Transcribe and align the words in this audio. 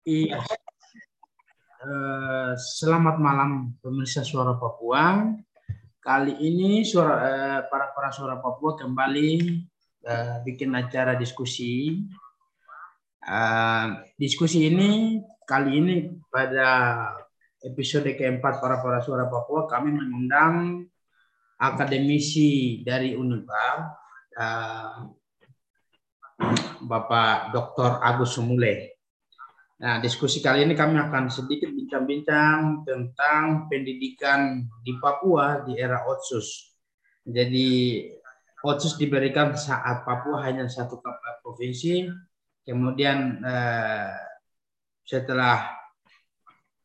Iya. 0.00 0.40
Eh, 1.80 2.52
selamat 2.56 3.16
malam 3.20 3.76
pemirsa 3.84 4.24
Suara 4.24 4.56
Papua. 4.56 5.28
Kali 6.00 6.40
ini 6.40 6.80
suara 6.88 7.14
eh, 7.20 7.60
para 7.68 7.92
para 7.92 8.08
Suara 8.08 8.40
Papua 8.40 8.80
kembali 8.80 9.30
eh, 10.00 10.36
bikin 10.44 10.72
acara 10.76 11.16
diskusi. 11.20 12.00
diskusi 14.16 14.72
ini 14.72 15.20
kali 15.44 15.76
ini 15.76 16.08
pada 16.32 16.68
episode 17.60 18.08
keempat 18.16 18.64
para 18.64 18.80
para 18.80 19.04
Suara 19.04 19.28
Papua 19.28 19.68
kami 19.68 19.92
mengundang 19.92 20.88
akademisi 21.60 22.80
dari 22.80 23.12
Unibar 23.12 23.92
Bapak 26.80 27.52
Dr. 27.52 28.00
Agus 28.00 28.40
Sumule. 28.40 28.99
Nah, 29.80 29.96
diskusi 29.96 30.44
kali 30.44 30.68
ini 30.68 30.76
kami 30.76 31.00
akan 31.00 31.32
sedikit 31.32 31.72
bincang-bincang 31.72 32.84
tentang 32.84 33.64
pendidikan 33.64 34.68
di 34.84 34.92
Papua 35.00 35.64
di 35.64 35.72
era 35.80 36.04
Otsus. 36.04 36.76
Jadi 37.24 38.04
Otsus 38.60 39.00
diberikan 39.00 39.56
saat 39.56 40.04
Papua 40.04 40.44
hanya 40.44 40.68
satu 40.68 41.00
provinsi, 41.40 42.12
kemudian 42.60 43.40
eh, 43.40 44.20
setelah 45.00 45.80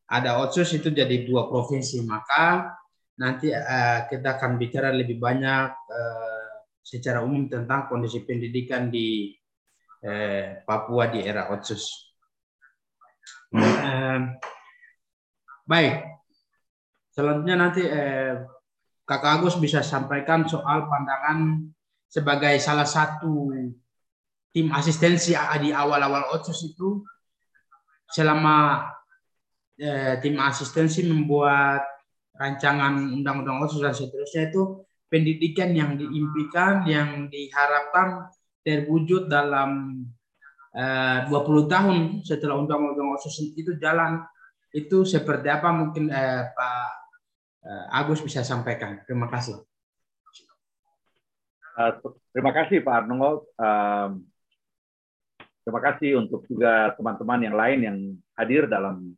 ada 0.07 0.39
Otsus 0.39 0.71
itu 0.79 0.87
jadi 0.87 1.27
dua 1.27 1.51
provinsi, 1.51 1.99
maka 2.07 2.79
nanti 3.19 3.51
eh, 3.51 4.07
kita 4.07 4.39
akan 4.39 4.55
bicara 4.55 4.95
lebih 4.95 5.19
banyak 5.19 5.67
eh, 5.91 6.47
secara 6.79 7.19
umum 7.27 7.51
tentang 7.51 7.91
kondisi 7.91 8.23
pendidikan 8.23 8.87
di 8.87 9.35
eh, 9.99 10.63
Papua 10.63 11.11
di 11.11 11.27
era 11.27 11.51
Otsus. 11.51 12.04
Baik, 15.65 15.95
selanjutnya 17.09 17.55
nanti 17.57 17.81
eh, 17.81 18.37
Kakak 19.01 19.41
Agus 19.41 19.57
bisa 19.57 19.81
sampaikan 19.81 20.45
soal 20.45 20.85
pandangan 20.85 21.73
sebagai 22.05 22.53
salah 22.61 22.85
satu 22.85 23.49
tim 24.53 24.69
asistensi 24.69 25.33
di 25.35 25.69
awal-awal 25.73 26.37
otsus 26.37 26.69
itu. 26.69 27.01
Selama 28.05 28.85
eh, 29.81 30.21
tim 30.21 30.37
asistensi 30.37 31.01
membuat 31.01 31.81
rancangan 32.37 33.17
undang-undang 33.17 33.65
otsus 33.65 33.81
dan 33.81 33.97
seterusnya 33.97 34.53
itu 34.53 34.85
pendidikan 35.09 35.73
yang 35.73 35.97
diimpikan 35.97 36.85
yang 36.85 37.25
diharapkan 37.33 38.29
terwujud 38.61 39.29
dalam 39.33 40.01
20 40.75 41.31
eh, 41.31 41.65
tahun 41.71 41.97
setelah 42.27 42.59
undang-undang 42.59 43.15
otsus 43.15 43.39
itu 43.55 43.79
jalan 43.79 44.19
itu 44.75 45.07
seperti 45.07 45.47
apa 45.47 45.71
mungkin 45.71 46.11
eh, 46.11 46.51
Pak 46.51 46.87
eh, 47.63 47.85
Agus 47.95 48.19
bisa 48.19 48.43
sampaikan. 48.43 48.99
Terima 49.07 49.31
kasih. 49.31 49.63
Uh, 51.75 51.91
terima 52.31 52.55
kasih 52.55 52.79
Pak 52.79 53.03
Arnoldo. 53.03 53.51
Uh, 53.59 54.23
terima 55.67 55.83
kasih 55.83 56.23
untuk 56.23 56.47
juga 56.47 56.95
teman-teman 56.95 57.39
yang 57.43 57.55
lain 57.55 57.79
yang 57.83 57.97
hadir 58.35 58.67
dalam 58.67 59.15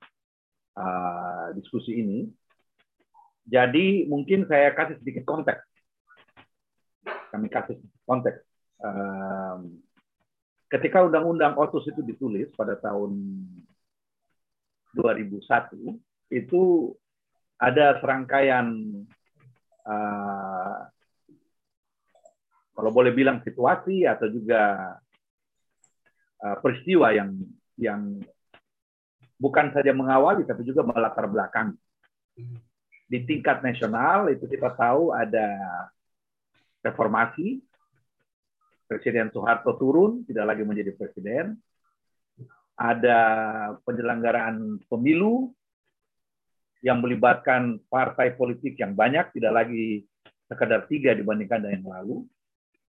diskusi 1.58 2.06
ini. 2.06 2.30
Jadi 3.50 4.06
mungkin 4.06 4.46
saya 4.46 4.78
kasih 4.78 5.02
sedikit 5.02 5.26
konteks. 5.26 5.66
Kami 7.34 7.50
kasih 7.50 7.82
konteks. 8.06 8.46
Ketika 10.68 11.04
Undang-Undang 11.04 11.56
Otsus 11.56 11.88
itu 11.88 12.04
ditulis 12.04 12.52
pada 12.56 12.76
tahun 12.76 13.16
2001, 14.96 15.42
itu 16.32 16.94
ada 17.58 17.98
serangkaian 18.04 18.68
uh, 19.88 20.78
kalau 22.78 22.92
boleh 22.94 23.10
bilang 23.10 23.42
situasi 23.42 24.06
atau 24.06 24.30
juga 24.30 24.94
uh, 26.46 26.58
peristiwa 26.62 27.10
yang 27.10 27.34
yang 27.78 28.22
bukan 29.42 29.74
saja 29.74 29.94
mengawali 29.94 30.46
tapi 30.46 30.62
juga 30.62 30.86
melatar 30.86 31.26
belakang. 31.26 31.74
Di 33.08 33.24
tingkat 33.24 33.64
nasional 33.64 34.30
itu 34.30 34.46
kita 34.46 34.76
tahu 34.78 35.16
ada 35.16 35.48
reformasi 36.86 37.64
Presiden 38.88 39.28
Soeharto 39.36 39.76
turun, 39.76 40.24
tidak 40.24 40.56
lagi 40.56 40.64
menjadi 40.64 40.96
presiden. 40.96 41.60
Ada 42.80 43.20
penyelenggaraan 43.84 44.80
pemilu 44.88 45.52
yang 46.80 47.04
melibatkan 47.04 47.84
partai 47.92 48.40
politik 48.40 48.80
yang 48.80 48.96
banyak, 48.96 49.36
tidak 49.36 49.54
lagi 49.66 50.08
sekedar 50.48 50.88
tiga 50.88 51.12
dibandingkan 51.12 51.68
dengan 51.68 51.84
yang 51.84 51.90
lalu. 52.00 52.18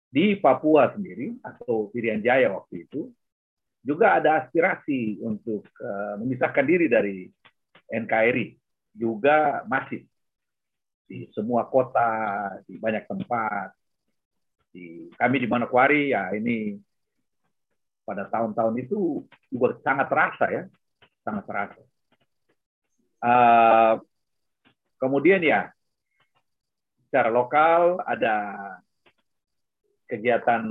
Di 0.10 0.38
Papua 0.38 0.90
sendiri, 0.94 1.38
atau 1.46 1.94
Irian 1.94 2.22
Jaya 2.26 2.50
waktu 2.54 2.90
itu, 2.90 3.14
juga 3.84 4.18
ada 4.18 4.46
aspirasi 4.46 5.22
untuk 5.22 5.68
uh, 5.78 6.16
memisahkan 6.22 6.66
diri 6.66 6.88
dari 6.90 7.28
NKRI. 7.92 8.58
Juga 8.94 9.62
masih 9.70 10.06
di 11.06 11.28
semua 11.36 11.68
kota, 11.68 12.10
di 12.64 12.80
banyak 12.80 13.06
tempat, 13.06 13.76
di 14.74 15.14
kami 15.14 15.38
di 15.38 15.48
Manokwari 15.48 16.10
ya 16.10 16.34
ini 16.34 16.74
pada 18.04 18.28
tahun-tahun 18.28 18.76
itu 18.84 19.24
juga 19.48 19.80
sangat 19.86 20.12
terasa 20.12 20.46
ya, 20.52 20.64
sangat 21.24 21.44
terasa. 21.48 21.82
Uh, 23.24 24.04
kemudian 25.00 25.40
ya 25.40 25.72
secara 27.08 27.32
lokal 27.32 28.04
ada 28.04 28.36
kegiatan 30.10 30.68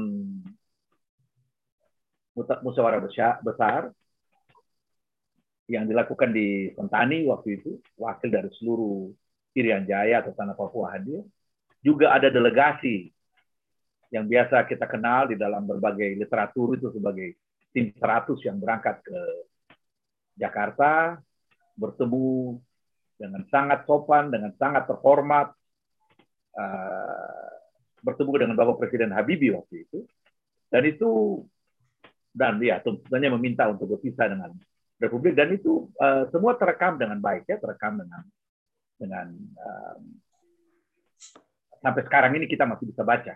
musyawarah 2.36 3.00
besar 3.40 3.88
yang 5.70 5.88
dilakukan 5.88 6.36
di 6.36 6.68
Sentani 6.76 7.24
waktu 7.24 7.62
itu, 7.62 7.80
wakil 7.96 8.28
dari 8.28 8.50
seluruh 8.60 9.08
Irian 9.56 9.88
Jaya 9.88 10.20
atau 10.20 10.36
Tanah 10.36 10.52
Papua 10.52 10.92
hadir. 10.92 11.24
Juga 11.80 12.12
ada 12.12 12.28
delegasi 12.28 13.08
yang 14.12 14.28
biasa 14.28 14.68
kita 14.68 14.84
kenal 14.84 15.24
di 15.24 15.40
dalam 15.40 15.64
berbagai 15.64 16.20
literatur 16.20 16.76
itu 16.76 16.92
sebagai 16.92 17.32
tim 17.72 17.88
100 17.96 18.36
yang 18.44 18.60
berangkat 18.60 19.00
ke 19.00 19.20
Jakarta 20.36 21.16
bertemu 21.72 22.60
dengan 23.16 23.42
sangat 23.48 23.88
sopan, 23.88 24.28
dengan 24.28 24.52
sangat 24.60 24.84
terhormat, 24.84 25.56
uh, 26.60 27.52
bertemu 28.04 28.32
dengan 28.36 28.56
Bapak 28.60 28.84
Presiden 28.84 29.16
Habibie 29.16 29.56
waktu 29.56 29.88
itu, 29.88 30.04
dan 30.68 30.84
itu 30.84 31.40
dan 32.36 32.60
ya 32.60 32.84
tentunya 32.84 33.32
meminta 33.32 33.64
untuk 33.72 33.96
berpisah 33.96 34.28
dengan 34.28 34.52
Republik. 35.00 35.32
Dan 35.32 35.56
itu 35.56 35.88
uh, 35.96 36.28
semua 36.28 36.60
terekam 36.60 37.00
dengan 37.00 37.16
baik 37.16 37.48
ya, 37.48 37.56
terekam 37.56 37.96
dengan 38.04 38.22
dengan 39.00 39.26
uh, 39.56 39.98
sampai 41.80 42.02
sekarang 42.04 42.36
ini 42.36 42.44
kita 42.44 42.68
masih 42.68 42.92
bisa 42.92 43.00
baca 43.00 43.32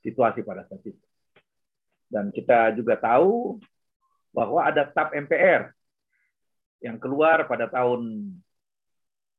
situasi 0.00 0.44
pada 0.44 0.64
saat 0.66 0.82
itu. 0.84 1.04
Dan 2.10 2.34
kita 2.34 2.74
juga 2.74 2.98
tahu 2.98 3.62
bahwa 4.34 4.66
ada 4.66 4.82
TAP 4.86 5.14
MPR 5.26 5.70
yang 6.82 6.96
keluar 6.98 7.46
pada 7.46 7.70
tahun 7.70 8.34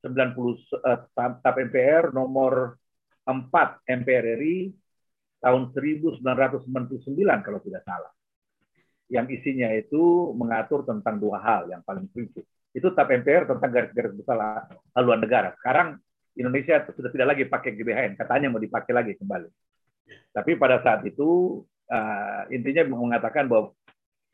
90 0.02 0.82
uh, 0.82 1.00
TAP 1.14 1.56
MPR 1.70 2.16
nomor 2.16 2.80
4 3.28 3.86
MPR 3.86 4.26
RI 4.40 4.74
tahun 5.42 5.74
1999 5.74 6.66
kalau 7.46 7.60
tidak 7.62 7.84
salah. 7.86 8.14
Yang 9.12 9.44
isinya 9.44 9.70
itu 9.76 10.32
mengatur 10.34 10.88
tentang 10.88 11.20
dua 11.20 11.44
hal 11.44 11.68
yang 11.68 11.84
paling 11.84 12.08
prinsip. 12.08 12.48
Itu 12.72 12.96
TAP 12.96 13.20
MPR 13.22 13.44
tentang 13.52 13.70
garis-garis 13.70 14.16
besar 14.16 14.72
haluan 14.96 15.20
negara. 15.20 15.52
Sekarang 15.60 16.00
Indonesia 16.40 16.80
sudah 16.88 17.12
tidak 17.12 17.36
lagi 17.36 17.44
pakai 17.44 17.76
GBHN, 17.76 18.16
katanya 18.16 18.48
mau 18.48 18.62
dipakai 18.62 18.96
lagi 18.96 19.20
kembali. 19.20 19.50
Tapi 20.32 20.56
pada 20.56 20.80
saat 20.80 21.04
itu 21.04 21.62
uh, 21.92 22.44
intinya 22.50 22.88
mengatakan 22.96 23.48
bahwa 23.52 23.76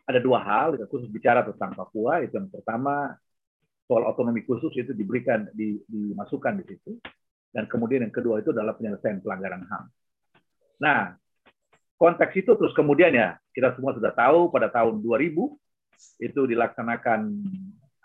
ada 0.07 0.19
dua 0.23 0.39
hal, 0.39 0.79
khusus 0.87 1.11
bicara 1.11 1.43
tentang 1.43 1.75
Papua. 1.75 2.23
Itu 2.23 2.39
yang 2.39 2.47
pertama 2.47 3.17
soal 3.87 4.07
otonomi 4.07 4.43
khusus 4.47 4.71
itu 4.75 4.95
diberikan, 4.95 5.51
di, 5.51 5.79
dimasukkan 5.87 6.63
di 6.63 6.65
situ. 6.67 6.91
Dan 7.51 7.67
kemudian 7.67 8.07
yang 8.07 8.13
kedua 8.13 8.39
itu 8.39 8.55
adalah 8.55 8.75
penyelesaian 8.75 9.19
pelanggaran 9.19 9.67
HAM. 9.67 9.83
Nah, 10.79 11.15
konteks 11.97 12.33
itu 12.37 12.51
terus 12.53 12.71
kemudian 12.77 13.11
ya 13.11 13.35
kita 13.51 13.73
semua 13.73 13.97
sudah 13.97 14.13
tahu 14.13 14.53
pada 14.53 14.69
tahun 14.69 15.01
2000 15.01 15.33
itu 16.21 16.41
dilaksanakan 16.45 17.19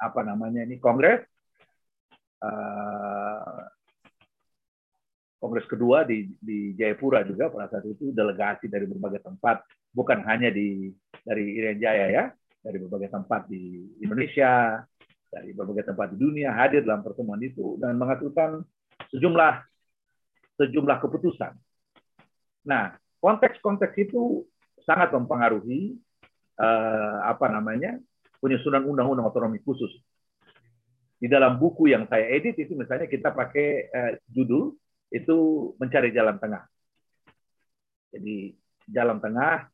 apa 0.00 0.20
namanya 0.24 0.64
ini 0.64 0.80
kongres 0.80 1.20
uh, 2.40 3.60
kongres 5.42 5.66
kedua 5.66 6.06
di, 6.06 6.30
di 6.38 6.78
Jayapura 6.78 7.26
juga 7.26 7.50
pada 7.50 7.66
saat 7.66 7.82
itu 7.90 8.14
delegasi 8.14 8.70
dari 8.70 8.86
berbagai 8.86 9.26
tempat 9.26 9.66
bukan 9.90 10.22
hanya 10.22 10.54
di 10.54 10.94
dari 11.26 11.58
Irian 11.58 11.82
Jaya 11.82 12.06
ya 12.14 12.24
dari 12.62 12.78
berbagai 12.78 13.10
tempat 13.10 13.50
di 13.50 13.90
Indonesia, 13.98 14.78
dari 15.26 15.50
berbagai 15.50 15.90
tempat 15.90 16.14
di 16.14 16.16
dunia 16.22 16.54
hadir 16.54 16.86
dalam 16.86 17.02
pertemuan 17.02 17.42
itu 17.42 17.74
dan 17.82 17.98
mengaturkan 17.98 18.62
sejumlah 19.10 19.66
sejumlah 20.62 20.98
keputusan. 21.02 21.58
Nah, 22.62 22.94
konteks-konteks 23.18 23.98
itu 23.98 24.46
sangat 24.86 25.10
mempengaruhi 25.10 25.98
eh, 26.54 27.16
apa 27.26 27.50
namanya 27.50 27.98
penyusunan 28.38 28.86
undang-undang 28.86 29.26
otonomi 29.26 29.58
khusus. 29.66 29.90
Di 31.18 31.30
dalam 31.30 31.58
buku 31.58 31.90
yang 31.90 32.06
saya 32.06 32.30
edit 32.30 32.58
itu 32.62 32.78
misalnya 32.78 33.10
kita 33.10 33.34
pakai 33.34 33.68
eh, 33.90 34.12
judul 34.30 34.78
itu 35.12 35.36
mencari 35.76 36.10
jalan 36.10 36.40
tengah. 36.40 36.64
Jadi 38.12 38.56
jalan 38.88 39.20
tengah 39.20 39.68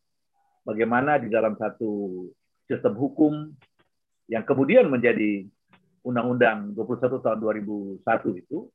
bagaimana 0.66 1.16
di 1.22 1.30
dalam 1.30 1.54
satu 1.54 2.26
sistem 2.66 2.94
hukum 2.98 3.54
yang 4.28 4.44
kemudian 4.44 4.90
menjadi 4.90 5.48
Undang-Undang 6.04 6.76
21 6.76 7.24
tahun 7.24 7.38
2001 7.42 8.42
itu 8.44 8.68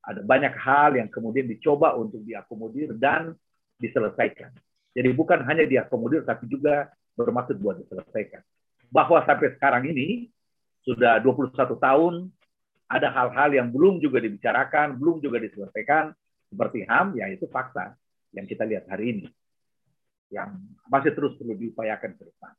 ada 0.00 0.24
banyak 0.24 0.54
hal 0.56 0.96
yang 0.96 1.08
kemudian 1.12 1.44
dicoba 1.44 1.92
untuk 1.98 2.24
diakomodir 2.24 2.96
dan 2.96 3.36
diselesaikan. 3.76 4.52
Jadi 4.96 5.10
bukan 5.12 5.44
hanya 5.44 5.68
diakomodir 5.68 6.24
tapi 6.24 6.48
juga 6.48 6.88
bermaksud 7.14 7.60
buat 7.60 7.78
diselesaikan. 7.84 8.40
Bahwa 8.90 9.22
sampai 9.28 9.54
sekarang 9.54 9.86
ini 9.86 10.32
sudah 10.82 11.20
21 11.20 11.52
tahun 11.76 12.14
ada 12.90 13.08
hal-hal 13.14 13.54
yang 13.54 13.70
belum 13.70 14.02
juga 14.02 14.18
dibicarakan, 14.18 14.98
belum 14.98 15.22
juga 15.22 15.38
diselesaikan 15.38 16.10
seperti 16.50 16.82
HAM, 16.82 17.14
ya 17.14 17.30
itu 17.30 17.46
fakta 17.46 17.94
yang 18.34 18.50
kita 18.50 18.66
lihat 18.66 18.90
hari 18.90 19.14
ini. 19.14 19.26
Yang 20.34 20.58
masih 20.90 21.12
terus 21.14 21.38
perlu 21.38 21.54
diupayakan 21.54 22.18
ke 22.18 22.22
depan. 22.26 22.52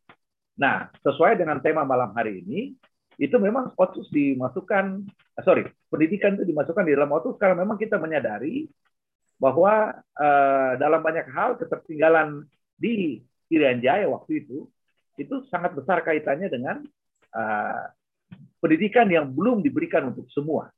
Nah, 0.55 0.87
sesuai 1.03 1.35
dengan 1.35 1.59
tema 1.59 1.83
malam 1.83 2.15
hari 2.15 2.39
ini, 2.47 2.79
itu 3.19 3.35
memang 3.35 3.75
otsus 3.75 4.07
dimasukkan, 4.07 5.03
eh, 5.11 5.43
sorry, 5.43 5.67
pendidikan 5.91 6.39
itu 6.39 6.47
dimasukkan 6.47 6.87
di 6.87 6.95
dalam 6.95 7.11
otsus 7.11 7.35
karena 7.35 7.67
memang 7.67 7.75
kita 7.75 7.99
menyadari 7.99 8.71
bahwa 9.35 9.99
uh, 10.21 10.71
dalam 10.77 11.01
banyak 11.01 11.25
hal 11.33 11.57
ketertinggalan 11.57 12.45
di 12.77 13.25
Irian 13.49 13.81
Jaya 13.81 14.05
waktu 14.05 14.45
itu 14.45 14.69
itu 15.17 15.35
sangat 15.49 15.73
besar 15.73 16.05
kaitannya 16.05 16.45
dengan 16.45 16.85
uh, 17.33 17.89
pendidikan 18.61 19.09
yang 19.09 19.27
belum 19.33 19.65
diberikan 19.65 20.13
untuk 20.13 20.29
semua, 20.29 20.69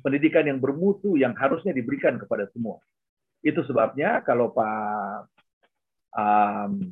pendidikan 0.00 0.48
yang 0.48 0.58
bermutu 0.58 1.14
yang 1.20 1.36
harusnya 1.36 1.76
diberikan 1.76 2.16
kepada 2.16 2.48
semua. 2.50 2.80
Itu 3.44 3.62
sebabnya 3.62 4.24
kalau 4.24 4.50
Pak 4.50 5.30
um, 6.16 6.90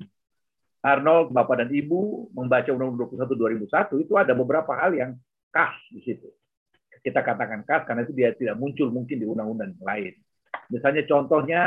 Arnold, 0.87 1.35
Bapak 1.35 1.67
dan 1.67 1.71
Ibu 1.75 2.31
membaca 2.31 2.71
Undang-Undang 2.71 3.27
21 3.27 3.67
2001 3.67 4.05
itu 4.07 4.13
ada 4.15 4.33
beberapa 4.39 4.71
hal 4.79 4.95
yang 4.95 5.11
khas 5.51 5.75
di 5.91 6.01
situ. 6.07 6.31
Kita 7.03 7.27
katakan 7.27 7.67
khas 7.67 7.83
karena 7.89 8.07
itu 8.07 8.15
dia 8.15 8.31
tidak 8.37 8.55
muncul 8.55 8.95
mungkin 8.95 9.19
di 9.19 9.27
undang-undang 9.27 9.75
lain. 9.83 10.15
Misalnya 10.71 11.03
contohnya 11.11 11.63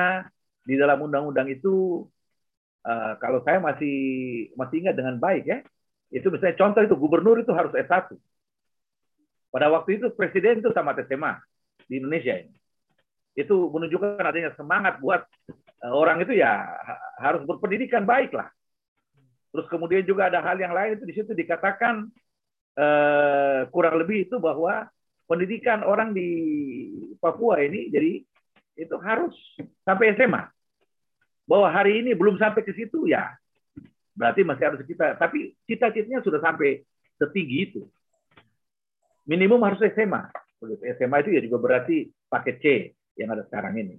di 0.63 0.79
dalam 0.79 1.03
undang-undang 1.03 1.51
itu 1.51 2.05
uh, 2.87 3.13
kalau 3.19 3.43
saya 3.43 3.59
masih 3.59 3.97
masih 4.55 4.87
ingat 4.87 4.95
dengan 4.95 5.19
baik 5.19 5.43
ya, 5.43 5.59
itu 6.09 6.27
misalnya 6.33 6.57
contoh 6.57 6.81
itu 6.81 6.95
gubernur 6.97 7.37
itu 7.41 7.53
harus 7.53 7.73
S1. 7.73 8.13
Pada 9.49 9.67
waktu 9.73 10.01
itu 10.01 10.13
presiden 10.13 10.61
itu 10.61 10.69
sama 10.73 10.93
SMA 10.97 11.37
di 11.89 12.01
Indonesia 12.01 12.37
ini. 12.37 12.53
Itu 13.37 13.69
menunjukkan 13.69 14.21
adanya 14.21 14.53
semangat 14.57 15.01
buat 15.01 15.25
uh, 15.85 15.93
orang 15.93 16.21
itu 16.21 16.37
ya 16.37 16.65
harus 17.21 17.45
berpendidikan 17.45 18.05
baik 18.05 18.33
lah 18.33 18.49
Terus 19.49 19.65
kemudian 19.65 20.05
juga 20.05 20.29
ada 20.29 20.45
hal 20.45 20.57
yang 20.61 20.73
lain 20.73 20.97
itu 20.97 21.05
di 21.09 21.13
situ 21.17 21.31
dikatakan 21.33 22.05
eh, 22.77 23.61
kurang 23.73 23.97
lebih 23.97 24.29
itu 24.29 24.37
bahwa 24.37 24.85
pendidikan 25.25 25.81
orang 25.81 26.13
di 26.13 26.29
Papua 27.17 27.61
ini 27.61 27.89
jadi 27.89 28.21
itu 28.79 28.95
harus 29.01 29.33
sampai 29.83 30.13
SMA. 30.15 30.43
Bahwa 31.49 31.65
hari 31.73 32.05
ini 32.05 32.13
belum 32.13 32.37
sampai 32.37 32.61
ke 32.61 32.77
situ 32.77 33.09
ya 33.09 33.33
berarti 34.19 34.43
masih 34.43 34.63
harus 34.67 34.83
kita. 34.83 35.15
Tapi 35.15 35.55
cita-citanya 35.63 36.19
sudah 36.19 36.43
sampai 36.43 36.83
setinggi 37.15 37.57
itu. 37.71 37.81
Minimum 39.23 39.63
harus 39.63 39.79
SMA. 39.95 40.27
SMA 40.99 41.17
itu 41.23 41.29
ya 41.39 41.41
juga 41.47 41.57
berarti 41.63 42.11
paket 42.27 42.55
C 42.59 42.65
yang 43.15 43.31
ada 43.31 43.47
sekarang 43.47 43.79
ini. 43.79 43.95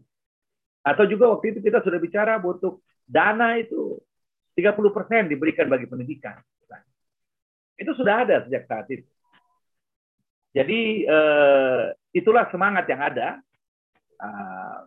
Atau 0.84 1.08
juga 1.08 1.32
waktu 1.32 1.56
itu 1.56 1.64
kita 1.64 1.80
sudah 1.80 1.96
bicara 1.96 2.36
untuk 2.36 2.84
dana 3.08 3.56
itu 3.56 3.96
30 4.52 4.76
persen 4.92 5.32
diberikan 5.32 5.72
bagi 5.72 5.88
pendidikan. 5.88 6.36
Itu 7.80 7.96
sudah 7.96 8.28
ada 8.28 8.44
sejak 8.44 8.68
saat 8.68 8.84
itu. 8.92 9.08
Jadi 10.52 11.08
eh, 11.08 11.84
itulah 12.12 12.44
semangat 12.52 12.84
yang 12.90 13.00
ada 13.00 13.38
uh, 14.18 14.82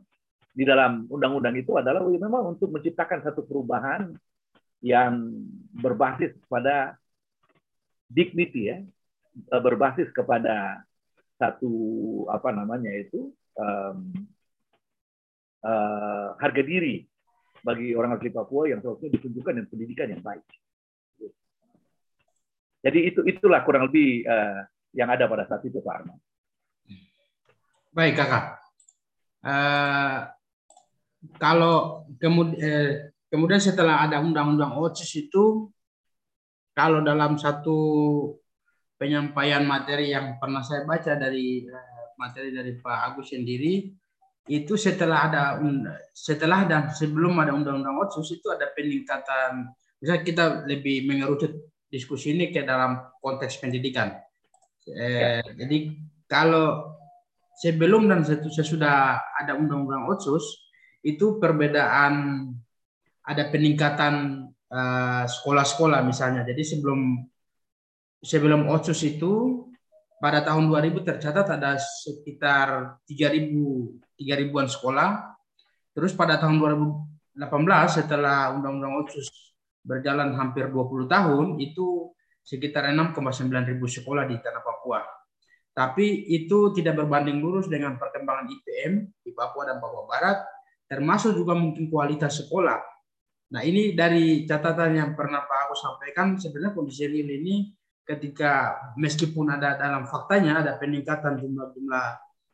di 0.54 0.64
dalam 0.68 1.10
undang-undang 1.10 1.58
itu 1.58 1.74
adalah 1.74 2.06
memang 2.06 2.54
untuk 2.54 2.70
menciptakan 2.70 3.26
satu 3.26 3.42
perubahan 3.48 4.14
yang 4.84 5.32
berbasis 5.72 6.36
pada 6.52 7.00
dignity 8.12 8.70
ya, 8.70 8.78
eh, 9.50 9.62
berbasis 9.64 10.12
kepada 10.12 10.84
satu 11.40 11.74
apa 12.30 12.54
namanya 12.54 12.94
itu 12.94 13.34
um, 13.58 14.14
uh, 15.66 16.38
harga 16.38 16.62
diri 16.62 17.04
bagi 17.66 17.96
orang 17.98 18.16
asli 18.16 18.30
Papua 18.30 18.70
yang 18.70 18.84
seharusnya 18.84 19.18
ditunjukkan 19.18 19.54
dengan 19.56 19.70
pendidikan 19.72 20.08
yang 20.14 20.22
baik. 20.22 20.46
Jadi 22.84 23.00
itu 23.08 23.24
itulah 23.24 23.64
kurang 23.64 23.88
lebih 23.88 24.28
uh, 24.28 24.68
yang 24.92 25.08
ada 25.08 25.26
pada 25.26 25.48
saat 25.48 25.64
itu 25.64 25.80
Pak 25.80 25.96
Arman. 26.04 26.20
Baik 27.96 28.20
kakak. 28.20 28.60
Uh, 29.44 30.28
kalau 31.40 32.04
kemudian, 32.20 32.60
eh, 32.60 33.13
kemudian 33.34 33.58
setelah 33.58 34.06
ada 34.06 34.22
undang-undang 34.22 34.78
OCIS 34.78 35.26
itu, 35.26 35.74
kalau 36.78 37.02
dalam 37.02 37.42
satu 37.42 37.78
penyampaian 39.02 39.66
materi 39.66 40.14
yang 40.14 40.38
pernah 40.38 40.62
saya 40.62 40.86
baca 40.86 41.18
dari 41.18 41.66
materi 42.22 42.54
dari 42.54 42.78
Pak 42.78 42.98
Agus 43.10 43.34
sendiri, 43.34 43.90
itu 44.52 44.76
setelah 44.76 45.32
ada 45.32 45.44
setelah 46.12 46.68
dan 46.68 46.92
sebelum 46.92 47.40
ada 47.40 47.56
undang-undang 47.56 47.96
otsus 48.04 48.28
itu 48.36 48.52
ada 48.52 48.70
peningkatan 48.76 49.72
bisa 50.04 50.20
kita 50.20 50.68
lebih 50.68 51.08
mengerucut 51.08 51.72
diskusi 51.88 52.36
ini 52.36 52.52
ke 52.52 52.68
dalam 52.68 53.00
konteks 53.24 53.64
pendidikan. 53.64 54.20
Eh, 54.84 55.40
ya. 55.40 55.64
Jadi 55.64 55.96
kalau 56.28 56.92
sebelum 57.56 58.12
dan 58.12 58.28
sesudah 58.28 59.24
ada 59.40 59.56
undang-undang 59.56 60.12
otsus 60.12 60.44
itu 61.08 61.40
perbedaan 61.40 62.52
ada 63.24 63.44
peningkatan 63.50 64.48
sekolah 64.68 65.30
sekolah-sekolah 65.30 66.02
misalnya. 66.02 66.42
Jadi 66.50 66.64
sebelum 66.66 67.22
sebelum 68.24 68.66
otsus 68.74 69.06
itu 69.06 69.64
pada 70.18 70.42
tahun 70.42 70.72
2000 70.72 71.04
tercatat 71.04 71.48
ada 71.60 71.76
sekitar 71.78 72.98
3000 73.06 74.18
tiga 74.18 74.34
ribuan 74.40 74.66
sekolah. 74.66 75.36
Terus 75.94 76.16
pada 76.18 76.42
tahun 76.42 76.58
2018 77.38 77.38
setelah 78.02 78.56
Undang-Undang 78.58 79.06
Otsus 79.06 79.30
berjalan 79.84 80.34
hampir 80.34 80.72
20 80.72 81.06
tahun 81.06 81.60
itu 81.62 82.10
sekitar 82.42 82.90
6,9 82.90 83.46
ribu 83.70 83.86
sekolah 83.86 84.26
di 84.26 84.42
tanah 84.42 84.64
Papua. 84.64 85.06
Tapi 85.74 86.34
itu 86.34 86.74
tidak 86.74 87.04
berbanding 87.04 87.42
lurus 87.42 87.70
dengan 87.70 87.98
perkembangan 87.98 88.50
IPM 88.50 88.94
di 89.22 89.32
Papua 89.38 89.70
dan 89.70 89.78
Papua 89.78 90.06
Barat, 90.06 90.38
termasuk 90.86 91.34
juga 91.38 91.54
mungkin 91.54 91.90
kualitas 91.90 92.42
sekolah. 92.42 92.93
Nah 93.54 93.62
ini 93.62 93.94
dari 93.94 94.50
catatan 94.50 94.98
yang 94.98 95.12
pernah 95.14 95.46
Pak 95.46 95.70
Agus 95.70 95.86
sampaikan, 95.86 96.34
sebenarnya 96.42 96.74
kondisi 96.74 97.06
real 97.06 97.30
ini 97.30 97.70
ketika 98.02 98.82
meskipun 98.98 99.54
ada 99.54 99.78
dalam 99.78 100.10
faktanya 100.10 100.66
ada 100.66 100.76
peningkatan 100.82 101.38
jumlah-jumlah 101.38 102.08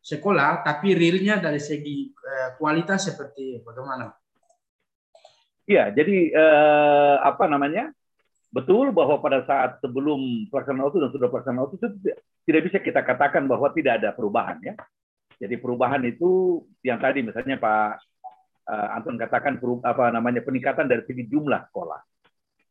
sekolah, 0.04 0.68
tapi 0.68 0.94
realnya 1.00 1.40
dari 1.40 1.60
segi 1.64 2.12
uh, 2.12 2.60
kualitas 2.60 3.08
seperti 3.08 3.64
bagaimana? 3.64 4.12
Iya, 5.64 5.96
jadi 5.96 6.36
uh, 6.36 7.16
apa 7.24 7.48
namanya? 7.48 7.96
Betul 8.50 8.90
bahwa 8.90 9.22
pada 9.22 9.46
saat 9.46 9.78
sebelum 9.80 10.50
pelaksanaan 10.50 10.90
itu 10.90 10.98
dan 10.98 11.12
sudah 11.14 11.28
pelaksanaan 11.30 11.70
itu 11.70 11.88
tidak 12.50 12.62
bisa 12.66 12.78
kita 12.82 13.06
katakan 13.06 13.46
bahwa 13.46 13.70
tidak 13.72 14.02
ada 14.02 14.10
perubahan 14.10 14.58
ya. 14.66 14.74
Jadi 15.40 15.56
perubahan 15.62 16.02
itu 16.04 16.60
yang 16.84 17.00
tadi 17.00 17.24
misalnya 17.24 17.56
Pak 17.56 18.09
Anton 18.70 19.18
katakan 19.18 19.58
apa 19.82 20.14
namanya 20.14 20.46
peningkatan 20.46 20.86
dari 20.86 21.02
segi 21.10 21.26
jumlah 21.26 21.74
sekolah. 21.74 22.02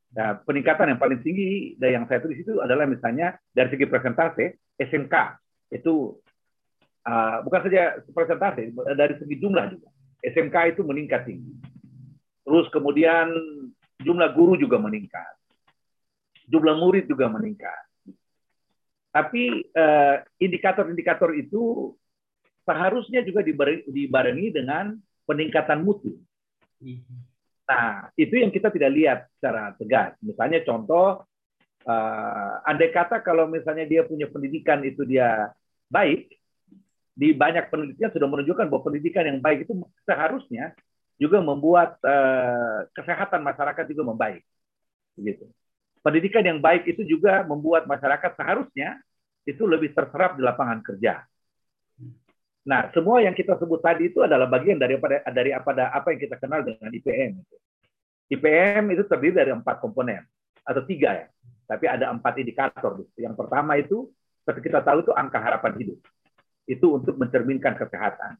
Nah, 0.08 0.40
peningkatan 0.40 0.94
yang 0.94 1.00
paling 1.02 1.20
tinggi 1.20 1.74
dari 1.76 1.98
yang 1.98 2.06
saya 2.06 2.22
tulis 2.22 2.38
itu 2.38 2.62
adalah 2.62 2.86
misalnya 2.86 3.36
dari 3.50 3.68
segi 3.74 3.86
presentasi 3.90 4.44
SMK 4.78 5.14
itu 5.74 6.16
Uh, 7.08 7.40
bukan 7.40 7.64
saja 7.64 8.04
persentase, 8.12 8.68
dari 8.92 9.16
segi 9.16 9.40
jumlah 9.40 9.64
juga. 9.72 9.88
SMK 10.20 10.76
itu 10.76 10.84
meningkat 10.84 11.24
tinggi. 11.24 11.56
Terus 12.44 12.68
kemudian 12.68 13.32
jumlah 14.04 14.28
guru 14.36 14.60
juga 14.60 14.76
meningkat. 14.76 15.36
jumlah 16.48 16.80
murid 16.80 17.04
juga 17.04 17.28
meningkat. 17.28 17.84
Tapi 19.12 19.68
eh, 19.68 20.16
indikator-indikator 20.40 21.36
itu 21.36 21.92
seharusnya 22.64 23.20
juga 23.20 23.44
dibarengi 23.84 24.48
dengan 24.48 24.96
peningkatan 25.28 25.84
mutu. 25.84 26.16
Nah, 27.68 28.08
itu 28.16 28.40
yang 28.40 28.48
kita 28.48 28.72
tidak 28.72 28.90
lihat 28.96 29.18
secara 29.36 29.76
tegas. 29.76 30.16
Misalnya 30.24 30.64
contoh, 30.64 31.28
uh, 31.84 32.52
andai 32.64 32.88
kata 32.88 33.20
kalau 33.20 33.44
misalnya 33.44 33.84
dia 33.84 34.08
punya 34.08 34.24
pendidikan 34.24 34.80
itu 34.80 35.04
dia 35.04 35.52
baik, 35.92 36.32
di 37.12 37.36
banyak 37.36 37.68
penelitian 37.68 38.14
sudah 38.14 38.28
menunjukkan 38.30 38.72
bahwa 38.72 38.82
pendidikan 38.88 39.28
yang 39.28 39.42
baik 39.42 39.68
itu 39.68 39.76
seharusnya 40.08 40.72
juga 41.18 41.42
membuat 41.42 41.98
uh, 42.06 42.88
kesehatan 42.96 43.44
masyarakat 43.44 43.84
juga 43.90 44.02
membaik. 44.08 44.40
Begitu. 45.18 45.44
Pendidikan 46.00 46.46
yang 46.46 46.62
baik 46.62 46.86
itu 46.86 47.04
juga 47.04 47.42
membuat 47.42 47.84
masyarakat 47.90 48.38
seharusnya 48.38 49.02
itu 49.44 49.66
lebih 49.66 49.92
terserap 49.92 50.38
di 50.38 50.46
lapangan 50.46 50.78
kerja. 50.80 51.26
Nah, 52.68 52.92
semua 52.92 53.24
yang 53.24 53.32
kita 53.32 53.56
sebut 53.56 53.80
tadi 53.80 54.12
itu 54.12 54.20
adalah 54.20 54.44
bagian 54.44 54.76
daripada 54.76 55.24
dari 55.32 55.56
apa 55.56 55.72
apa 55.88 56.12
yang 56.12 56.20
kita 56.20 56.36
kenal 56.36 56.60
dengan 56.60 56.92
IPM. 56.92 57.40
IPM 58.28 58.92
itu 58.92 59.08
terdiri 59.08 59.40
dari 59.40 59.52
empat 59.56 59.80
komponen 59.80 60.20
atau 60.60 60.84
tiga 60.84 61.16
ya, 61.16 61.26
tapi 61.64 61.88
ada 61.88 62.12
empat 62.12 62.36
indikator. 62.36 63.08
Yang 63.16 63.34
pertama 63.40 63.80
itu 63.80 64.12
seperti 64.44 64.68
kita 64.68 64.84
tahu 64.84 65.00
itu 65.00 65.16
angka 65.16 65.40
harapan 65.40 65.80
hidup. 65.80 65.98
Itu 66.68 67.00
untuk 67.00 67.16
mencerminkan 67.16 67.72
kesehatan. 67.72 68.36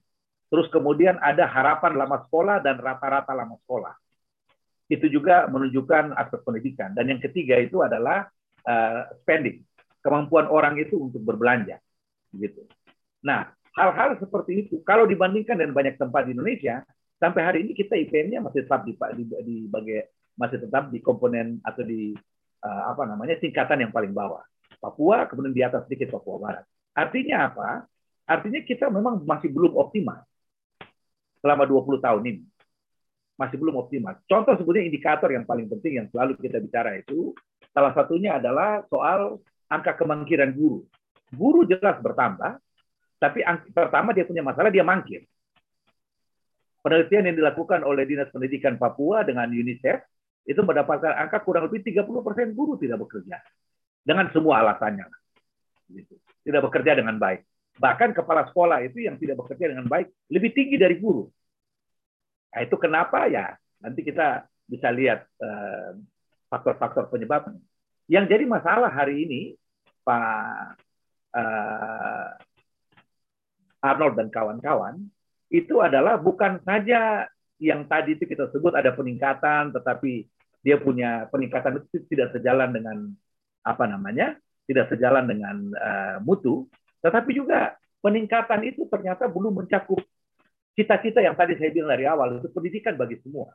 Terus 0.52 0.68
kemudian 0.68 1.16
ada 1.24 1.48
harapan 1.48 1.96
lama 1.96 2.20
sekolah 2.28 2.60
dan 2.60 2.76
rata-rata 2.76 3.32
lama 3.32 3.56
sekolah. 3.64 3.96
Itu 4.92 5.08
juga 5.08 5.48
menunjukkan 5.48 6.16
aspek 6.16 6.40
pendidikan. 6.44 6.92
Dan 6.92 7.16
yang 7.16 7.20
ketiga 7.20 7.56
itu 7.60 7.80
adalah 7.80 8.28
uh, 8.64 9.08
spending, 9.24 9.64
kemampuan 10.04 10.48
orang 10.48 10.76
itu 10.80 10.96
untuk 10.96 11.20
berbelanja. 11.20 11.80
Gitu. 12.32 12.64
Nah, 13.24 13.52
hal-hal 13.78 14.18
seperti 14.18 14.66
itu 14.66 14.82
kalau 14.82 15.06
dibandingkan 15.06 15.54
dengan 15.54 15.74
banyak 15.74 15.94
tempat 15.94 16.26
di 16.26 16.34
Indonesia, 16.34 16.82
sampai 17.22 17.42
hari 17.46 17.58
ini 17.62 17.72
kita 17.78 17.94
IPM-nya 17.94 18.42
masih 18.42 18.66
tetap 18.66 18.82
di, 18.82 18.94
di, 18.94 19.24
di 19.46 19.56
bagai 19.70 20.10
masih 20.38 20.58
tetap 20.62 20.90
di 20.90 20.98
komponen 21.02 21.58
atau 21.62 21.82
di 21.82 22.14
uh, 22.62 22.82
apa 22.94 23.06
namanya 23.06 23.38
tingkatan 23.38 23.86
yang 23.86 23.92
paling 23.94 24.14
bawah. 24.14 24.42
Papua 24.78 25.26
kemudian 25.26 25.54
di 25.54 25.62
atas 25.66 25.86
sedikit 25.90 26.14
Papua 26.14 26.38
Barat. 26.38 26.64
Artinya 26.94 27.50
apa? 27.50 27.68
Artinya 28.26 28.60
kita 28.62 28.86
memang 28.90 29.26
masih 29.26 29.50
belum 29.50 29.74
optimal 29.74 30.22
selama 31.42 31.66
20 31.66 32.04
tahun 32.04 32.22
ini. 32.22 32.44
Masih 33.38 33.56
belum 33.58 33.78
optimal. 33.78 34.18
Contoh 34.26 34.54
sebetulnya 34.58 34.86
indikator 34.86 35.30
yang 35.30 35.46
paling 35.46 35.70
penting 35.70 36.02
yang 36.02 36.06
selalu 36.10 36.34
kita 36.42 36.58
bicara 36.58 36.98
itu, 36.98 37.34
salah 37.70 37.94
satunya 37.94 38.38
adalah 38.38 38.82
soal 38.90 39.38
angka 39.70 39.94
kemangkiran 39.94 40.50
guru. 40.54 40.82
Guru 41.30 41.62
jelas 41.66 42.02
bertambah, 42.02 42.58
tapi 43.18 43.42
pertama 43.74 44.14
dia 44.14 44.22
punya 44.22 44.46
masalah, 44.46 44.70
dia 44.70 44.86
mangkir. 44.86 45.26
Penelitian 46.78 47.34
yang 47.34 47.36
dilakukan 47.42 47.82
oleh 47.82 48.06
Dinas 48.06 48.30
Pendidikan 48.30 48.78
Papua 48.78 49.26
dengan 49.26 49.50
UNICEF 49.50 49.98
itu 50.46 50.60
mendapatkan 50.62 51.12
angka 51.18 51.42
kurang 51.42 51.66
lebih 51.66 51.82
30% 51.82 52.54
guru 52.54 52.78
tidak 52.78 53.02
bekerja. 53.02 53.42
Dengan 54.06 54.30
semua 54.32 54.62
alasannya. 54.64 55.04
Gitu. 55.90 56.14
Tidak 56.46 56.62
bekerja 56.64 56.96
dengan 56.96 57.18
baik. 57.18 57.44
Bahkan 57.76 58.16
kepala 58.16 58.46
sekolah 58.48 58.80
itu 58.86 59.04
yang 59.04 59.20
tidak 59.20 59.36
bekerja 59.44 59.74
dengan 59.74 59.84
baik 59.90 60.08
lebih 60.32 60.50
tinggi 60.54 60.80
dari 60.80 60.96
guru. 60.96 61.28
Nah, 62.54 62.60
itu 62.64 62.76
kenapa 62.80 63.28
ya? 63.28 63.52
Nanti 63.78 64.00
kita 64.02 64.48
bisa 64.64 64.88
lihat 64.90 65.28
eh, 65.38 65.90
faktor-faktor 66.48 67.06
uh, 67.06 67.10
penyebabnya. 67.12 67.60
Yang 68.08 68.24
jadi 68.32 68.44
masalah 68.48 68.88
hari 68.88 69.28
ini, 69.28 69.40
Pak 70.02 70.80
uh, 71.36 72.28
Arnold 73.82 74.18
dan 74.18 74.28
kawan-kawan, 74.28 74.98
itu 75.48 75.80
adalah 75.80 76.20
bukan 76.20 76.60
saja 76.66 77.24
yang 77.58 77.86
tadi 77.90 78.14
itu 78.14 78.24
kita 78.28 78.50
sebut 78.54 78.74
ada 78.74 78.94
peningkatan, 78.94 79.74
tetapi 79.74 80.26
dia 80.62 80.78
punya 80.78 81.26
peningkatan 81.30 81.82
itu 81.82 82.06
tidak 82.10 82.34
sejalan 82.34 82.70
dengan 82.74 83.10
apa 83.66 83.84
namanya, 83.86 84.38
tidak 84.68 84.90
sejalan 84.92 85.26
dengan 85.26 85.56
uh, 85.74 86.16
mutu, 86.22 86.66
tetapi 87.02 87.34
juga 87.34 87.74
peningkatan 88.02 88.62
itu 88.66 88.86
ternyata 88.86 89.26
belum 89.26 89.64
mencakup 89.64 89.98
cita-cita 90.78 91.18
yang 91.18 91.34
tadi 91.34 91.58
saya 91.58 91.74
bilang 91.74 91.90
dari 91.90 92.06
awal 92.06 92.38
itu 92.38 92.48
pendidikan 92.54 92.94
bagi 92.94 93.18
semua. 93.18 93.50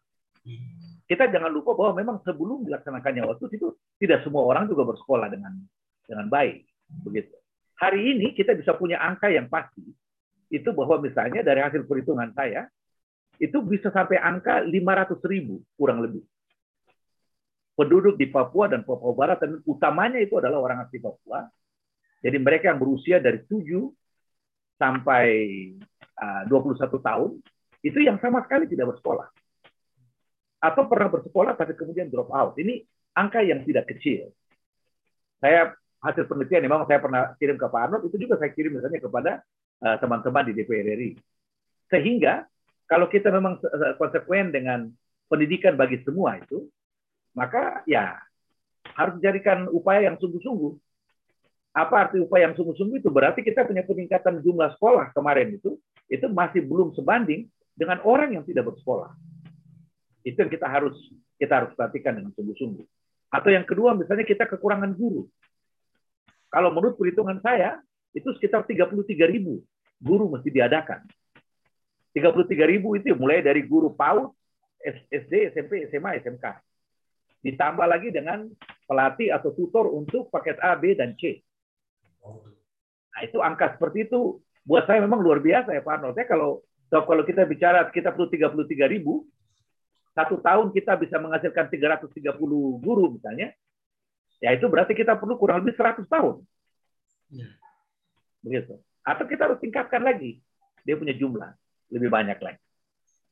Kita 1.08 1.32
jangan 1.32 1.52
lupa 1.52 1.72
bahwa 1.72 2.00
memang 2.00 2.18
sebelum 2.24 2.68
dilaksanakannya 2.68 3.24
waktu 3.24 3.48
itu 3.56 3.76
tidak 4.00 4.28
semua 4.28 4.44
orang 4.44 4.68
juga 4.68 4.84
bersekolah 4.84 5.32
dengan 5.32 5.56
dengan 6.04 6.28
baik, 6.28 6.68
begitu. 7.08 7.32
Hari 7.80 8.00
ini 8.16 8.36
kita 8.36 8.56
bisa 8.56 8.76
punya 8.76 9.00
angka 9.00 9.32
yang 9.32 9.48
pasti 9.48 9.84
itu 10.54 10.70
bahwa 10.70 11.02
misalnya 11.02 11.42
dari 11.42 11.66
hasil 11.66 11.90
perhitungan 11.90 12.30
saya 12.38 12.70
itu 13.42 13.58
bisa 13.66 13.90
sampai 13.90 14.22
angka 14.22 14.62
500 14.62 15.18
ribu 15.26 15.66
kurang 15.74 16.06
lebih 16.06 16.22
penduduk 17.74 18.14
di 18.14 18.30
Papua 18.30 18.70
dan 18.70 18.86
Papua 18.86 19.18
Barat 19.18 19.42
dan 19.42 19.58
utamanya 19.66 20.22
itu 20.22 20.38
adalah 20.38 20.62
orang 20.62 20.86
asli 20.86 21.02
Papua 21.02 21.50
jadi 22.24 22.38
mereka 22.40 22.72
yang 22.72 22.80
berusia 22.80 23.18
dari 23.20 23.44
7 23.44 23.60
sampai 24.80 25.28
uh, 26.24 26.44
21 26.48 26.88
tahun 26.88 27.30
itu 27.84 28.00
yang 28.00 28.16
sama 28.24 28.40
sekali 28.48 28.66
tidak 28.72 28.96
bersekolah. 28.96 29.28
Atau 30.64 30.88
pernah 30.88 31.12
bersekolah 31.12 31.60
tapi 31.60 31.76
kemudian 31.76 32.08
drop 32.08 32.32
out. 32.32 32.56
Ini 32.56 32.80
angka 33.20 33.44
yang 33.44 33.68
tidak 33.68 33.92
kecil. 33.92 34.32
Saya 35.44 35.76
hasil 36.00 36.24
penelitian 36.24 36.64
memang 36.64 36.88
saya 36.88 37.04
pernah 37.04 37.36
kirim 37.36 37.60
ke 37.60 37.68
Pak 37.68 37.82
Arnold 37.84 38.08
itu 38.08 38.16
juga 38.24 38.40
saya 38.40 38.52
kirim 38.56 38.80
misalnya 38.80 39.04
kepada 39.04 39.44
teman-teman 39.80 40.44
di 40.50 40.54
DPR 40.58 40.88
RI. 40.98 41.12
Sehingga 41.90 42.46
kalau 42.86 43.08
kita 43.08 43.32
memang 43.32 43.58
konsekuen 43.98 44.52
dengan 44.52 44.92
pendidikan 45.32 45.74
bagi 45.80 46.02
semua 46.04 46.38
itu, 46.38 46.68
maka 47.34 47.82
ya 47.90 48.20
harus 48.94 49.18
dijadikan 49.18 49.66
upaya 49.72 50.12
yang 50.12 50.20
sungguh-sungguh 50.20 50.74
apa 51.74 52.06
arti 52.06 52.22
upaya 52.22 52.46
yang 52.46 52.56
sungguh-sungguh 52.56 53.02
itu? 53.02 53.10
Berarti 53.10 53.42
kita 53.42 53.66
punya 53.66 53.82
peningkatan 53.82 54.46
jumlah 54.46 54.78
sekolah 54.78 55.10
kemarin 55.10 55.58
itu, 55.58 55.82
itu 56.06 56.26
masih 56.30 56.62
belum 56.62 56.94
sebanding 56.94 57.50
dengan 57.74 57.98
orang 58.06 58.38
yang 58.38 58.46
tidak 58.46 58.70
bersekolah. 58.70 59.10
Itu 60.22 60.38
yang 60.46 60.54
kita 60.54 60.70
harus 60.70 60.94
kita 61.42 61.66
harus 61.66 61.74
perhatikan 61.74 62.22
dengan 62.22 62.30
sungguh-sungguh. 62.38 62.86
Atau 63.34 63.50
yang 63.50 63.66
kedua, 63.66 63.98
misalnya 63.98 64.22
kita 64.22 64.46
kekurangan 64.46 64.94
guru. 64.94 65.26
Kalau 66.54 66.70
menurut 66.70 66.94
perhitungan 66.94 67.42
saya, 67.42 67.82
itu 68.14 68.30
sekitar 68.38 68.64
33 68.64 68.94
ribu 69.28 69.66
guru 69.98 70.30
mesti 70.30 70.50
diadakan. 70.54 71.02
33 72.14 72.46
ribu 72.70 72.94
itu 72.94 73.10
mulai 73.18 73.42
dari 73.42 73.66
guru 73.66 73.90
PAUD, 73.98 74.30
SD, 75.10 75.50
SMP, 75.56 75.90
SMA, 75.90 76.22
SMK. 76.22 76.46
Ditambah 77.42 77.88
lagi 77.90 78.14
dengan 78.14 78.46
pelatih 78.86 79.34
atau 79.34 79.50
tutor 79.56 79.90
untuk 79.90 80.30
paket 80.30 80.62
A, 80.62 80.78
B, 80.78 80.94
dan 80.94 81.18
C. 81.18 81.42
Nah, 83.14 83.22
itu 83.26 83.42
angka 83.42 83.74
seperti 83.76 84.06
itu 84.06 84.40
buat 84.64 84.86
saya 84.86 85.02
memang 85.04 85.20
luar 85.20 85.42
biasa 85.44 85.74
ya 85.74 85.82
Pak 85.82 85.94
Arnold. 86.00 86.18
Ya, 86.18 86.26
kalau 86.30 86.64
kalau 86.90 87.24
kita 87.26 87.44
bicara 87.50 87.90
kita 87.90 88.14
perlu 88.14 88.30
33 88.30 88.86
ribu, 88.86 89.26
satu 90.14 90.38
tahun 90.38 90.70
kita 90.70 90.94
bisa 91.02 91.18
menghasilkan 91.18 91.66
330 91.74 92.38
guru 92.78 93.06
misalnya, 93.18 93.50
ya 94.38 94.54
itu 94.54 94.70
berarti 94.70 94.94
kita 94.94 95.18
perlu 95.18 95.36
kurang 95.42 95.66
lebih 95.66 95.74
100 95.74 96.06
tahun. 96.06 96.46
Begitu. 98.44 98.78
Atau 99.04 99.26
kita 99.26 99.48
harus 99.48 99.60
tingkatkan 99.64 100.04
lagi 100.04 100.44
dia 100.84 101.00
punya 101.00 101.16
jumlah 101.16 101.52
lebih 101.90 102.12
banyak 102.12 102.38
lagi. 102.44 102.62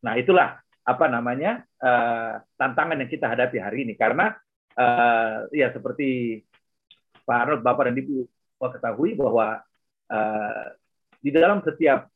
Nah 0.07 0.15
itulah 0.17 0.57
apa 0.81 1.05
namanya 1.11 1.61
uh, 1.77 2.41
tantangan 2.57 2.97
yang 2.97 3.11
kita 3.11 3.29
hadapi 3.29 3.61
hari 3.61 3.85
ini 3.85 3.93
karena 3.93 4.33
uh, 4.79 5.45
ya 5.53 5.69
seperti 5.69 6.41
Pak 7.21 7.37
Arnold, 7.37 7.61
Bapak 7.61 7.91
dan 7.91 7.99
Ibu 8.01 8.25
ketahui 8.57 9.13
bahwa 9.13 9.61
uh, 10.09 10.65
di 11.21 11.29
dalam 11.29 11.61
setiap 11.61 12.09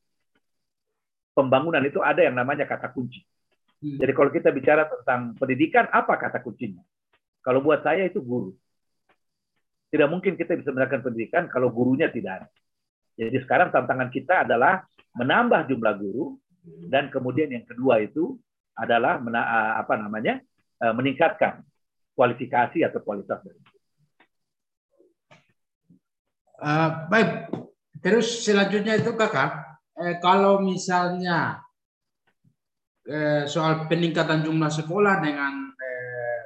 pembangunan 1.36 1.84
itu 1.84 2.02
ada 2.02 2.26
yang 2.26 2.34
namanya 2.34 2.66
kata 2.66 2.90
kunci. 2.90 3.22
Hmm. 3.82 3.98
Jadi 4.02 4.12
kalau 4.16 4.32
kita 4.34 4.50
bicara 4.50 4.88
tentang 4.90 5.38
pendidikan, 5.38 5.86
apa 5.92 6.18
kata 6.18 6.42
kuncinya? 6.42 6.82
Kalau 7.46 7.62
buat 7.62 7.86
saya 7.86 8.08
itu 8.10 8.22
guru. 8.24 8.54
Tidak 9.94 10.10
mungkin 10.10 10.34
kita 10.34 10.58
bisa 10.58 10.74
melakukan 10.74 11.06
pendidikan 11.06 11.46
kalau 11.46 11.70
gurunya 11.70 12.10
tidak 12.10 12.42
ada. 12.42 12.48
Jadi 13.16 13.38
sekarang 13.48 13.72
tantangan 13.72 14.12
kita 14.12 14.44
adalah 14.44 14.84
menambah 15.16 15.72
jumlah 15.72 15.96
guru 15.96 16.36
dan 16.92 17.08
kemudian 17.08 17.48
yang 17.48 17.64
kedua 17.64 18.04
itu 18.04 18.36
adalah 18.76 19.24
mena, 19.24 19.76
apa 19.80 19.96
namanya 19.96 20.44
eh, 20.84 20.94
meningkatkan 20.94 21.64
kualifikasi 22.16 22.84
atau 22.84 23.00
kualitas 23.04 23.40
dari 23.44 23.60
Uh, 26.56 27.04
baik, 27.12 27.52
terus 28.00 28.48
selanjutnya 28.48 28.96
itu 28.96 29.12
kakak, 29.12 29.76
eh, 30.00 30.16
kalau 30.24 30.64
misalnya 30.64 31.60
eh, 33.04 33.44
soal 33.44 33.92
peningkatan 33.92 34.40
jumlah 34.40 34.72
sekolah 34.72 35.20
dengan 35.20 35.76
eh, 35.76 36.40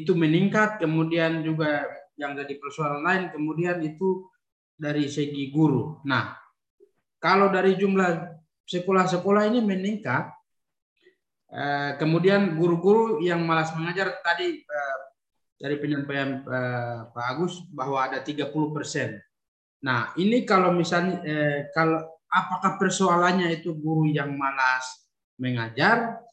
itu 0.00 0.16
meningkat, 0.16 0.80
kemudian 0.80 1.44
juga 1.44 1.84
yang 2.16 2.32
jadi 2.32 2.56
persoalan 2.56 3.04
lain, 3.04 3.24
kemudian 3.36 3.84
itu 3.84 4.32
dari 4.74 5.06
segi 5.06 5.48
guru. 5.54 6.02
Nah, 6.04 6.34
kalau 7.22 7.48
dari 7.48 7.78
jumlah 7.78 8.36
sekolah-sekolah 8.66 9.48
ini 9.48 9.64
meningkat, 9.64 10.28
eh, 11.48 11.92
kemudian 11.96 12.58
guru-guru 12.58 13.22
yang 13.22 13.40
malas 13.46 13.72
mengajar 13.72 14.20
tadi 14.20 14.60
eh, 14.60 14.98
dari 15.56 15.76
penyampaian 15.78 16.42
eh, 16.44 16.98
Pak 17.08 17.26
Agus 17.32 17.64
bahwa 17.70 18.04
ada 18.04 18.20
30 18.20 18.50
persen. 18.74 19.22
Nah, 19.84 20.12
ini 20.16 20.48
kalau 20.48 20.72
misalnya 20.72 21.20
kalau 21.76 22.00
apakah 22.32 22.80
persoalannya 22.80 23.52
itu 23.52 23.76
guru 23.76 24.08
yang 24.08 24.32
malas 24.32 24.84
mengajar 25.36 26.24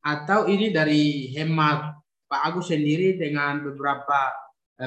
atau 0.00 0.46
ini 0.46 0.70
dari 0.70 1.34
hemat 1.34 2.00
Pak 2.30 2.42
Agus 2.46 2.70
sendiri 2.70 3.18
dengan 3.18 3.58
beberapa 3.66 4.30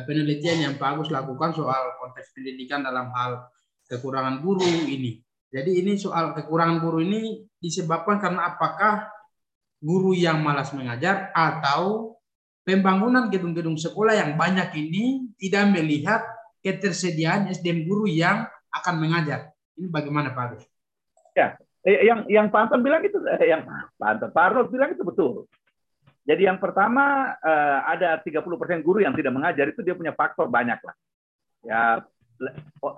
penelitian 0.02 0.58
yang 0.66 0.74
Pak 0.82 0.98
Agus 0.98 1.14
lakukan 1.14 1.54
soal 1.54 1.94
konteks 2.02 2.34
pendidikan 2.34 2.82
dalam 2.82 3.14
hal 3.14 3.46
kekurangan 3.86 4.42
guru 4.42 4.66
ini. 4.90 5.22
Jadi 5.54 5.86
ini 5.86 5.94
soal 6.02 6.34
kekurangan 6.34 6.82
guru 6.82 7.06
ini 7.06 7.46
disebabkan 7.62 8.18
karena 8.18 8.58
apakah 8.58 9.06
guru 9.78 10.18
yang 10.18 10.42
malas 10.42 10.74
mengajar 10.74 11.30
atau 11.38 12.18
pembangunan 12.66 13.30
gedung-gedung 13.30 13.78
sekolah 13.78 14.18
yang 14.18 14.34
banyak 14.34 14.74
ini 14.74 15.30
tidak 15.38 15.70
melihat 15.70 16.26
ketersediaan 16.64 17.52
SDM 17.52 17.86
guru 17.86 18.10
yang 18.10 18.48
akan 18.72 18.96
mengajar. 18.98 19.54
Ini 19.78 19.92
bagaimana 19.92 20.32
Pak 20.34 20.44
Agus? 20.48 20.64
Ya, 21.36 21.60
eh, 21.86 22.08
yang 22.08 22.26
yang 22.32 22.48
Pak 22.50 22.70
Anton 22.70 22.82
bilang 22.82 23.04
itu, 23.04 23.20
eh, 23.28 23.52
yang 23.52 23.68
Pak 24.00 24.08
Anton, 24.18 24.30
Pak 24.32 24.44
Arnold 24.50 24.70
bilang 24.72 24.90
itu 24.96 25.04
betul. 25.04 25.46
Jadi 26.24 26.48
yang 26.48 26.56
pertama 26.56 27.36
eh, 27.36 27.80
ada 27.84 28.16
30% 28.24 28.40
guru 28.80 29.04
yang 29.04 29.12
tidak 29.12 29.36
mengajar 29.36 29.68
itu 29.72 29.84
dia 29.84 29.96
punya 29.96 30.16
faktor 30.16 30.48
banyak 30.48 30.80
lah. 30.80 30.96
Ya 31.64 31.82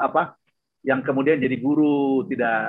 apa 0.02 0.38
yang 0.86 1.02
kemudian 1.02 1.42
jadi 1.42 1.58
guru 1.58 2.26
tidak 2.30 2.62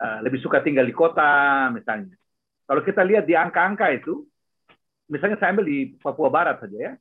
uh, 0.00 0.18
lebih 0.24 0.40
suka 0.40 0.64
tinggal 0.64 0.88
di 0.88 0.96
kota 0.96 1.68
misalnya. 1.72 2.16
Kalau 2.64 2.80
kita 2.84 3.04
lihat 3.04 3.24
di 3.24 3.32
angka-angka 3.36 3.92
itu, 3.92 4.24
misalnya 5.08 5.36
saya 5.40 5.56
ambil 5.56 5.68
di 5.68 5.96
Papua 6.00 6.28
Barat 6.28 6.60
saja 6.60 6.76
ya, 6.76 6.92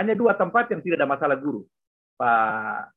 hanya 0.00 0.16
dua 0.16 0.36
tempat 0.36 0.68
yang 0.72 0.80
tidak 0.80 1.00
ada 1.00 1.08
masalah 1.08 1.36
guru, 1.36 1.64
Pak 2.16 2.92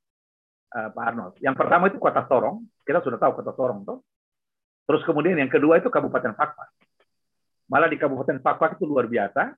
uh, 0.76 0.90
Pak 0.92 1.04
Arnold. 1.04 1.36
Yang 1.40 1.56
pertama 1.56 1.88
itu 1.88 2.00
Kota 2.00 2.24
Sorong, 2.28 2.64
kita 2.84 3.00
sudah 3.04 3.20
tahu 3.20 3.40
Kota 3.40 3.52
Sorong 3.56 3.84
tuh. 3.88 4.00
Terus 4.84 5.04
kemudian 5.08 5.40
yang 5.40 5.52
kedua 5.52 5.80
itu 5.80 5.88
Kabupaten 5.88 6.36
Fakfak. 6.36 6.70
Malah 7.72 7.90
di 7.90 7.98
Kabupaten 7.98 8.40
Fakfak 8.44 8.80
itu 8.80 8.86
luar 8.88 9.08
biasa. 9.08 9.56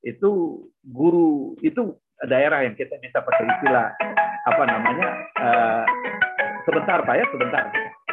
Itu 0.00 0.64
guru 0.80 1.56
itu 1.60 1.96
daerah 2.24 2.64
yang 2.64 2.76
kita 2.76 3.00
bisa 3.00 3.24
pakai 3.24 3.44
istilah 3.48 3.96
apa 4.44 4.62
namanya 4.64 5.08
uh, 5.40 5.84
sebentar 6.64 7.00
pak 7.04 7.16
ya 7.16 7.24
sebentar 7.32 7.64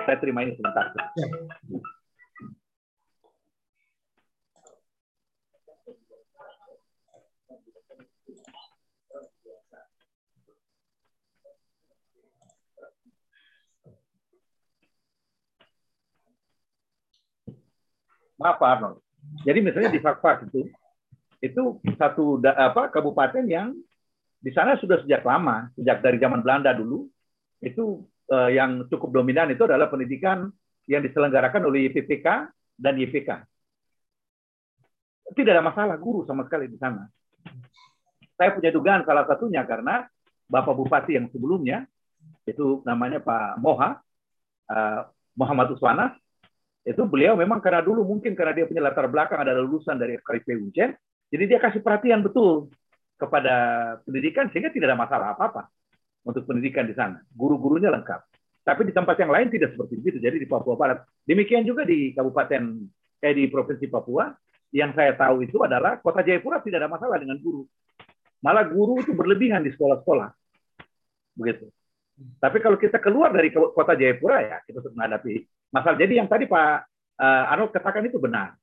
saya 0.08 0.18
terima 0.20 0.44
ini 0.44 0.56
sebentar 0.56 0.92
ya. 0.92 1.28
Maaf 18.38 18.62
Pak 18.62 18.70
Arnold. 18.70 19.07
Jadi 19.46 19.60
misalnya 19.62 19.92
di 19.94 20.02
Fakfak 20.02 20.50
itu, 20.50 20.70
itu 21.44 21.64
satu 21.98 22.42
apa 22.42 22.90
kabupaten 22.90 23.46
yang 23.46 23.76
di 24.42 24.52
sana 24.54 24.78
sudah 24.78 25.02
sejak 25.02 25.26
lama, 25.26 25.70
sejak 25.78 26.02
dari 26.02 26.18
zaman 26.18 26.42
Belanda 26.42 26.74
dulu, 26.74 27.10
itu 27.62 28.06
uh, 28.30 28.50
yang 28.54 28.86
cukup 28.90 29.22
dominan 29.22 29.50
itu 29.50 29.66
adalah 29.66 29.90
pendidikan 29.90 30.50
yang 30.88 31.02
diselenggarakan 31.04 31.68
oleh 31.68 31.90
YPPK 31.90 32.28
dan 32.78 32.94
YPK. 32.96 33.30
Tidak 35.36 35.52
ada 35.52 35.66
masalah 35.66 36.00
guru 36.00 36.24
sama 36.24 36.48
sekali 36.48 36.72
di 36.72 36.80
sana. 36.80 37.04
Saya 38.38 38.54
punya 38.54 38.72
dugaan 38.72 39.04
salah 39.04 39.28
satunya 39.28 39.66
karena 39.68 40.08
Bapak 40.48 40.78
Bupati 40.78 41.20
yang 41.20 41.28
sebelumnya, 41.34 41.84
itu 42.48 42.80
namanya 42.88 43.20
Pak 43.20 43.60
Moha, 43.60 44.00
uh, 44.72 45.02
Muhammad 45.36 45.76
Uswana, 45.76 46.16
itu 46.88 47.04
beliau 47.04 47.36
memang 47.36 47.60
karena 47.60 47.84
dulu 47.84 48.08
mungkin 48.08 48.32
karena 48.32 48.56
dia 48.56 48.64
punya 48.64 48.80
latar 48.80 49.12
belakang 49.12 49.44
ada 49.44 49.60
lulusan 49.60 50.00
dari 50.00 50.16
FKIP 50.24 50.48
Uncen, 50.56 50.96
jadi 51.28 51.44
dia 51.44 51.60
kasih 51.60 51.84
perhatian 51.84 52.24
betul 52.24 52.72
kepada 53.20 53.56
pendidikan 54.08 54.48
sehingga 54.48 54.72
tidak 54.72 54.96
ada 54.96 54.98
masalah 54.98 55.28
apa-apa 55.36 55.68
untuk 56.24 56.48
pendidikan 56.48 56.88
di 56.88 56.96
sana. 56.96 57.20
Guru-gurunya 57.36 57.92
lengkap. 57.92 58.22
Tapi 58.64 58.88
di 58.88 58.94
tempat 58.96 59.20
yang 59.20 59.32
lain 59.32 59.52
tidak 59.52 59.76
seperti 59.76 60.00
itu. 60.00 60.20
Jadi 60.20 60.44
di 60.44 60.48
Papua 60.48 60.80
Barat. 60.80 61.04
Demikian 61.28 61.68
juga 61.68 61.84
di 61.84 62.16
Kabupaten 62.16 62.64
eh 63.20 63.34
di 63.34 63.52
Provinsi 63.52 63.88
Papua 63.92 64.32
yang 64.72 64.92
saya 64.96 65.16
tahu 65.16 65.44
itu 65.44 65.60
adalah 65.64 66.00
Kota 66.00 66.24
Jayapura 66.24 66.64
tidak 66.64 66.84
ada 66.84 66.90
masalah 66.92 67.20
dengan 67.20 67.40
guru. 67.40 67.68
Malah 68.44 68.68
guru 68.68 69.00
itu 69.04 69.12
berlebihan 69.12 69.64
di 69.64 69.72
sekolah-sekolah. 69.76 70.30
Begitu. 71.36 71.68
Tapi 72.40 72.58
kalau 72.64 72.80
kita 72.80 73.00
keluar 73.04 73.32
dari 73.36 73.52
Kota 73.52 73.96
Jayapura 73.96 74.38
ya 74.44 74.58
kita 74.64 74.84
harus 74.84 74.94
menghadapi 74.96 75.34
masalah. 75.74 75.98
Jadi 76.00 76.20
yang 76.20 76.28
tadi 76.30 76.46
Pak 76.48 76.72
eh, 77.20 77.52
Arnold 77.52 77.74
katakan 77.74 78.06
itu 78.06 78.20
benar. 78.22 78.56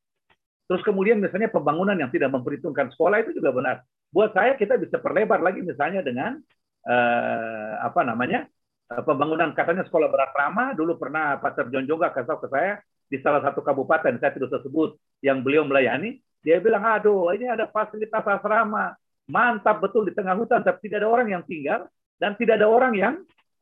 Terus 0.65 0.81
kemudian 0.81 1.21
misalnya 1.21 1.53
pembangunan 1.53 1.95
yang 1.95 2.09
tidak 2.09 2.33
memperhitungkan 2.33 2.89
sekolah 2.93 3.21
itu 3.21 3.37
juga 3.37 3.53
benar 3.53 3.77
buat 4.15 4.31
saya 4.31 4.55
kita 4.55 4.79
bisa 4.79 5.03
perlebar 5.03 5.43
lagi 5.43 5.59
misalnya 5.59 5.99
dengan 5.99 6.39
uh, 6.87 7.73
apa 7.83 8.07
namanya 8.07 8.47
uh, 8.95 9.03
pembangunan 9.03 9.51
katanya 9.59 9.83
sekolah 9.91 10.07
berasrama 10.07 10.71
dulu 10.79 10.95
pernah 10.95 11.35
Pak 11.43 11.67
John 11.75 11.83
Joga 11.91 12.15
kasih 12.15 12.39
ke 12.39 12.47
saya 12.47 12.79
di 13.11 13.19
salah 13.19 13.43
satu 13.43 13.59
kabupaten 13.67 14.15
saya 14.23 14.31
tidak 14.31 14.63
sebut 14.63 14.95
yang 15.19 15.43
beliau 15.43 15.67
melayani 15.67 16.23
dia 16.47 16.63
bilang 16.63 16.87
aduh 16.87 17.35
ini 17.35 17.51
ada 17.51 17.67
fasilitas 17.67 18.23
asrama 18.23 18.95
mantap 19.27 19.83
betul 19.83 20.07
di 20.07 20.15
tengah 20.15 20.39
hutan 20.39 20.63
tapi 20.63 20.87
tidak 20.87 21.03
ada 21.03 21.11
orang 21.11 21.35
yang 21.35 21.43
tinggal 21.43 21.91
dan 22.23 22.39
tidak 22.39 22.63
ada 22.63 22.71
orang 22.71 22.95
yang 22.95 23.15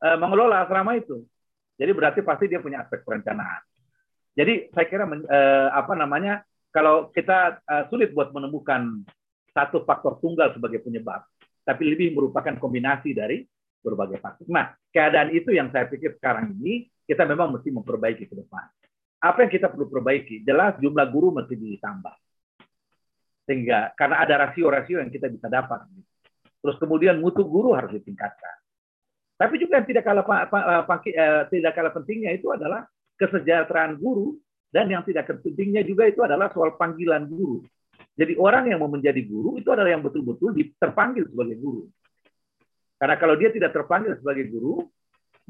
uh, 0.04 0.20
mengelola 0.20 0.68
asrama 0.68 1.00
itu 1.00 1.24
jadi 1.82 1.90
berarti 1.90 2.20
pasti 2.22 2.46
dia 2.46 2.62
punya 2.62 2.86
aspek 2.86 3.02
perencanaan 3.02 3.66
jadi 4.32 4.72
saya 4.72 4.86
kira 4.88 5.04
uh, 5.04 5.68
apa 5.74 5.92
namanya 5.92 6.40
kalau 6.72 7.12
kita 7.12 7.60
uh, 7.68 7.84
sulit 7.92 8.16
buat 8.16 8.32
menemukan 8.32 9.04
satu 9.52 9.84
faktor 9.84 10.16
tunggal 10.24 10.56
sebagai 10.56 10.80
penyebab, 10.80 11.20
tapi 11.68 11.92
lebih 11.92 12.16
merupakan 12.16 12.56
kombinasi 12.56 13.12
dari 13.12 13.44
berbagai 13.84 14.16
faktor. 14.24 14.48
Nah, 14.48 14.72
keadaan 14.88 15.36
itu 15.36 15.52
yang 15.52 15.68
saya 15.68 15.84
pikir 15.84 16.16
sekarang 16.16 16.56
ini 16.56 16.88
kita 17.04 17.28
memang 17.28 17.52
mesti 17.52 17.68
memperbaiki 17.68 18.24
ke 18.24 18.34
depan. 18.40 18.64
Apa 19.20 19.44
yang 19.44 19.52
kita 19.52 19.68
perlu 19.68 19.86
perbaiki? 19.92 20.40
Jelas 20.42 20.80
jumlah 20.80 21.06
guru 21.12 21.30
mesti 21.36 21.54
ditambah. 21.54 22.16
Sehingga 23.44 23.92
karena 23.92 24.24
ada 24.24 24.48
rasio-rasio 24.48 24.98
yang 24.98 25.12
kita 25.12 25.28
bisa 25.28 25.52
dapat. 25.52 25.84
Terus 26.62 26.76
kemudian 26.80 27.20
mutu 27.20 27.44
guru 27.44 27.76
harus 27.76 27.92
ditingkatkan. 27.92 28.61
Tapi 29.42 29.58
juga 29.58 29.82
yang 29.82 29.86
tidak 29.90 30.06
kalah 30.06 30.22
eh, 30.22 31.42
tidak 31.50 31.72
kalah 31.74 31.90
pentingnya 31.90 32.30
itu 32.30 32.46
adalah 32.54 32.86
kesejahteraan 33.18 33.98
guru 33.98 34.38
dan 34.70 34.86
yang 34.86 35.02
tidak 35.02 35.26
pentingnya 35.42 35.82
juga 35.82 36.06
itu 36.06 36.22
adalah 36.22 36.46
soal 36.54 36.78
panggilan 36.78 37.26
guru. 37.26 37.66
Jadi 38.14 38.38
orang 38.38 38.70
yang 38.70 38.78
mau 38.78 38.86
menjadi 38.86 39.18
guru 39.26 39.58
itu 39.58 39.66
adalah 39.74 39.90
yang 39.90 40.06
betul-betul 40.06 40.54
terpanggil 40.78 41.26
sebagai 41.26 41.58
guru. 41.58 41.90
Karena 43.02 43.18
kalau 43.18 43.34
dia 43.34 43.50
tidak 43.50 43.74
terpanggil 43.74 44.14
sebagai 44.14 44.46
guru, 44.46 44.86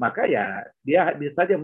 maka 0.01 0.25
ya 0.25 0.65
dia 0.81 1.13
bisa 1.13 1.45
saja 1.45 1.61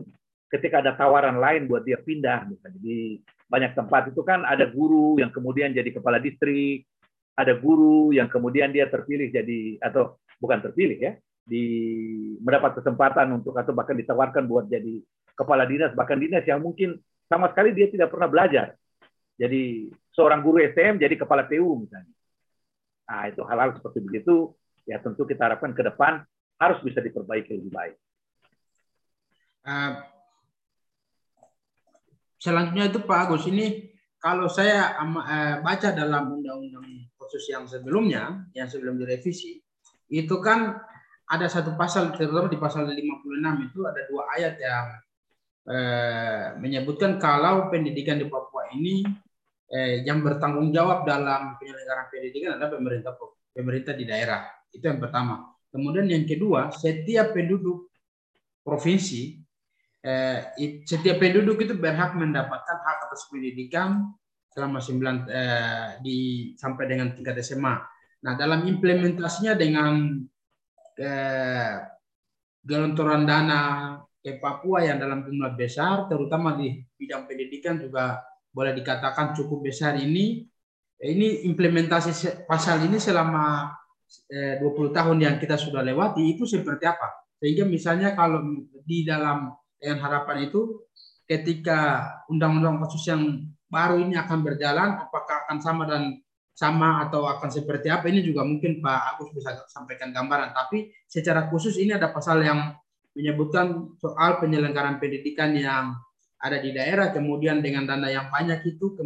ketika 0.53 0.85
ada 0.85 0.93
tawaran 0.93 1.41
lain 1.41 1.65
buat 1.65 1.81
dia 1.81 1.97
pindah 1.97 2.45
misalnya 2.45 2.77
di 2.77 3.17
banyak 3.49 3.73
tempat 3.73 4.13
itu 4.13 4.21
kan 4.21 4.45
ada 4.45 4.69
guru 4.69 5.17
yang 5.17 5.33
kemudian 5.33 5.73
jadi 5.73 5.89
kepala 5.89 6.21
distrik, 6.21 6.85
ada 7.33 7.57
guru 7.57 8.13
yang 8.13 8.29
kemudian 8.29 8.69
dia 8.69 8.85
terpilih 8.85 9.33
jadi 9.33 9.81
atau 9.81 10.21
bukan 10.37 10.61
terpilih 10.61 10.97
ya, 11.01 11.13
di 11.49 11.65
mendapat 12.37 12.77
kesempatan 12.77 13.41
untuk 13.41 13.57
atau 13.57 13.73
bahkan 13.73 13.97
ditawarkan 13.97 14.45
buat 14.45 14.69
jadi 14.69 15.01
kepala 15.33 15.65
dinas 15.65 15.97
bahkan 15.97 16.21
dinas 16.21 16.45
yang 16.45 16.61
mungkin 16.61 17.01
sama 17.25 17.49
sekali 17.49 17.73
dia 17.73 17.89
tidak 17.89 18.13
pernah 18.13 18.29
belajar 18.29 18.77
jadi 19.39 19.87
seorang 20.11 20.43
guru 20.43 20.59
STM 20.59 20.99
jadi 20.99 21.15
kepala 21.15 21.47
TU 21.47 21.79
misalnya. 21.79 22.11
Nah, 23.07 23.23
itu 23.31 23.41
hal-hal 23.47 23.71
seperti 23.79 24.03
begitu 24.03 24.51
ya 24.83 24.99
tentu 24.99 25.23
kita 25.23 25.47
harapkan 25.47 25.71
ke 25.71 25.79
depan 25.79 26.27
harus 26.59 26.83
bisa 26.83 26.99
diperbaiki 26.99 27.55
lebih 27.55 27.71
baik. 27.71 27.95
Uh, 29.63 30.03
selanjutnya 32.35 32.91
itu 32.91 32.99
Pak 32.99 33.19
Agus 33.31 33.47
ini 33.47 33.95
kalau 34.19 34.51
saya 34.51 34.99
uh, 34.99 35.63
baca 35.63 35.95
dalam 35.95 36.35
undang-undang 36.35 37.07
khusus 37.15 37.47
yang 37.47 37.63
sebelumnya 37.63 38.43
yang 38.51 38.67
sebelum 38.67 38.99
direvisi 38.99 39.63
itu 40.11 40.35
kan 40.43 40.75
ada 41.29 41.45
satu 41.45 41.77
pasal 41.77 42.09
terutama 42.17 42.49
di 42.49 42.57
pasal 42.57 42.89
56 42.89 43.67
itu 43.69 43.79
ada 43.85 44.01
dua 44.09 44.23
ayat 44.33 44.55
yang 44.57 44.87
uh, 45.69 46.45
menyebutkan 46.57 47.21
kalau 47.21 47.69
pendidikan 47.69 48.17
di 48.17 48.25
Papua 48.25 48.65
ini 48.73 49.05
eh, 49.69 50.01
yang 50.03 50.25
bertanggung 50.25 50.73
jawab 50.73 51.05
dalam 51.05 51.55
penyelenggaraan 51.61 52.09
pendidikan 52.09 52.57
adalah 52.57 52.71
pemerintah 52.73 53.13
pemerintah 53.53 53.93
di 53.93 54.05
daerah. 54.05 54.49
Itu 54.73 54.89
yang 54.89 54.99
pertama. 55.01 55.53
Kemudian 55.69 56.09
yang 56.09 56.25
kedua, 56.25 56.73
setiap 56.73 57.37
penduduk 57.37 57.93
provinsi, 58.65 59.37
eh, 60.01 60.53
setiap 60.85 61.21
penduduk 61.21 61.61
itu 61.61 61.77
berhak 61.77 62.17
mendapatkan 62.17 62.77
hak 62.81 62.97
atas 63.09 63.29
pendidikan 63.29 64.09
selama 64.49 64.81
sembilan 64.81 65.15
eh, 65.29 65.89
di 66.01 66.17
sampai 66.57 66.83
dengan 66.89 67.13
tingkat 67.13 67.37
SMA. 67.45 67.75
Nah, 68.19 68.33
dalam 68.35 68.65
implementasinya 68.65 69.53
dengan 69.55 70.19
eh, 70.99 71.75
gelontoran 72.63 73.23
dana 73.23 73.61
ke 74.19 74.35
Papua 74.37 74.83
yang 74.83 74.99
dalam 74.99 75.23
jumlah 75.23 75.55
besar, 75.55 76.11
terutama 76.11 76.59
di 76.59 76.83
bidang 76.99 77.23
pendidikan 77.23 77.79
juga 77.79 78.19
boleh 78.51 78.75
dikatakan 78.75 79.31
cukup 79.31 79.63
besar 79.71 79.95
ini. 79.95 80.43
Ini 80.99 81.47
implementasi 81.47 82.43
pasal 82.43 82.83
ini 82.83 82.99
selama 82.99 83.71
20 84.27 84.59
eh, 84.59 84.91
tahun 84.91 85.17
yang 85.23 85.35
kita 85.39 85.55
sudah 85.55 85.79
lewati 85.79 86.35
itu 86.35 86.43
seperti 86.43 86.83
apa? 86.83 87.23
Sehingga 87.39 87.63
misalnya 87.63 88.11
kalau 88.19 88.43
di 88.83 89.07
dalam 89.07 89.55
dengan 89.79 90.03
harapan 90.03 90.51
itu 90.51 90.83
ketika 91.23 92.11
undang-undang 92.27 92.83
khusus 92.83 93.07
yang 93.07 93.47
baru 93.71 94.01
ini 94.01 94.19
akan 94.19 94.43
berjalan, 94.43 94.99
apakah 95.07 95.47
akan 95.47 95.57
sama 95.63 95.87
dan 95.87 96.19
sama 96.59 97.07
atau 97.07 97.23
akan 97.23 97.47
seperti 97.47 97.87
apa 97.87 98.11
ini 98.11 98.19
juga 98.19 98.43
mungkin 98.43 98.83
Pak 98.83 99.15
Agus 99.15 99.31
bisa 99.31 99.55
sampaikan 99.71 100.11
gambaran. 100.11 100.51
Tapi 100.51 100.91
secara 101.07 101.47
khusus 101.47 101.79
ini 101.79 101.95
ada 101.95 102.11
pasal 102.11 102.43
yang 102.43 102.75
menyebutkan 103.15 103.95
soal 103.95 104.43
penyelenggaraan 104.43 104.99
pendidikan 104.99 105.55
yang 105.55 105.95
ada 106.35 106.59
di 106.59 106.75
daerah, 106.75 107.15
kemudian 107.15 107.63
dengan 107.63 107.87
dana 107.87 108.11
yang 108.11 108.27
banyak 108.27 108.75
itu 108.75 108.91
ke, 108.91 109.03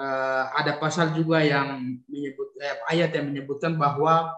uh, 0.00 0.44
ada 0.56 0.80
pasal 0.80 1.12
juga 1.12 1.44
yang 1.44 2.00
menyebut 2.08 2.56
eh, 2.56 2.76
ayat 2.88 3.12
yang 3.12 3.32
menyebutkan 3.32 3.76
bahwa 3.76 4.32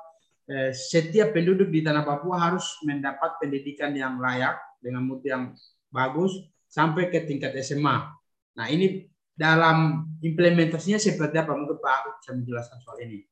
eh, 0.50 0.74
setiap 0.74 1.30
penduduk 1.34 1.70
di 1.70 1.86
tanah 1.86 2.02
Papua 2.02 2.50
harus 2.50 2.82
mendapat 2.82 3.38
pendidikan 3.38 3.94
yang 3.94 4.18
layak 4.18 4.58
dengan 4.82 5.06
mutu 5.06 5.30
yang 5.30 5.54
bagus 5.90 6.34
sampai 6.70 7.10
ke 7.10 7.26
tingkat 7.26 7.54
SMA. 7.62 8.10
Nah 8.58 8.66
ini 8.70 9.10
dalam 9.40 10.04
implementasinya 10.20 11.00
seperti 11.00 11.40
apa? 11.40 11.56
Mungkin 11.56 11.80
Pak 11.80 11.92
Agus 11.96 12.14
bisa 12.20 12.32
menjelaskan 12.36 12.78
soal 12.84 12.98
ini. 13.08 13.24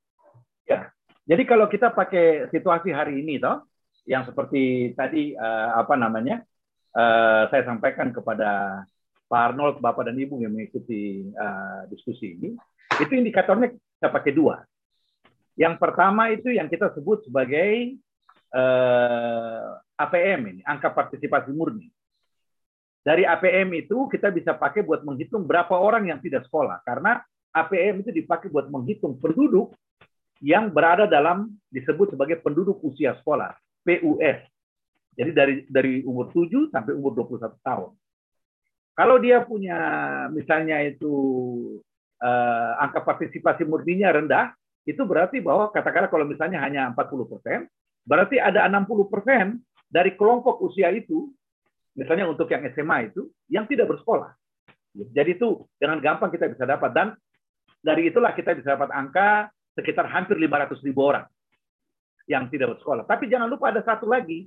Ya, 0.64 0.88
jadi 1.28 1.44
kalau 1.44 1.68
kita 1.68 1.92
pakai 1.92 2.48
situasi 2.48 2.88
hari 2.96 3.20
ini, 3.20 3.36
toh, 3.36 3.68
yang 4.08 4.24
seperti 4.24 4.96
tadi 4.96 5.36
uh, 5.36 5.76
apa 5.76 5.92
namanya, 6.00 6.40
uh, 6.96 7.44
saya 7.52 7.68
sampaikan 7.68 8.08
kepada 8.08 8.80
Pak 9.28 9.40
Arnold, 9.52 9.84
Bapak 9.84 10.08
dan 10.08 10.16
Ibu 10.16 10.40
yang 10.40 10.56
mengikuti 10.56 11.28
uh, 11.36 11.84
diskusi 11.92 12.40
ini, 12.40 12.56
itu 12.96 13.12
indikatornya 13.12 13.76
kita 13.76 14.08
pakai 14.08 14.32
dua. 14.32 14.64
Yang 15.60 15.76
pertama 15.76 16.32
itu 16.32 16.48
yang 16.48 16.72
kita 16.72 16.88
sebut 16.96 17.28
sebagai 17.28 18.00
uh, 18.56 19.76
APM 20.00 20.56
ini, 20.56 20.60
angka 20.64 20.88
partisipasi 20.88 21.52
murni. 21.52 21.92
Dari 23.08 23.24
APM 23.24 23.72
itu 23.72 24.04
kita 24.12 24.28
bisa 24.28 24.52
pakai 24.52 24.84
buat 24.84 25.00
menghitung 25.00 25.48
berapa 25.48 25.72
orang 25.72 26.12
yang 26.12 26.20
tidak 26.20 26.44
sekolah. 26.44 26.84
Karena 26.84 27.16
APM 27.56 28.04
itu 28.04 28.12
dipakai 28.12 28.52
buat 28.52 28.68
menghitung 28.68 29.16
penduduk 29.16 29.72
yang 30.44 30.68
berada 30.68 31.08
dalam 31.08 31.56
disebut 31.72 32.12
sebagai 32.12 32.36
penduduk 32.44 32.76
usia 32.84 33.16
sekolah, 33.16 33.56
PUS. 33.80 34.38
Jadi 35.16 35.30
dari 35.32 35.54
dari 35.72 35.94
umur 36.04 36.28
7 36.36 36.68
sampai 36.68 36.92
umur 36.92 37.16
21 37.16 37.56
tahun. 37.64 37.96
Kalau 38.92 39.16
dia 39.16 39.40
punya 39.40 39.78
misalnya 40.28 40.84
itu 40.84 41.14
eh, 42.20 42.72
angka 42.76 43.08
partisipasi 43.08 43.64
murninya 43.64 44.12
rendah, 44.12 44.52
itu 44.84 45.00
berarti 45.08 45.40
bahwa 45.40 45.72
katakanlah 45.72 46.12
kalau 46.12 46.28
misalnya 46.28 46.60
hanya 46.60 46.92
40 46.92 47.24
persen, 47.24 47.58
berarti 48.04 48.36
ada 48.36 48.68
60 48.68 49.08
persen 49.08 49.64
dari 49.88 50.12
kelompok 50.12 50.60
usia 50.60 50.92
itu 50.92 51.32
misalnya 51.98 52.30
untuk 52.30 52.46
yang 52.46 52.62
SMA 52.70 53.10
itu 53.10 53.26
yang 53.50 53.66
tidak 53.66 53.90
bersekolah. 53.90 54.30
Jadi 54.94 55.34
itu 55.34 55.66
dengan 55.82 55.98
gampang 55.98 56.30
kita 56.30 56.46
bisa 56.46 56.62
dapat 56.62 56.94
dan 56.94 57.18
dari 57.82 58.06
itulah 58.06 58.30
kita 58.34 58.54
bisa 58.54 58.78
dapat 58.78 58.94
angka 58.94 59.50
sekitar 59.74 60.06
hampir 60.06 60.38
500 60.38 60.78
ribu 60.86 61.02
orang 61.02 61.26
yang 62.30 62.46
tidak 62.50 62.78
bersekolah. 62.78 63.02
Tapi 63.02 63.26
jangan 63.26 63.50
lupa 63.50 63.74
ada 63.74 63.82
satu 63.82 64.06
lagi 64.06 64.46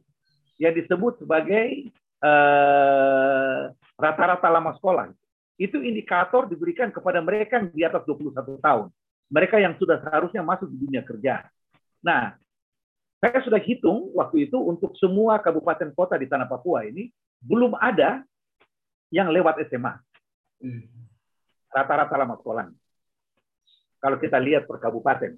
yang 0.59 0.71
disebut 0.75 1.23
sebagai 1.23 1.91
eh, 2.21 3.61
rata-rata 3.97 4.47
uh, 4.47 4.53
lama 4.53 4.71
sekolah. 4.77 5.09
Itu 5.57 5.81
indikator 5.81 6.49
diberikan 6.49 6.89
kepada 6.89 7.21
mereka 7.21 7.61
yang 7.61 7.73
di 7.73 7.83
atas 7.85 8.05
21 8.05 8.61
tahun. 8.61 8.87
Mereka 9.31 9.57
yang 9.61 9.77
sudah 9.79 10.03
seharusnya 10.03 10.43
masuk 10.43 10.67
di 10.69 10.77
dunia 10.77 11.01
kerja. 11.05 11.47
Nah, 12.03 12.35
saya 13.21 13.37
sudah 13.45 13.61
hitung 13.61 14.09
waktu 14.17 14.49
itu 14.49 14.57
untuk 14.57 14.97
semua 14.97 15.37
kabupaten 15.37 15.93
kota 15.93 16.17
di 16.17 16.25
tanah 16.25 16.49
Papua 16.49 16.89
ini 16.89 17.13
belum 17.41 17.73
ada 17.77 18.21
yang 19.09 19.33
lewat 19.33 19.65
SMA. 19.67 19.97
Hmm. 20.61 20.85
Rata-rata 21.73 22.15
lama 22.15 22.37
sekolah. 22.37 22.69
Kalau 24.01 24.17
kita 24.17 24.37
lihat 24.37 24.65
per 24.65 24.81
kabupaten. 24.81 25.37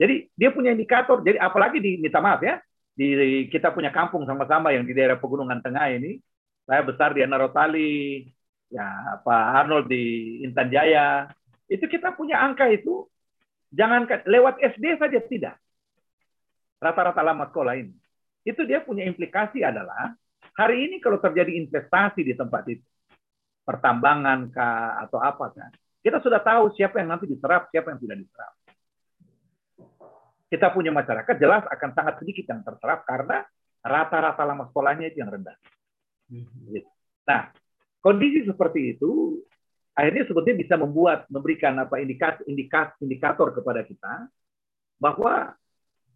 Jadi 0.00 0.30
dia 0.32 0.50
punya 0.50 0.72
indikator. 0.74 1.20
Jadi 1.20 1.36
apalagi 1.36 1.78
di 1.78 2.00
minta 2.00 2.22
maaf 2.22 2.40
ya, 2.40 2.58
di 2.94 3.46
kita 3.48 3.72
punya 3.72 3.92
kampung 3.92 4.24
sama-sama 4.24 4.72
yang 4.72 4.84
di 4.84 4.92
daerah 4.96 5.16
pegunungan 5.16 5.60
tengah 5.60 5.90
ini. 5.92 6.20
Saya 6.64 6.86
besar 6.86 7.12
di 7.16 7.20
Anarotali, 7.24 8.30
ya 8.70 8.86
Pak 9.26 9.44
Arnold 9.64 9.90
di 9.90 10.38
Intan 10.46 10.70
Jaya. 10.70 11.28
Itu 11.66 11.86
kita 11.90 12.14
punya 12.14 12.40
angka 12.40 12.70
itu. 12.70 13.06
Jangan 13.70 14.06
lewat 14.26 14.58
SD 14.58 14.98
saja 14.98 15.18
tidak. 15.30 15.54
Rata-rata 16.80 17.22
lama 17.22 17.46
sekolah 17.46 17.78
ini. 17.78 17.94
Itu 18.42 18.64
dia 18.64 18.80
punya 18.80 19.04
implikasi 19.04 19.60
adalah 19.60 20.16
Hari 20.60 20.76
ini 20.76 20.96
kalau 21.00 21.16
terjadi 21.16 21.56
investasi 21.56 22.20
di 22.20 22.36
tempat 22.36 22.68
itu, 22.68 22.84
pertambangan 23.64 24.52
kah 24.52 25.00
atau 25.08 25.16
apa 25.16 25.56
kan, 25.56 25.72
kita 26.04 26.20
sudah 26.20 26.36
tahu 26.44 26.76
siapa 26.76 27.00
yang 27.00 27.16
nanti 27.16 27.24
diserap, 27.24 27.72
siapa 27.72 27.96
yang 27.96 28.00
tidak 28.04 28.20
diserap. 28.20 28.52
Kita 30.52 30.68
punya 30.76 30.92
masyarakat 30.92 31.34
jelas 31.40 31.64
akan 31.64 31.90
sangat 31.96 32.14
sedikit 32.20 32.44
yang 32.52 32.60
terserap 32.60 33.08
karena 33.08 33.40
rata-rata 33.80 34.42
lama 34.44 34.68
sekolahnya 34.68 35.08
itu 35.08 35.24
yang 35.24 35.32
rendah. 35.32 35.56
Nah, 37.24 37.48
kondisi 38.04 38.44
seperti 38.44 39.00
itu 39.00 39.40
akhirnya 39.96 40.28
sebetulnya 40.28 40.58
bisa 40.60 40.74
membuat 40.76 41.24
memberikan 41.32 41.72
apa 41.80 42.04
indikator 42.04 42.44
indikator, 42.44 43.00
indikator 43.00 43.48
kepada 43.56 43.80
kita 43.80 44.28
bahwa 45.00 45.56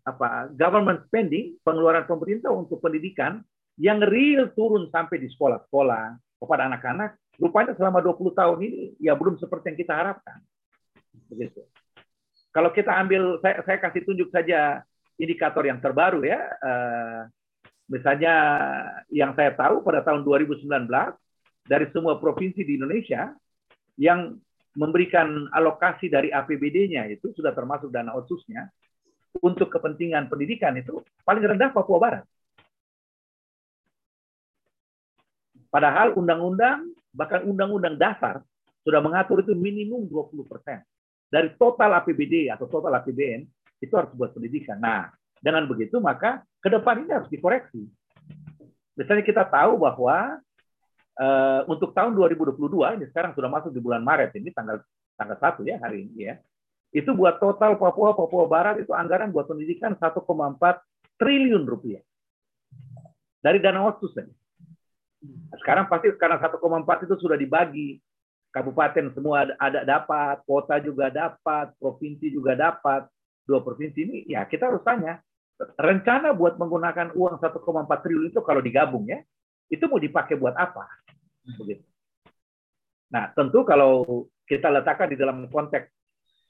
apa 0.04 0.52
government 0.52 1.08
spending 1.08 1.56
pengeluaran 1.64 2.04
pemerintah 2.04 2.52
untuk 2.52 2.84
pendidikan 2.84 3.40
yang 3.80 3.98
real 4.02 4.50
turun 4.54 4.86
sampai 4.90 5.18
di 5.18 5.28
sekolah-sekolah 5.30 6.18
kepada 6.38 6.70
anak-anak, 6.70 7.18
rupanya 7.40 7.74
selama 7.74 7.98
20 8.04 8.34
tahun 8.34 8.58
ini 8.62 8.80
ya 9.02 9.18
belum 9.18 9.38
seperti 9.40 9.74
yang 9.74 9.78
kita 9.78 9.94
harapkan. 9.94 10.38
Begitu. 11.26 11.66
Kalau 12.54 12.70
kita 12.70 12.94
ambil, 12.94 13.42
saya, 13.42 13.66
saya 13.66 13.78
kasih 13.82 14.06
tunjuk 14.06 14.30
saja 14.30 14.86
indikator 15.18 15.66
yang 15.66 15.82
terbaru 15.82 16.22
ya. 16.22 16.38
Uh, 16.62 17.20
misalnya 17.90 18.34
yang 19.10 19.34
saya 19.34 19.50
tahu 19.58 19.82
pada 19.82 20.06
tahun 20.06 20.22
2019 20.22 20.70
dari 21.66 21.86
semua 21.90 22.22
provinsi 22.22 22.62
di 22.62 22.78
Indonesia 22.78 23.34
yang 23.98 24.38
memberikan 24.74 25.46
alokasi 25.54 26.10
dari 26.10 26.34
APBD-nya 26.34 27.06
itu 27.10 27.30
sudah 27.34 27.54
termasuk 27.54 27.94
dana 27.94 28.14
otsusnya 28.14 28.70
untuk 29.42 29.70
kepentingan 29.70 30.26
pendidikan 30.30 30.74
itu 30.78 31.02
paling 31.26 31.42
rendah 31.42 31.70
Papua 31.74 31.98
Barat. 31.98 32.24
Padahal 35.74 36.14
undang-undang, 36.14 36.86
bahkan 37.10 37.42
undang-undang 37.42 37.98
dasar 37.98 38.46
sudah 38.86 39.02
mengatur 39.02 39.42
itu 39.42 39.58
minimum 39.58 40.06
20 40.06 40.46
persen. 40.46 40.86
Dari 41.26 41.50
total 41.58 41.98
APBD 41.98 42.46
atau 42.46 42.70
total 42.70 42.94
APBN, 43.02 43.42
itu 43.82 43.90
harus 43.98 44.14
buat 44.14 44.30
pendidikan. 44.30 44.78
Nah, 44.78 45.10
dengan 45.42 45.66
begitu 45.66 45.98
maka 45.98 46.46
ke 46.62 46.70
depan 46.70 47.02
ini 47.02 47.10
harus 47.10 47.26
dikoreksi. 47.26 47.90
Misalnya 48.94 49.26
kita 49.26 49.42
tahu 49.50 49.82
bahwa 49.82 50.38
uh, 51.18 51.60
untuk 51.66 51.90
tahun 51.90 52.14
2022 52.14 52.54
ini 52.94 53.04
sekarang 53.10 53.34
sudah 53.34 53.50
masuk 53.50 53.74
di 53.74 53.82
bulan 53.82 54.06
Maret 54.06 54.30
ini 54.38 54.54
tanggal 54.54 54.78
tanggal 55.18 55.36
1 55.42 55.66
ya 55.66 55.82
hari 55.82 56.06
ini 56.06 56.30
ya. 56.30 56.38
Itu 56.94 57.18
buat 57.18 57.42
total 57.42 57.74
Papua 57.74 58.14
Papua 58.14 58.46
Barat 58.46 58.78
itu 58.78 58.94
anggaran 58.94 59.34
buat 59.34 59.50
pendidikan 59.50 59.98
1,4 59.98 60.22
triliun 61.18 61.66
rupiah. 61.66 62.06
Dari 63.42 63.58
dana 63.58 63.90
otsus 63.90 64.14
saja. 64.14 64.30
Sekarang 65.60 65.86
pasti 65.86 66.12
karena 66.16 66.40
1,4 66.40 67.06
itu 67.06 67.14
sudah 67.20 67.38
dibagi. 67.38 68.00
Kabupaten 68.54 69.10
semua 69.10 69.50
ada 69.58 69.82
dapat, 69.82 70.46
kota 70.46 70.78
juga 70.78 71.10
dapat, 71.10 71.74
provinsi 71.78 72.30
juga 72.30 72.54
dapat. 72.54 73.10
Dua 73.44 73.60
provinsi 73.60 73.98
ini 74.00 74.16
ya 74.30 74.46
kita 74.46 74.70
harus 74.70 74.80
tanya, 74.86 75.20
rencana 75.76 76.32
buat 76.32 76.56
menggunakan 76.56 77.12
uang 77.12 77.42
1,4 77.42 77.60
triliun 78.00 78.30
itu 78.30 78.40
kalau 78.40 78.62
digabung 78.62 79.04
ya, 79.04 79.20
itu 79.68 79.84
mau 79.90 79.98
dipakai 79.98 80.38
buat 80.38 80.54
apa? 80.54 80.86
Begitu. 81.60 81.84
Nah, 83.12 83.30
tentu 83.36 83.62
kalau 83.66 84.26
kita 84.48 84.70
letakkan 84.70 85.10
di 85.12 85.16
dalam 85.18 85.44
konteks 85.50 85.86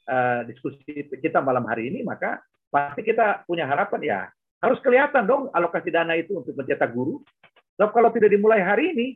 uh, 0.07 0.47
diskusi 0.47 1.09
kita 1.19 1.41
malam 1.41 1.67
hari 1.67 1.89
ini, 1.91 2.07
maka 2.07 2.41
pasti 2.69 3.01
kita 3.07 3.47
punya 3.49 3.65
harapan 3.65 4.01
ya 4.03 4.21
harus 4.65 4.81
kelihatan 4.81 5.29
dong 5.29 5.53
alokasi 5.53 5.93
dana 5.93 6.17
itu 6.17 6.41
untuk 6.41 6.57
mencetak 6.57 6.89
guru. 6.89 7.21
Sebab 7.79 7.91
kalau 7.91 8.11
tidak 8.15 8.31
dimulai 8.31 8.63
hari 8.63 8.95
ini, 8.95 9.07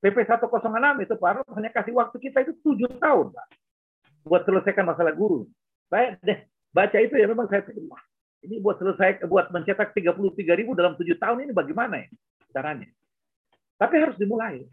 PP 0.00 0.16
106 0.28 1.04
itu 1.04 1.14
Pak 1.16 1.28
Arnold 1.28 1.52
hanya 1.56 1.70
kasih 1.72 1.92
waktu 1.96 2.16
kita 2.20 2.38
itu 2.44 2.52
tujuh 2.64 2.88
tahun, 3.00 3.32
Pak, 3.32 3.46
buat 4.24 4.42
selesaikan 4.44 4.84
masalah 4.84 5.12
guru. 5.12 5.48
Saya 5.88 6.16
deh 6.20 6.44
baca 6.72 6.98
itu 7.00 7.14
ya 7.16 7.26
memang 7.30 7.48
saya 7.48 7.64
pikir, 7.64 7.84
wah, 7.88 8.02
ini 8.44 8.60
buat 8.60 8.76
selesai 8.76 9.24
buat 9.24 9.48
mencetak 9.50 9.96
33 9.96 10.58
ribu 10.58 10.76
dalam 10.76 10.94
tujuh 10.98 11.16
tahun 11.16 11.48
ini 11.48 11.52
bagaimana 11.56 12.04
ya 12.04 12.08
caranya? 12.52 12.88
Tapi 13.76 13.94
harus 14.00 14.16
dimulai. 14.16 14.64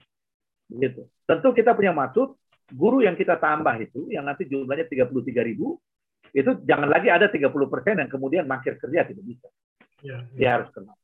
Begitu. 0.68 1.08
Tentu 1.28 1.50
kita 1.52 1.76
punya 1.76 1.92
maksud 1.92 2.36
guru 2.72 3.04
yang 3.04 3.16
kita 3.20 3.36
tambah 3.40 3.76
itu 3.80 4.08
yang 4.12 4.24
nanti 4.24 4.48
jumlahnya 4.48 4.88
33 4.88 5.12
ribu 5.44 5.78
itu 6.34 6.52
jangan 6.66 6.90
lagi 6.90 7.14
ada 7.14 7.30
30 7.30 7.52
persen 7.70 8.00
yang 8.00 8.10
kemudian 8.10 8.46
makin 8.48 8.74
kerja 8.80 9.06
tidak 9.06 9.24
bisa. 9.24 9.48
Ya, 10.02 10.24
ya. 10.34 10.36
Dia 10.36 10.50
harus 10.60 10.70
kenal. 10.74 10.98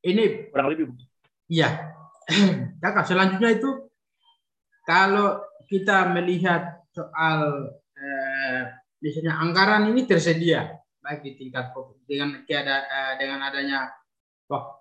Ini 0.00 0.48
kurang 0.48 0.72
lebih. 0.72 0.96
Iya. 1.50 1.92
Kakak, 2.82 3.04
selanjutnya 3.04 3.50
itu 3.52 3.90
kalau 4.88 5.44
kita 5.68 6.10
melihat 6.16 6.82
soal 6.90 7.70
eh, 7.94 8.62
misalnya 8.98 9.38
anggaran 9.38 9.90
ini 9.92 10.08
tersedia 10.08 10.80
baik 11.00 11.24
di 11.24 11.32
tingkat 11.36 11.72
dengan 12.04 12.44
tiada 12.44 12.84
eh, 12.84 13.14
dengan 13.20 13.40
adanya 13.44 13.88
wah, 14.48 14.80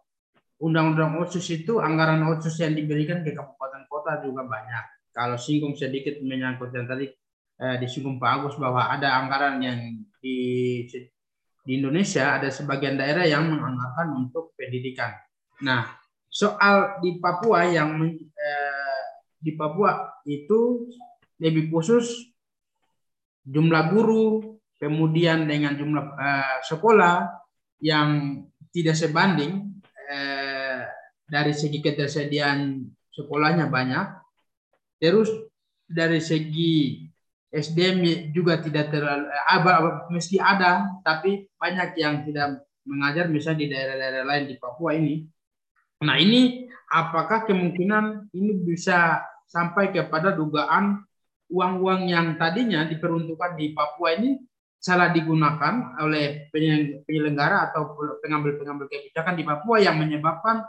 undang-undang 0.60 1.20
otsus 1.20 1.48
itu 1.52 1.80
anggaran 1.80 2.24
otsus 2.28 2.60
yang 2.60 2.76
diberikan 2.76 3.24
ke 3.24 3.32
kabupaten 3.32 3.88
kota 3.88 4.20
juga 4.24 4.44
banyak. 4.48 5.14
Kalau 5.16 5.36
singgung 5.36 5.76
sedikit 5.76 6.20
menyangkut 6.24 6.72
yang 6.72 6.88
tadi 6.88 7.08
eh, 7.60 7.76
disinggung 7.80 8.20
Pak 8.20 8.32
Agus 8.40 8.56
bahwa 8.56 8.88
ada 8.88 9.20
anggaran 9.20 9.60
yang 9.60 9.80
di 10.20 10.38
di 11.70 11.78
Indonesia 11.78 12.42
ada 12.42 12.50
sebagian 12.50 12.98
daerah 12.98 13.30
yang 13.30 13.46
menganggarkan 13.46 14.18
untuk 14.18 14.58
pendidikan. 14.58 15.14
Nah, 15.62 15.86
soal 16.26 16.98
di 16.98 17.22
Papua 17.22 17.70
yang 17.70 17.94
eh, 18.10 19.02
di 19.38 19.54
Papua 19.54 20.18
itu 20.26 20.90
lebih 21.38 21.70
khusus 21.70 22.34
jumlah 23.46 23.86
guru, 23.94 24.58
kemudian 24.82 25.46
dengan 25.46 25.78
jumlah 25.78 26.06
eh, 26.18 26.58
sekolah 26.66 27.38
yang 27.86 28.42
tidak 28.74 28.98
sebanding 28.98 29.70
eh, 30.10 30.90
dari 31.30 31.54
segi 31.54 31.86
ketersediaan 31.86 32.82
sekolahnya 33.14 33.70
banyak. 33.70 34.18
Terus 34.98 35.30
dari 35.86 36.18
segi 36.18 37.06
SDM 37.50 38.30
juga 38.30 38.62
tidak 38.62 38.94
terlalu 38.94 39.26
eh, 39.26 40.06
meski 40.14 40.38
ada 40.38 40.86
tapi 41.02 41.50
banyak 41.58 41.98
yang 41.98 42.22
tidak 42.22 42.62
mengajar 42.86 43.26
misalnya 43.26 43.60
di 43.66 43.68
daerah-daerah 43.74 44.24
lain 44.26 44.46
di 44.50 44.56
Papua 44.58 44.94
ini. 44.94 45.26
Nah 46.06 46.16
ini 46.22 46.70
apakah 46.90 47.50
kemungkinan 47.50 48.34
ini 48.34 48.52
bisa 48.66 49.26
sampai 49.50 49.90
kepada 49.90 50.34
dugaan 50.38 51.02
uang-uang 51.50 52.06
yang 52.06 52.38
tadinya 52.38 52.86
diperuntukkan 52.86 53.58
di 53.58 53.74
Papua 53.74 54.14
ini 54.14 54.38
salah 54.80 55.12
digunakan 55.12 56.00
oleh 56.00 56.48
penyelenggara 57.04 57.74
atau 57.74 57.98
pengambil-pengambil 58.24 58.88
kebijakan 58.88 59.36
di 59.36 59.44
Papua 59.44 59.82
yang 59.82 59.98
menyebabkan 59.98 60.64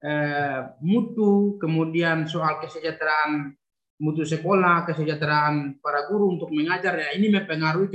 eh, 0.00 0.78
mutu 0.80 1.58
kemudian 1.58 2.24
soal 2.30 2.62
kesejahteraan 2.62 3.52
mutu 4.00 4.24
sekolah, 4.24 4.88
kesejahteraan 4.88 5.78
para 5.84 6.08
guru 6.08 6.40
untuk 6.40 6.48
mengajar 6.50 6.96
ya 6.96 7.08
ini 7.14 7.28
mempengaruhi 7.28 7.92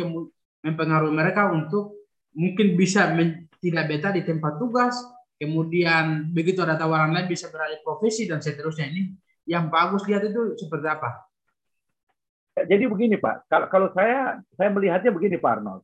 mempengaruhi 0.62 1.14
mereka 1.14 1.50
untuk 1.50 2.06
mungkin 2.38 2.78
bisa 2.78 3.10
men, 3.12 3.50
tidak 3.58 3.90
betah 3.90 4.14
di 4.14 4.22
tempat 4.22 4.62
tugas, 4.62 4.94
kemudian 5.42 6.30
begitu 6.30 6.62
ada 6.62 6.78
tawaran 6.78 7.10
lain 7.10 7.26
bisa 7.26 7.50
beralih 7.50 7.82
profesi 7.82 8.30
dan 8.30 8.38
seterusnya. 8.38 8.86
Ini 8.94 9.02
yang 9.50 9.74
bagus 9.74 10.06
lihat 10.06 10.30
itu 10.30 10.54
seperti 10.62 10.88
apa? 10.88 11.26
Jadi 12.56 12.88
begini 12.88 13.20
Pak, 13.20 13.52
kalau 13.52 13.68
kalau 13.68 13.88
saya 13.92 14.40
saya 14.56 14.70
melihatnya 14.72 15.12
begini 15.12 15.36
Pak 15.42 15.52
Arnold, 15.60 15.84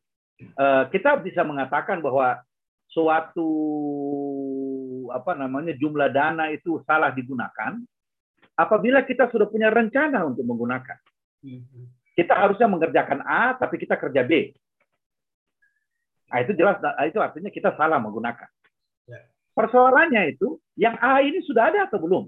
uh, 0.56 0.88
kita 0.88 1.20
bisa 1.20 1.44
mengatakan 1.44 2.00
bahwa 2.00 2.40
suatu 2.88 3.50
apa 5.12 5.36
namanya 5.36 5.76
jumlah 5.76 6.08
dana 6.12 6.48
itu 6.52 6.80
salah 6.88 7.12
digunakan 7.12 7.76
apabila 8.62 9.02
kita 9.02 9.28
sudah 9.34 9.50
punya 9.50 9.74
rencana 9.74 10.22
untuk 10.26 10.46
menggunakan. 10.46 10.98
Mhm. 11.42 12.14
Kita 12.14 12.34
harusnya 12.38 12.68
mengerjakan 12.70 13.26
A, 13.26 13.56
tapi 13.58 13.82
kita 13.82 13.98
kerja 13.98 14.22
B. 14.22 14.54
Nah, 16.32 16.38
itu 16.44 16.52
jelas, 16.56 16.78
nah, 16.80 16.96
itu 17.08 17.20
artinya 17.20 17.50
kita 17.50 17.74
salah 17.76 17.98
menggunakan. 17.98 18.48
Ya. 19.08 19.20
Persoalannya 19.52 20.36
itu, 20.36 20.60
yang 20.78 20.96
A 21.00 21.20
ini 21.24 21.44
sudah 21.44 21.72
ada 21.72 21.88
atau 21.88 22.00
belum? 22.00 22.24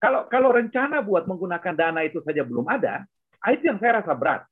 Kalau 0.00 0.24
kalau 0.32 0.48
rencana 0.48 1.04
buat 1.04 1.28
menggunakan 1.28 1.74
dana 1.76 2.00
itu 2.00 2.24
saja 2.24 2.40
belum 2.40 2.64
ada, 2.64 3.04
itu 3.52 3.68
yang 3.68 3.76
saya 3.76 4.00
rasa 4.00 4.16
berat. 4.16 4.48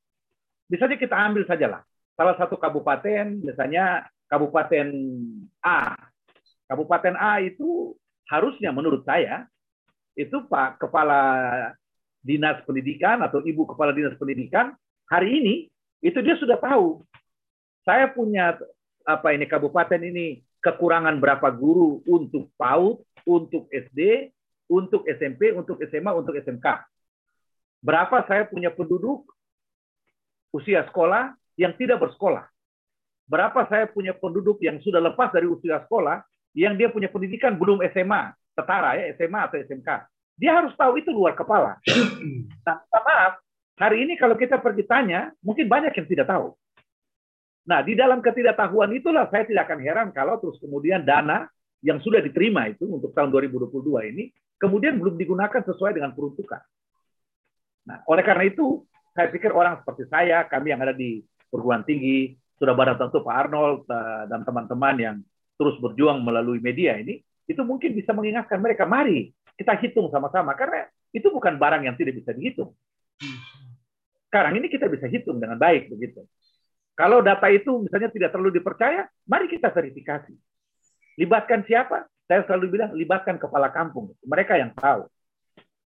Misalnya 0.69 1.01
kita 1.01 1.17
ambil 1.17 1.49
sajalah 1.49 1.81
salah 2.19 2.35
satu 2.35 2.59
kabupaten, 2.59 3.39
misalnya 3.47 4.11
kabupaten 4.27 4.91
A. 5.63 5.95
Kabupaten 6.67 7.15
A 7.15 7.39
itu 7.39 7.95
harusnya 8.27 8.75
menurut 8.75 9.07
saya 9.07 9.47
itu 10.19 10.43
Pak 10.51 10.83
Kepala 10.83 11.23
Dinas 12.19 12.59
Pendidikan 12.67 13.23
atau 13.23 13.39
Ibu 13.39 13.71
Kepala 13.71 13.95
Dinas 13.95 14.19
Pendidikan 14.19 14.75
hari 15.07 15.39
ini 15.39 15.55
itu 16.03 16.19
dia 16.19 16.35
sudah 16.43 16.59
tahu 16.59 17.07
saya 17.87 18.11
punya 18.11 18.59
apa 19.07 19.31
ini 19.33 19.47
kabupaten 19.47 20.03
ini 20.03 20.43
kekurangan 20.59 21.23
berapa 21.23 21.49
guru 21.55 22.03
untuk 22.05 22.51
PAUD, 22.59 23.01
untuk 23.25 23.71
SD, 23.71 24.29
untuk 24.69 25.07
SMP, 25.07 25.55
untuk 25.55 25.79
SMA, 25.87 26.11
untuk 26.13 26.35
SMK. 26.37 26.67
Berapa 27.79 28.27
saya 28.27 28.45
punya 28.45 28.75
penduduk 28.75 29.25
usia 30.51 30.83
sekolah 30.91 31.33
yang 31.55 31.73
tidak 31.79 32.03
bersekolah. 32.03 32.45
Berapa 33.31 33.65
saya 33.71 33.87
punya 33.87 34.13
penduduk 34.13 34.59
yang 34.61 34.83
sudah 34.83 34.99
lepas 34.99 35.31
dari 35.31 35.47
usia 35.47 35.79
sekolah 35.87 36.21
yang 36.57 36.75
dia 36.75 36.91
punya 36.91 37.07
pendidikan 37.09 37.55
belum 37.55 37.81
SMA 37.95 38.35
setara 38.59 38.99
ya 38.99 39.15
SMA 39.15 39.41
atau 39.47 39.63
SMK. 39.63 39.89
Dia 40.39 40.59
harus 40.59 40.75
tahu 40.75 40.99
itu 40.99 41.15
luar 41.15 41.39
kepala. 41.39 41.79
Nah, 42.69 42.85
maaf, 42.85 43.41
hari 43.81 44.05
ini 44.05 44.21
kalau 44.21 44.37
kita 44.37 44.61
pergi 44.61 44.85
tanya, 44.85 45.33
mungkin 45.41 45.65
banyak 45.73 45.89
yang 45.97 46.05
tidak 46.05 46.29
tahu. 46.29 46.53
Nah, 47.65 47.81
di 47.81 47.97
dalam 47.97 48.21
ketidaktahuan 48.21 48.93
itulah 48.93 49.25
saya 49.33 49.49
tidak 49.49 49.73
akan 49.73 49.81
heran 49.81 50.09
kalau 50.13 50.37
terus 50.37 50.61
kemudian 50.61 51.01
dana 51.01 51.49
yang 51.81 51.97
sudah 52.05 52.21
diterima 52.21 52.69
itu 52.69 52.85
untuk 52.85 53.17
tahun 53.17 53.33
2022 53.33 54.13
ini 54.13 54.29
kemudian 54.59 54.99
belum 54.99 55.15
digunakan 55.17 55.63
sesuai 55.63 55.97
dengan 55.97 56.13
peruntukan. 56.13 56.61
Nah, 57.89 58.05
oleh 58.05 58.21
karena 58.27 58.45
itu, 58.51 58.85
saya 59.15 59.33
pikir 59.33 59.55
orang 59.55 59.81
seperti 59.81 60.05
saya, 60.11 60.45
kami 60.45 60.75
yang 60.75 60.83
ada 60.83 60.93
di 60.93 61.25
perguruan 61.49 61.87
tinggi, 61.87 62.37
sudah 62.59 62.75
barang 62.75 62.99
tentu 62.99 63.23
Pak 63.23 63.37
Arnold 63.49 63.87
eh, 63.89 64.25
dan 64.29 64.45
teman-teman 64.45 64.97
yang 64.99 65.17
terus 65.57 65.79
berjuang 65.81 66.21
melalui 66.21 66.61
media 66.61 66.99
ini, 66.99 67.23
itu 67.49 67.63
mungkin 67.65 67.97
bisa 67.97 68.13
mengingatkan 68.13 68.61
mereka, 68.61 68.85
mari 68.85 69.33
kita 69.57 69.75
hitung 69.81 70.13
sama-sama 70.13 70.53
karena 70.55 70.87
itu 71.11 71.33
bukan 71.33 71.57
barang 71.57 71.89
yang 71.89 71.97
tidak 71.97 72.21
bisa 72.21 72.31
dihitung. 72.37 72.77
Sekarang 74.29 74.61
ini 74.61 74.69
kita 74.69 74.87
bisa 74.93 75.09
hitung 75.09 75.41
dengan 75.41 75.57
baik 75.57 75.89
begitu. 75.89 76.23
Kalau 76.93 77.25
data 77.25 77.49
itu 77.49 77.81
misalnya 77.81 78.13
tidak 78.13 78.31
terlalu 78.37 78.61
dipercaya, 78.61 79.09
mari 79.25 79.49
kita 79.49 79.73
verifikasi. 79.73 80.37
Libatkan 81.17 81.65
siapa? 81.65 82.05
Saya 82.29 82.45
selalu 82.45 82.77
bilang 82.77 82.91
libatkan 82.93 83.41
kepala 83.41 83.73
kampung, 83.73 84.13
mereka 84.21 84.61
yang 84.61 84.77
tahu. 84.77 85.09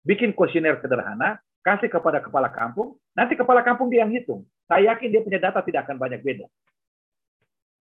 Bikin 0.07 0.31
kuesioner 0.31 0.79
sederhana, 0.79 1.43
kasih 1.59 1.91
kepada 1.91 2.23
kepala 2.23 2.47
kampung, 2.47 2.95
nanti 3.11 3.35
kepala 3.35 3.59
kampung 3.59 3.91
dia 3.91 4.07
yang 4.07 4.13
hitung. 4.15 4.47
Saya 4.63 4.95
yakin 4.95 5.11
dia 5.11 5.21
punya 5.25 5.41
data 5.43 5.59
tidak 5.59 5.83
akan 5.83 5.99
banyak 5.99 6.23
beda. 6.23 6.47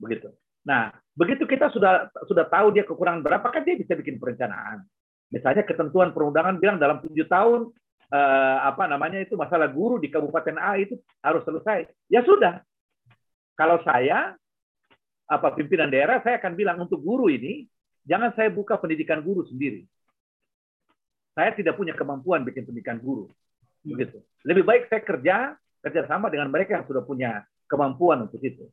Begitu. 0.03 0.35
Nah, 0.69 0.93
begitu 1.17 1.49
kita 1.49 1.73
sudah 1.73 2.13
sudah 2.29 2.45
tahu 2.53 2.77
dia 2.77 2.85
kekurangan 2.85 3.25
berapa, 3.25 3.49
kan 3.49 3.65
dia 3.65 3.81
bisa 3.81 3.97
bikin 3.97 4.21
perencanaan. 4.21 4.85
Misalnya 5.33 5.65
ketentuan 5.65 6.13
perundangan 6.13 6.61
bilang 6.61 6.77
dalam 6.77 7.01
tujuh 7.01 7.25
tahun 7.25 7.73
eh, 8.13 8.59
apa 8.69 8.85
namanya 8.85 9.25
itu 9.25 9.33
masalah 9.33 9.73
guru 9.73 9.97
di 9.97 10.13
Kabupaten 10.13 10.61
A 10.61 10.77
itu 10.77 11.01
harus 11.25 11.41
selesai. 11.49 11.89
Ya 12.13 12.21
sudah. 12.21 12.61
Kalau 13.57 13.81
saya 13.81 14.37
apa 15.29 15.49
pimpinan 15.57 15.89
daerah, 15.89 16.21
saya 16.21 16.37
akan 16.37 16.53
bilang 16.53 16.77
untuk 16.85 17.01
guru 17.01 17.33
ini 17.33 17.65
jangan 18.05 18.33
saya 18.37 18.53
buka 18.53 18.77
pendidikan 18.77 19.25
guru 19.25 19.49
sendiri. 19.49 19.89
Saya 21.33 21.57
tidak 21.57 21.81
punya 21.81 21.97
kemampuan 21.97 22.45
bikin 22.45 22.69
pendidikan 22.69 23.01
guru. 23.01 23.29
Begitu. 23.85 24.21
Lebih 24.45 24.65
baik 24.69 24.83
saya 24.93 25.01
kerja 25.01 25.37
kerjasama 25.81 26.29
dengan 26.29 26.51
mereka 26.53 26.77
yang 26.77 26.85
sudah 26.85 27.05
punya 27.05 27.47
kemampuan 27.71 28.27
untuk 28.27 28.43
itu. 28.43 28.67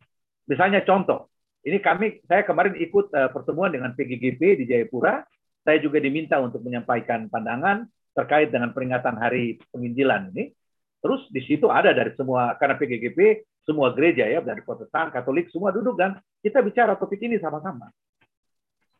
Misalnya 0.50 0.82
contoh, 0.82 1.30
ini 1.66 1.82
kami 1.82 2.22
saya 2.30 2.46
kemarin 2.46 2.78
ikut 2.78 3.10
uh, 3.10 3.30
pertemuan 3.34 3.74
dengan 3.74 3.92
PGGP 3.98 4.62
di 4.62 4.66
Jayapura. 4.70 5.26
saya 5.66 5.82
juga 5.82 5.98
diminta 5.98 6.38
untuk 6.38 6.62
menyampaikan 6.62 7.26
pandangan 7.26 7.90
terkait 8.14 8.54
dengan 8.54 8.70
peringatan 8.70 9.18
Hari 9.18 9.58
Penginjilan 9.74 10.30
ini. 10.30 10.54
Terus 11.02 11.26
di 11.34 11.42
situ 11.42 11.74
ada 11.74 11.90
dari 11.90 12.14
semua 12.14 12.54
karena 12.62 12.78
PGGP 12.78 13.42
semua 13.66 13.90
gereja 13.98 14.30
ya 14.30 14.46
dari 14.46 14.62
Protestan, 14.62 15.10
Katolik 15.10 15.50
semua 15.50 15.74
duduk 15.74 15.98
dan 15.98 16.22
kita 16.46 16.62
bicara 16.62 16.94
topik 16.94 17.18
ini 17.26 17.42
sama-sama. 17.42 17.90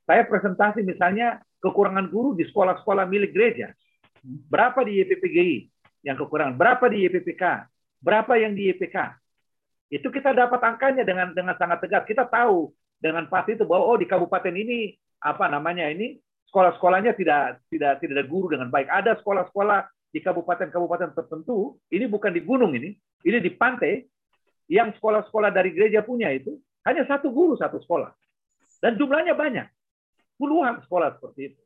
Saya 0.10 0.26
presentasi 0.26 0.82
misalnya 0.82 1.38
kekurangan 1.62 2.10
guru 2.10 2.34
di 2.34 2.50
sekolah-sekolah 2.50 3.06
milik 3.06 3.34
gereja. 3.34 3.70
Berapa 4.26 4.82
di 4.82 5.06
YPPGI 5.06 5.58
yang 6.02 6.18
kekurangan? 6.18 6.58
Berapa 6.58 6.90
di 6.90 7.06
YPPK? 7.06 7.70
Berapa 8.02 8.42
yang 8.42 8.58
di 8.58 8.74
YPK? 8.74 8.98
Itu 9.90 10.10
kita 10.10 10.34
dapat 10.34 10.60
angkanya 10.66 11.06
dengan 11.06 11.32
dengan 11.32 11.56
sangat 11.56 11.84
tegas. 11.86 12.04
Kita 12.10 12.26
tahu 12.26 12.74
dengan 12.98 13.30
pasti 13.30 13.54
itu 13.54 13.68
bahwa 13.68 13.86
oh 13.86 13.98
di 14.00 14.10
kabupaten 14.10 14.54
ini 14.54 14.94
apa 15.22 15.46
namanya 15.50 15.90
ini 15.90 16.18
sekolah-sekolahnya 16.50 17.14
tidak 17.18 17.62
tidak 17.70 18.02
tidak 18.02 18.14
ada 18.22 18.26
guru 18.26 18.56
dengan 18.56 18.72
baik. 18.74 18.90
Ada 18.90 19.20
sekolah-sekolah 19.22 19.86
di 20.16 20.24
kabupaten-kabupaten 20.24 21.12
tertentu, 21.12 21.76
ini 21.92 22.08
bukan 22.08 22.32
di 22.32 22.40
gunung 22.40 22.72
ini, 22.72 22.96
ini 23.28 23.38
di 23.44 23.52
pantai, 23.52 24.08
yang 24.72 24.96
sekolah-sekolah 24.96 25.52
dari 25.52 25.76
gereja 25.76 26.00
punya 26.02 26.32
itu 26.32 26.56
hanya 26.88 27.04
satu 27.04 27.30
guru 27.30 27.60
satu 27.60 27.84
sekolah. 27.84 28.16
Dan 28.80 28.96
jumlahnya 28.96 29.36
banyak. 29.36 29.68
Puluhan 30.40 30.80
sekolah 30.88 31.20
seperti 31.20 31.52
itu. 31.52 31.62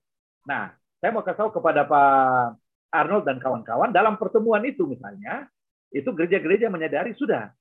Nah, 0.45 0.73
saya 0.97 1.13
mau 1.13 1.21
kasih 1.21 1.45
tahu 1.45 1.61
kepada 1.61 1.85
Pak 1.85 2.57
Arnold 2.89 3.25
dan 3.29 3.37
kawan-kawan, 3.37 3.93
dalam 3.93 4.17
pertemuan 4.17 4.65
itu 4.65 4.85
misalnya, 4.89 5.45
itu 5.93 6.09
gereja-gereja 6.09 6.69
menyadari 6.73 7.13
sudah. 7.13 7.53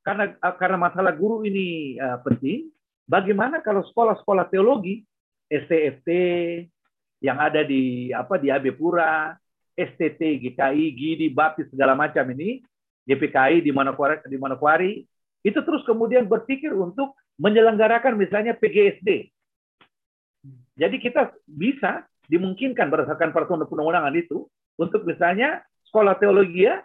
Karena 0.00 0.32
karena 0.56 0.78
masalah 0.80 1.12
guru 1.12 1.44
ini 1.44 1.96
uh, 2.00 2.20
penting, 2.24 2.72
bagaimana 3.04 3.60
kalau 3.60 3.84
sekolah-sekolah 3.84 4.48
teologi, 4.48 5.04
STFT, 5.50 6.08
yang 7.20 7.36
ada 7.36 7.60
di 7.60 8.08
apa 8.16 8.40
di 8.40 8.48
AB 8.48 8.72
Pura, 8.80 9.36
STT, 9.76 10.40
GKI, 10.40 10.84
GIDI, 10.96 11.28
Baptis 11.32 11.68
segala 11.68 11.92
macam 11.92 12.24
ini 12.32 12.64
GPKI 13.04 13.64
di 13.64 13.70
Manokwari, 13.72 14.20
di 14.24 14.38
Manokwari 14.40 14.92
itu 15.40 15.60
terus 15.64 15.84
kemudian 15.88 16.28
berpikir 16.28 16.72
untuk 16.72 17.16
menyelenggarakan 17.40 18.16
misalnya 18.16 18.52
PGSD. 18.56 19.32
Jadi 20.76 20.96
kita 21.00 21.32
bisa 21.44 22.04
dimungkinkan 22.28 22.88
berdasarkan 22.88 23.32
peraturan 23.32 23.64
perundang-undangan 23.64 24.16
itu 24.16 24.48
untuk 24.80 25.04
misalnya 25.04 25.60
sekolah 25.88 26.16
teologi 26.16 26.68
ya 26.68 26.80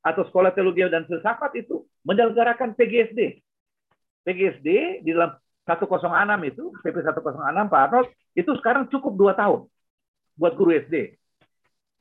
atau 0.00 0.22
sekolah 0.28 0.52
teologi 0.56 0.84
dan 0.88 1.04
filsafat 1.04 1.52
itu 1.60 1.84
menyelenggarakan 2.04 2.72
PGSD. 2.72 3.40
PGSD 4.24 5.00
di 5.04 5.10
dalam 5.12 5.36
106 5.68 6.50
itu, 6.50 6.64
PP 6.80 6.96
106 7.04 7.72
Pak 7.72 7.80
Arnold, 7.88 8.08
itu 8.36 8.50
sekarang 8.60 8.88
cukup 8.88 9.12
dua 9.16 9.32
tahun 9.36 9.68
buat 10.36 10.56
guru 10.56 10.72
SD. 10.72 11.20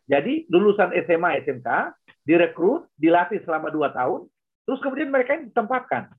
Jadi 0.09 0.49
lulusan 0.49 0.89
SMA, 1.05 1.43
SMK 1.45 1.93
direkrut, 2.25 2.85
dilatih 2.97 3.41
selama 3.41 3.73
dua 3.73 3.89
tahun, 3.89 4.29
terus 4.65 4.79
kemudian 4.85 5.09
mereka 5.09 5.38
ditempatkan. 5.38 6.13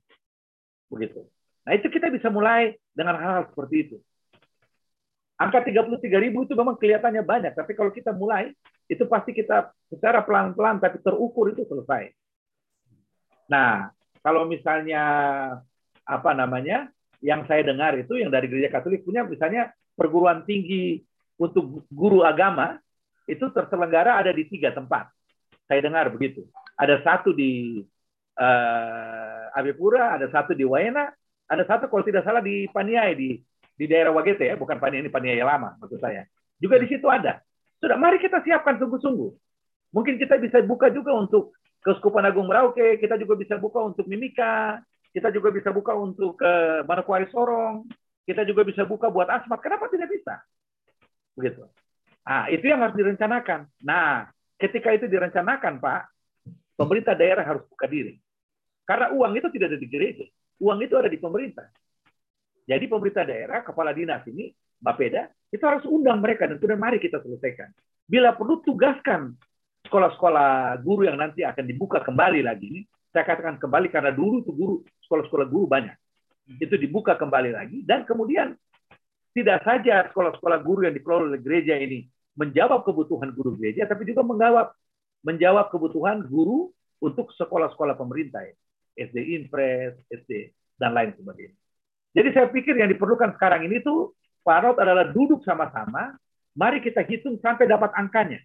Begitu. 0.90 1.22
Nah 1.62 1.72
itu 1.78 1.86
kita 1.86 2.10
bisa 2.10 2.26
mulai 2.30 2.74
dengan 2.90 3.14
hal-hal 3.14 3.44
seperti 3.50 3.76
itu. 3.86 3.96
Angka 5.40 5.64
33 5.64 5.96
ribu 6.20 6.44
itu 6.44 6.52
memang 6.52 6.76
kelihatannya 6.76 7.24
banyak, 7.24 7.52
tapi 7.56 7.72
kalau 7.72 7.88
kita 7.94 8.12
mulai, 8.12 8.52
itu 8.90 9.07
pasti 9.07 9.31
kita 9.31 9.70
secara 9.87 10.26
pelan-pelan 10.26 10.83
tapi 10.83 10.98
terukur 10.98 11.55
itu 11.55 11.62
selesai. 11.62 12.11
Nah, 13.46 13.94
kalau 14.18 14.50
misalnya 14.50 15.03
apa 16.03 16.31
namanya, 16.35 16.90
yang 17.22 17.46
saya 17.46 17.62
dengar 17.62 17.94
itu 17.94 18.18
yang 18.18 18.35
dari 18.35 18.50
gereja 18.50 18.72
Katolik 18.72 19.07
punya 19.07 19.22
misalnya 19.22 19.70
perguruan 19.94 20.42
tinggi 20.42 20.98
untuk 21.38 21.87
guru 21.87 22.26
agama 22.26 22.83
itu 23.31 23.46
terselenggara 23.55 24.18
ada 24.18 24.35
di 24.35 24.48
tiga 24.50 24.74
tempat. 24.74 25.07
Saya 25.70 25.87
dengar 25.87 26.11
begitu. 26.11 26.42
Ada 26.74 26.98
satu 27.07 27.31
di 27.31 27.79
uh, 28.40 29.44
Abipura, 29.55 30.18
ada 30.18 30.26
satu 30.33 30.57
di 30.57 30.66
Waena, 30.66 31.12
ada 31.46 31.62
satu 31.62 31.87
kalau 31.87 32.03
tidak 32.03 32.26
salah 32.26 32.42
di 32.42 32.66
Paniai 32.74 33.14
di 33.14 33.38
di 33.76 33.85
daerah 33.87 34.11
Wagete 34.11 34.50
ya, 34.50 34.59
bukan 34.59 34.83
Paniai 34.83 35.07
ini 35.07 35.12
Paniai 35.12 35.38
lama 35.46 35.79
maksud 35.79 36.03
saya. 36.03 36.26
Juga 36.59 36.81
di 36.81 36.90
situ 36.90 37.07
ada. 37.07 37.38
Sudah, 37.80 37.96
mari 37.96 38.20
kita 38.20 38.44
siapkan 38.44 38.76
sungguh-sungguh. 38.76 39.30
Mungkin 39.96 40.20
kita 40.20 40.38
bisa 40.38 40.62
buka 40.62 40.92
juga 40.92 41.16
untuk 41.16 41.56
Keuskupan 41.80 42.28
Agung 42.28 42.44
Merauke, 42.44 43.00
kita 43.00 43.16
juga 43.16 43.40
bisa 43.40 43.56
buka 43.56 43.80
untuk 43.80 44.04
Mimika, 44.04 44.84
kita 45.16 45.32
juga 45.32 45.48
bisa 45.48 45.72
buka 45.72 45.96
untuk 45.96 46.36
ke 46.36 46.44
uh, 46.44 46.84
Manokwari 46.84 47.24
Sorong, 47.32 47.88
kita 48.28 48.44
juga 48.44 48.68
bisa 48.68 48.84
buka 48.84 49.08
buat 49.08 49.32
Asmat. 49.32 49.64
Kenapa 49.64 49.88
tidak 49.88 50.12
bisa? 50.12 50.44
Begitu. 51.34 51.64
Nah, 52.20 52.52
itu 52.52 52.68
yang 52.68 52.84
harus 52.84 52.94
direncanakan. 52.94 53.64
Nah, 53.80 54.28
Ketika 54.60 54.92
itu 54.92 55.08
direncanakan, 55.08 55.80
Pak, 55.80 56.02
pemerintah 56.76 57.16
daerah 57.16 57.48
harus 57.48 57.64
buka 57.64 57.88
diri. 57.88 58.20
Karena 58.84 59.08
uang 59.08 59.32
itu 59.32 59.48
tidak 59.56 59.72
ada 59.72 59.78
di 59.80 59.88
gereja. 59.88 60.28
Uang 60.60 60.84
itu 60.84 61.00
ada 61.00 61.08
di 61.08 61.16
pemerintah. 61.16 61.64
Jadi 62.68 62.84
pemerintah 62.84 63.24
daerah, 63.24 63.64
kepala 63.64 63.96
dinas 63.96 64.20
ini, 64.28 64.52
Bapeda, 64.80 65.28
itu 65.52 65.60
harus 65.60 65.84
undang 65.84 66.24
mereka 66.24 66.48
dan 66.48 66.56
kemudian 66.56 66.80
mari 66.80 66.96
kita 66.96 67.20
selesaikan. 67.20 67.68
Bila 68.08 68.32
perlu 68.34 68.64
tugaskan 68.64 69.36
sekolah-sekolah 69.86 70.80
guru 70.82 71.06
yang 71.06 71.20
nanti 71.20 71.44
akan 71.44 71.64
dibuka 71.68 72.00
kembali 72.00 72.40
lagi 72.42 72.66
ini, 72.66 72.80
saya 73.12 73.26
katakan 73.26 73.60
kembali 73.60 73.92
karena 73.92 74.10
dulu 74.14 74.42
itu 74.42 74.52
guru 74.54 74.74
sekolah-sekolah 75.06 75.46
guru 75.50 75.66
banyak. 75.68 75.94
Itu 76.58 76.74
dibuka 76.80 77.14
kembali 77.14 77.54
lagi 77.54 77.84
dan 77.84 78.08
kemudian 78.08 78.56
tidak 79.30 79.62
saja 79.62 80.10
sekolah-sekolah 80.10 80.58
guru 80.64 80.88
yang 80.88 80.94
dikelola 80.94 81.30
oleh 81.30 81.42
gereja 81.42 81.78
ini 81.78 82.10
menjawab 82.34 82.82
kebutuhan 82.82 83.30
guru 83.30 83.54
gereja, 83.58 83.86
tapi 83.86 84.08
juga 84.08 84.26
menjawab 84.26 84.74
menjawab 85.20 85.68
kebutuhan 85.68 86.24
guru 86.24 86.72
untuk 87.02 87.30
sekolah-sekolah 87.36 87.94
pemerintah, 87.94 88.42
ya. 88.44 88.56
SD 88.96 89.16
Impres, 89.38 89.96
SD 90.10 90.52
dan 90.76 90.92
lain 90.92 91.14
sebagainya. 91.14 91.56
Jadi 92.10 92.28
saya 92.34 92.46
pikir 92.50 92.74
yang 92.74 92.90
diperlukan 92.90 93.38
sekarang 93.38 93.64
ini 93.70 93.78
tuh 93.80 94.12
Pak 94.40 94.55
Arnold 94.55 94.79
adalah 94.81 95.05
duduk 95.09 95.44
sama-sama, 95.44 96.16
mari 96.57 96.81
kita 96.81 97.05
hitung 97.05 97.37
sampai 97.40 97.68
dapat 97.68 97.92
angkanya. 97.96 98.40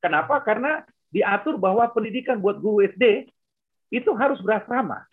Kenapa? 0.00 0.38
Karena 0.44 0.84
diatur 1.08 1.56
bahwa 1.56 1.88
pendidikan 1.90 2.36
buat 2.38 2.60
guru 2.60 2.84
SD 2.84 3.30
itu 3.88 4.10
harus 4.14 4.38
berasrama. 4.44 5.06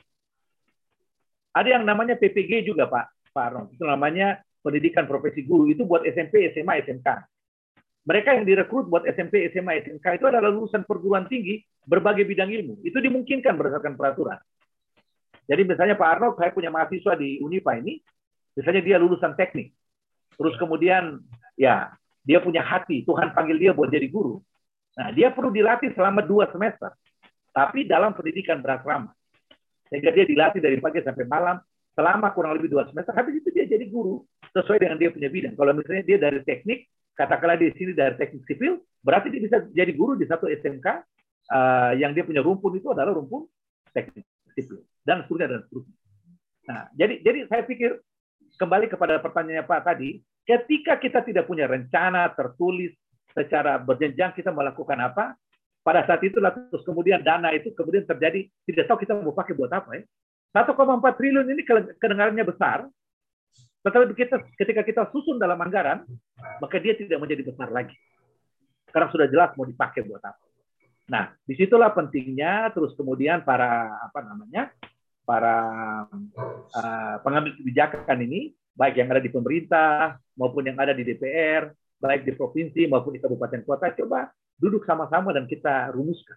Ada 1.53 1.79
yang 1.79 1.83
namanya 1.85 2.17
PPG 2.17 2.65
juga 2.65 2.89
Pak, 2.89 3.31
Pak 3.31 3.43
Arnold. 3.43 3.69
Itu 3.77 3.85
namanya 3.85 4.41
pendidikan 4.65 5.05
profesi 5.05 5.45
guru. 5.45 5.69
Itu 5.69 5.85
buat 5.85 6.01
SMP, 6.03 6.49
SMA, 6.51 6.81
SMK 6.83 7.07
mereka 8.03 8.35
yang 8.35 8.43
direkrut 8.43 8.91
buat 8.91 9.07
SMP, 9.07 9.47
SMA, 9.51 9.79
SMK 9.79 10.19
itu 10.19 10.25
adalah 10.27 10.51
lulusan 10.51 10.83
perguruan 10.83 11.23
tinggi 11.31 11.63
berbagai 11.87 12.27
bidang 12.27 12.51
ilmu. 12.51 12.83
Itu 12.83 12.99
dimungkinkan 12.99 13.55
berdasarkan 13.55 13.95
peraturan. 13.95 14.39
Jadi 15.47 15.61
misalnya 15.63 15.95
Pak 15.95 16.09
Arnold, 16.19 16.35
saya 16.35 16.51
punya 16.51 16.71
mahasiswa 16.71 17.15
di 17.15 17.39
Unipa 17.39 17.75
ini, 17.79 17.99
misalnya 18.57 18.81
dia 18.81 18.97
lulusan 19.01 19.33
teknik. 19.37 19.73
Terus 20.33 20.55
kemudian 20.57 21.21
ya 21.57 21.93
dia 22.23 22.39
punya 22.39 22.63
hati, 22.63 23.03
Tuhan 23.03 23.35
panggil 23.35 23.59
dia 23.59 23.71
buat 23.75 23.91
jadi 23.91 24.07
guru. 24.07 24.39
Nah, 24.93 25.09
dia 25.11 25.33
perlu 25.33 25.49
dilatih 25.49 25.91
selama 25.97 26.21
dua 26.23 26.47
semester. 26.53 26.93
Tapi 27.53 27.85
dalam 27.85 28.13
pendidikan 28.17 28.61
berasrama. 28.61 29.13
Sehingga 29.89 30.09
dia 30.09 30.25
dilatih 30.25 30.61
dari 30.61 30.77
pagi 30.81 31.05
sampai 31.05 31.25
malam 31.29 31.61
selama 31.93 32.33
kurang 32.33 32.57
lebih 32.57 32.73
dua 32.73 32.89
semester. 32.89 33.13
Habis 33.13 33.41
itu 33.41 33.49
dia 33.53 33.69
jadi 33.69 33.85
guru 33.85 34.25
sesuai 34.53 34.81
dengan 34.81 34.97
dia 34.97 35.09
punya 35.13 35.29
bidang. 35.29 35.53
Kalau 35.53 35.73
misalnya 35.73 36.03
dia 36.05 36.17
dari 36.17 36.41
teknik, 36.41 36.89
katakanlah 37.13 37.57
di 37.61 37.69
sini 37.77 37.93
dari 37.93 38.17
teknik 38.17 38.41
sipil, 38.49 38.81
berarti 39.05 39.29
dia 39.29 39.41
bisa 39.41 39.57
jadi 39.69 39.91
guru 39.93 40.17
di 40.17 40.25
satu 40.25 40.49
SMK 40.49 40.87
uh, 40.87 40.97
eh, 41.53 41.91
yang 42.01 42.13
dia 42.13 42.25
punya 42.25 42.41
rumpun 42.41 42.73
itu 42.77 42.89
adalah 42.89 43.13
rumpun 43.13 43.45
teknik 43.93 44.25
sipil 44.53 44.81
dan 45.05 45.25
seterusnya 45.25 45.47
dan 45.49 45.59
seterusnya. 45.65 45.95
Nah, 46.63 46.81
jadi 46.95 47.13
jadi 47.21 47.39
saya 47.49 47.61
pikir 47.67 47.91
kembali 48.57 48.85
kepada 48.91 49.19
pertanyaannya 49.19 49.65
Pak 49.65 49.81
tadi, 49.85 50.21
ketika 50.45 50.99
kita 50.99 51.19
tidak 51.25 51.45
punya 51.49 51.65
rencana 51.65 52.29
tertulis 52.33 52.93
secara 53.33 53.81
berjenjang 53.81 54.33
kita 54.37 54.53
melakukan 54.53 54.99
apa, 55.01 55.33
pada 55.83 56.05
saat 56.07 56.23
itu 56.23 56.39
terus 56.39 56.83
kemudian 56.87 57.19
dana 57.19 57.51
itu 57.51 57.75
kemudian 57.75 58.07
terjadi 58.07 58.47
tidak 58.63 58.85
tahu 58.87 58.97
kita 59.03 59.19
mau 59.19 59.35
pakai 59.35 59.53
buat 59.57 59.71
apa 59.73 59.99
ya. 59.99 60.03
1,4 60.53 61.17
triliun 61.17 61.49
ini 61.49 61.65
kedengarannya 61.97 62.45
besar, 62.45 62.85
tetapi 63.83 64.15
kita, 64.15 64.37
ketika 64.55 64.81
kita 64.85 65.01
susun 65.11 65.35
dalam 65.35 65.59
anggaran, 65.59 66.07
maka 66.63 66.79
dia 66.79 66.95
tidak 66.95 67.19
menjadi 67.19 67.51
besar 67.51 67.67
lagi. 67.73 67.97
Karena 68.87 69.11
sudah 69.11 69.27
jelas 69.27 69.51
mau 69.59 69.67
dipakai 69.67 70.07
buat 70.07 70.23
apa. 70.23 70.45
Nah, 71.11 71.35
di 71.43 71.59
situlah 71.59 71.91
pentingnya 71.91 72.71
terus 72.71 72.95
kemudian 72.95 73.43
para 73.43 73.91
apa 74.07 74.23
namanya 74.23 74.71
para 75.23 75.55
uh, 76.75 77.15
pengambil 77.23 77.55
kebijakan 77.55 78.17
ini, 78.23 78.51
baik 78.75 78.99
yang 78.99 79.09
ada 79.11 79.21
di 79.23 79.31
pemerintah 79.31 80.19
maupun 80.35 80.67
yang 80.67 80.77
ada 80.79 80.91
di 80.91 81.07
DPR, 81.07 81.71
baik 81.99 82.27
di 82.27 82.31
provinsi 82.35 82.87
maupun 82.91 83.15
di 83.15 83.19
kabupaten 83.23 83.63
kota, 83.63 83.95
coba 83.95 84.27
duduk 84.59 84.83
sama-sama 84.83 85.31
dan 85.31 85.47
kita 85.47 85.91
rumuskan. 85.95 86.35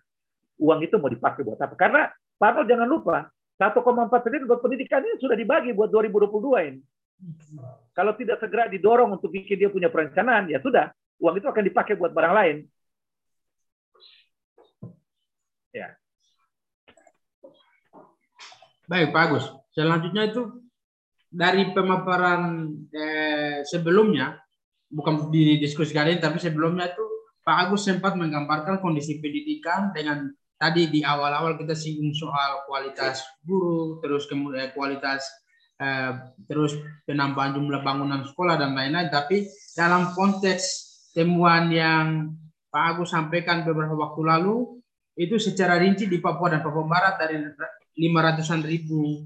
Uang 0.57 0.81
itu 0.81 0.97
mau 0.97 1.11
dipakai 1.11 1.45
buat 1.45 1.61
apa? 1.61 1.75
Karena 1.77 2.09
Pak 2.37 2.65
jangan 2.69 2.89
lupa, 2.89 3.29
1,4 3.57 3.81
triliun 4.25 4.45
buat 4.45 4.61
pendidikan 4.61 5.01
ini 5.01 5.17
sudah 5.17 5.37
dibagi 5.37 5.73
buat 5.73 5.89
2022 5.89 6.69
ini. 6.69 6.81
Kalau 7.97 8.13
tidak 8.13 8.37
segera 8.45 8.69
didorong 8.69 9.17
untuk 9.17 9.33
bikin 9.33 9.57
dia 9.57 9.73
punya 9.73 9.89
perencanaan, 9.89 10.53
ya 10.53 10.61
sudah, 10.61 10.93
uang 11.17 11.41
itu 11.41 11.49
akan 11.49 11.65
dipakai 11.65 11.97
buat 11.97 12.13
barang 12.13 12.35
lain. 12.37 12.57
Ya. 15.73 15.97
Baik, 18.87 19.11
Pak 19.11 19.23
Agus. 19.31 19.45
Selanjutnya 19.75 20.31
itu 20.31 20.63
dari 21.29 21.75
pemaparan 21.75 22.73
eh, 22.91 23.61
sebelumnya, 23.67 24.39
bukan 24.89 25.29
di 25.29 25.59
diskusi 25.59 25.93
kali 25.93 26.17
ini, 26.17 26.23
tapi 26.23 26.39
sebelumnya 26.39 26.89
itu 26.91 27.05
Pak 27.43 27.57
Agus 27.69 27.87
sempat 27.87 28.15
menggambarkan 28.15 28.79
kondisi 28.79 29.19
pendidikan 29.19 29.91
dengan 29.91 30.31
tadi 30.57 30.89
di 30.89 31.05
awal-awal 31.05 31.61
kita 31.61 31.77
singgung 31.77 32.15
soal 32.17 32.65
kualitas 32.65 33.21
guru, 33.45 34.01
terus 34.01 34.25
kemudian 34.31 34.73
kualitas 34.73 35.27
Eh, 35.77 36.13
terus 36.49 36.73
penambahan 37.05 37.53
jumlah 37.53 37.85
bangunan 37.85 38.25
sekolah 38.25 38.57
dan 38.57 38.73
lain-lain. 38.73 39.13
Tapi 39.13 39.45
dalam 39.77 40.17
konteks 40.17 40.65
temuan 41.13 41.69
yang 41.69 42.33
Pak 42.73 42.97
Agus 42.97 43.13
sampaikan 43.13 43.61
beberapa 43.61 43.93
waktu 43.93 44.25
lalu, 44.25 44.81
itu 45.21 45.37
secara 45.37 45.77
rinci 45.77 46.09
di 46.09 46.17
Papua 46.17 46.57
dan 46.57 46.65
Papua 46.65 46.89
Barat 46.89 47.21
dari 47.21 47.37
500-an 47.97 48.61
ribu 48.63 49.25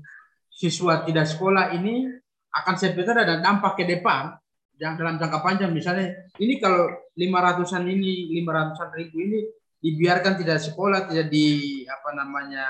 siswa 0.50 1.02
tidak 1.02 1.26
sekolah 1.26 1.74
ini 1.74 2.06
akan 2.50 2.74
sebetulnya 2.74 3.22
ada 3.26 3.36
dampak 3.42 3.78
ke 3.78 3.84
depan 3.86 4.34
yang 4.80 4.96
dalam 4.96 5.20
jangka 5.20 5.38
panjang. 5.44 5.70
Misalnya 5.70 6.30
ini 6.40 6.56
kalau 6.56 6.88
500-an 7.14 7.84
ini 7.86 8.32
500-an 8.42 8.90
ribu 8.96 9.16
ini 9.20 9.38
dibiarkan 9.80 10.40
tidak 10.40 10.60
sekolah 10.60 11.08
tidak 11.08 11.28
di 11.32 11.82
apa 11.88 12.12
namanya 12.12 12.66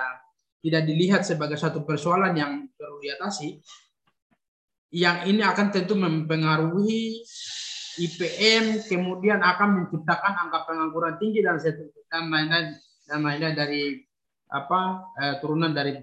tidak 0.61 0.83
dilihat 0.85 1.23
sebagai 1.25 1.57
satu 1.57 1.83
persoalan 1.89 2.37
yang 2.37 2.53
perlu 2.77 3.01
diatasi, 3.01 3.57
yang 4.93 5.25
ini 5.25 5.41
akan 5.41 5.73
tentu 5.73 5.97
mempengaruhi 5.97 7.25
IPM, 8.01 8.85
kemudian 8.87 9.41
akan 9.41 9.83
menciptakan 9.83 10.47
angka 10.47 10.69
pengangguran 10.69 11.17
tinggi 11.17 11.41
dan 11.41 11.57
dan 12.13 12.23
lain-lain 12.29 12.67
dan 13.09 13.19
lain-lain 13.25 13.57
dari 13.57 13.83
apa 14.51 14.81
eh, 15.15 15.35
turunan 15.39 15.71
dari 15.71 15.95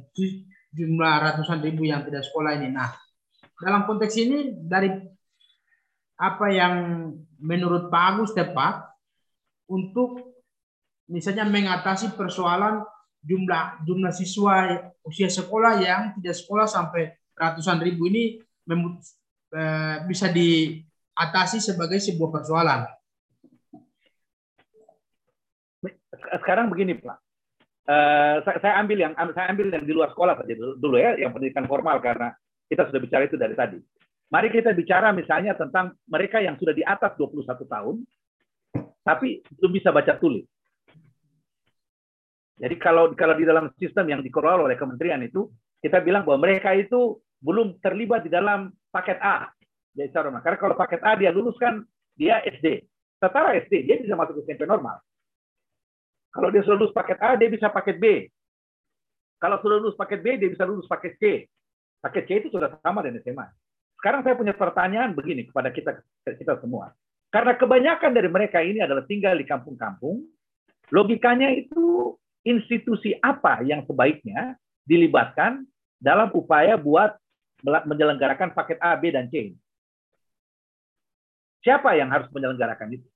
jumlah 0.71 1.13
ratusan 1.19 1.59
ribu 1.59 1.83
yang 1.83 2.03
tidak 2.07 2.23
sekolah 2.23 2.55
ini. 2.55 2.71
Nah, 2.71 2.95
dalam 3.59 3.83
konteks 3.83 4.15
ini 4.15 4.55
dari 4.55 4.91
apa 6.17 6.47
yang 6.49 6.73
menurut 7.37 7.93
Pak 7.93 8.03
Agus 8.13 8.31
tepat 8.33 8.87
untuk 9.69 10.33
misalnya 11.11 11.45
mengatasi 11.45 12.17
persoalan 12.17 12.81
jumlah 13.21 13.83
jumlah 13.83 14.13
siswa 14.15 14.79
usia 15.03 15.27
sekolah 15.27 15.83
yang 15.83 16.01
tidak 16.17 16.35
sekolah 16.39 16.65
sampai 16.65 17.11
ratusan 17.35 17.83
ribu 17.83 18.09
ini 18.09 18.39
eh, 19.53 19.97
bisa 20.07 20.31
diatasi 20.31 21.59
sebagai 21.59 21.99
sebuah 21.99 22.31
persoalan. 22.31 22.81
Sekarang 26.17 26.67
begini 26.71 26.97
Pak, 26.97 27.26
uh, 27.87 28.35
saya, 28.43 28.73
ambil 28.83 28.97
yang 28.99 29.13
saya 29.15 29.47
ambil 29.49 29.71
yang 29.71 29.85
di 29.87 29.93
luar 29.95 30.11
sekolah 30.11 30.35
saja 30.37 30.53
dulu 30.55 30.95
ya, 30.99 31.15
yang 31.15 31.31
pendidikan 31.31 31.65
formal 31.65 31.97
karena 32.03 32.35
kita 32.67 32.87
sudah 32.91 33.01
bicara 33.01 33.23
itu 33.25 33.39
dari 33.39 33.55
tadi. 33.55 33.79
Mari 34.27 34.51
kita 34.51 34.75
bicara 34.75 35.15
misalnya 35.15 35.55
tentang 35.55 35.95
mereka 36.11 36.43
yang 36.43 36.59
sudah 36.59 36.75
di 36.75 36.83
atas 36.83 37.15
21 37.15 37.47
tahun, 37.47 37.95
tapi 39.07 39.39
belum 39.55 39.71
bisa 39.71 39.95
baca 39.95 40.19
tulis. 40.19 40.43
Jadi 42.59 42.75
kalau 42.75 43.15
kalau 43.15 43.39
di 43.39 43.47
dalam 43.47 43.71
sistem 43.79 44.11
yang 44.11 44.21
dikelola 44.25 44.67
oleh 44.67 44.75
kementerian 44.75 45.23
itu, 45.23 45.47
kita 45.79 46.03
bilang 46.03 46.27
bahwa 46.27 46.43
mereka 46.43 46.75
itu 46.75 47.21
belum 47.39 47.79
terlibat 47.79 48.27
di 48.27 48.31
dalam 48.33 48.73
paket 48.91 49.21
A. 49.23 49.47
Jadi 49.95 50.13
Karena 50.13 50.57
kalau 50.59 50.75
paket 50.75 51.01
A 51.05 51.15
dia 51.15 51.31
luluskan, 51.31 51.85
dia 52.17 52.41
SD. 52.43 52.83
Setara 53.17 53.57
SD, 53.57 53.85
dia 53.87 53.97
bisa 53.97 54.13
masuk 54.13 54.41
ke 54.43 54.53
SMP 54.53 54.69
normal. 54.69 55.01
Kalau 56.37 56.53
dia 56.53 56.61
sudah 56.61 56.77
lulus 56.77 56.93
paket 56.93 57.17
A, 57.17 57.33
dia 57.33 57.49
bisa 57.49 57.65
paket 57.73 57.97
B. 57.97 58.29
Kalau 59.41 59.57
sudah 59.57 59.81
lulus 59.81 59.97
paket 59.97 60.21
B, 60.21 60.37
dia 60.37 60.53
bisa 60.53 60.69
lulus 60.69 60.85
paket 60.85 61.17
C. 61.17 61.49
Paket 61.97 62.23
C 62.29 62.45
itu 62.45 62.53
sudah 62.53 62.77
sama 62.85 63.01
dengan 63.01 63.25
SMA. 63.25 63.49
Sekarang 63.97 64.21
saya 64.21 64.37
punya 64.37 64.53
pertanyaan 64.53 65.17
begini 65.17 65.49
kepada 65.49 65.73
kita 65.73 65.97
kita 66.29 66.61
semua. 66.61 66.93
Karena 67.33 67.57
kebanyakan 67.57 68.13
dari 68.13 68.29
mereka 68.29 68.61
ini 68.61 68.85
adalah 68.85 69.01
tinggal 69.09 69.33
di 69.33 69.49
kampung-kampung, 69.49 70.29
logikanya 70.93 71.49
itu 71.57 72.13
institusi 72.45 73.17
apa 73.17 73.65
yang 73.65 73.81
sebaiknya 73.89 74.53
dilibatkan 74.85 75.65
dalam 75.97 76.29
upaya 76.37 76.77
buat 76.77 77.17
menyelenggarakan 77.65 78.53
paket 78.53 78.77
A, 78.77 78.93
B, 78.93 79.09
dan 79.09 79.25
C. 79.33 79.57
Siapa 81.65 81.97
yang 81.97 82.13
harus 82.13 82.29
menyelenggarakan 82.29 82.93
itu? 82.93 83.09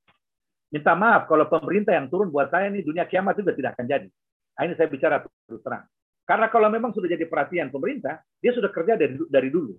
Minta 0.71 0.95
maaf 0.95 1.27
kalau 1.27 1.51
pemerintah 1.51 1.91
yang 1.91 2.07
turun 2.07 2.31
buat 2.31 2.47
saya 2.47 2.71
ini 2.71 2.79
dunia 2.79 3.03
kiamat 3.03 3.35
juga 3.35 3.51
tidak 3.51 3.75
akan 3.75 3.85
jadi. 3.91 4.07
Nah, 4.55 4.61
ini 4.63 4.73
saya 4.79 4.87
bicara 4.87 5.19
terus 5.19 5.59
terang. 5.59 5.83
Karena 6.23 6.47
kalau 6.47 6.71
memang 6.71 6.95
sudah 6.95 7.11
jadi 7.11 7.27
perhatian 7.27 7.67
pemerintah, 7.67 8.23
dia 8.39 8.55
sudah 8.55 8.71
kerja 8.71 8.95
dari, 8.95 9.19
dari 9.27 9.49
dulu. 9.51 9.75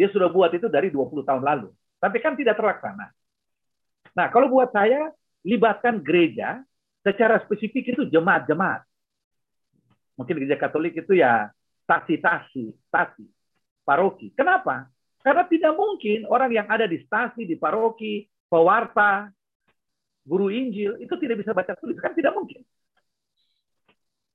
Dia 0.00 0.08
sudah 0.08 0.32
buat 0.32 0.48
itu 0.56 0.72
dari 0.72 0.88
20 0.88 1.28
tahun 1.28 1.44
lalu. 1.44 1.68
Tapi 2.00 2.16
kan 2.24 2.32
tidak 2.32 2.56
terlaksana. 2.56 3.12
Nah, 4.16 4.26
kalau 4.32 4.48
buat 4.48 4.72
saya, 4.72 5.12
libatkan 5.44 6.00
gereja 6.00 6.64
secara 7.04 7.42
spesifik 7.44 7.92
itu 7.92 8.02
jemaat-jemaat. 8.08 8.86
Mungkin 10.16 10.34
gereja 10.40 10.56
Katolik 10.56 10.96
itu 10.96 11.18
ya 11.18 11.52
stasi-stasi, 11.84 12.72
stasi, 12.88 13.26
paroki. 13.84 14.30
Kenapa? 14.32 14.88
Karena 15.20 15.44
tidak 15.46 15.74
mungkin 15.76 16.26
orang 16.26 16.50
yang 16.50 16.66
ada 16.66 16.86
di 16.88 17.02
stasi, 17.04 17.46
di 17.46 17.58
paroki, 17.58 18.26
pewarta, 18.48 19.30
guru 20.22 20.48
Injil, 20.48 20.98
itu 21.02 21.14
tidak 21.18 21.42
bisa 21.42 21.52
baca 21.52 21.74
tulis. 21.78 21.98
Kan 21.98 22.14
tidak 22.14 22.34
mungkin. 22.34 22.62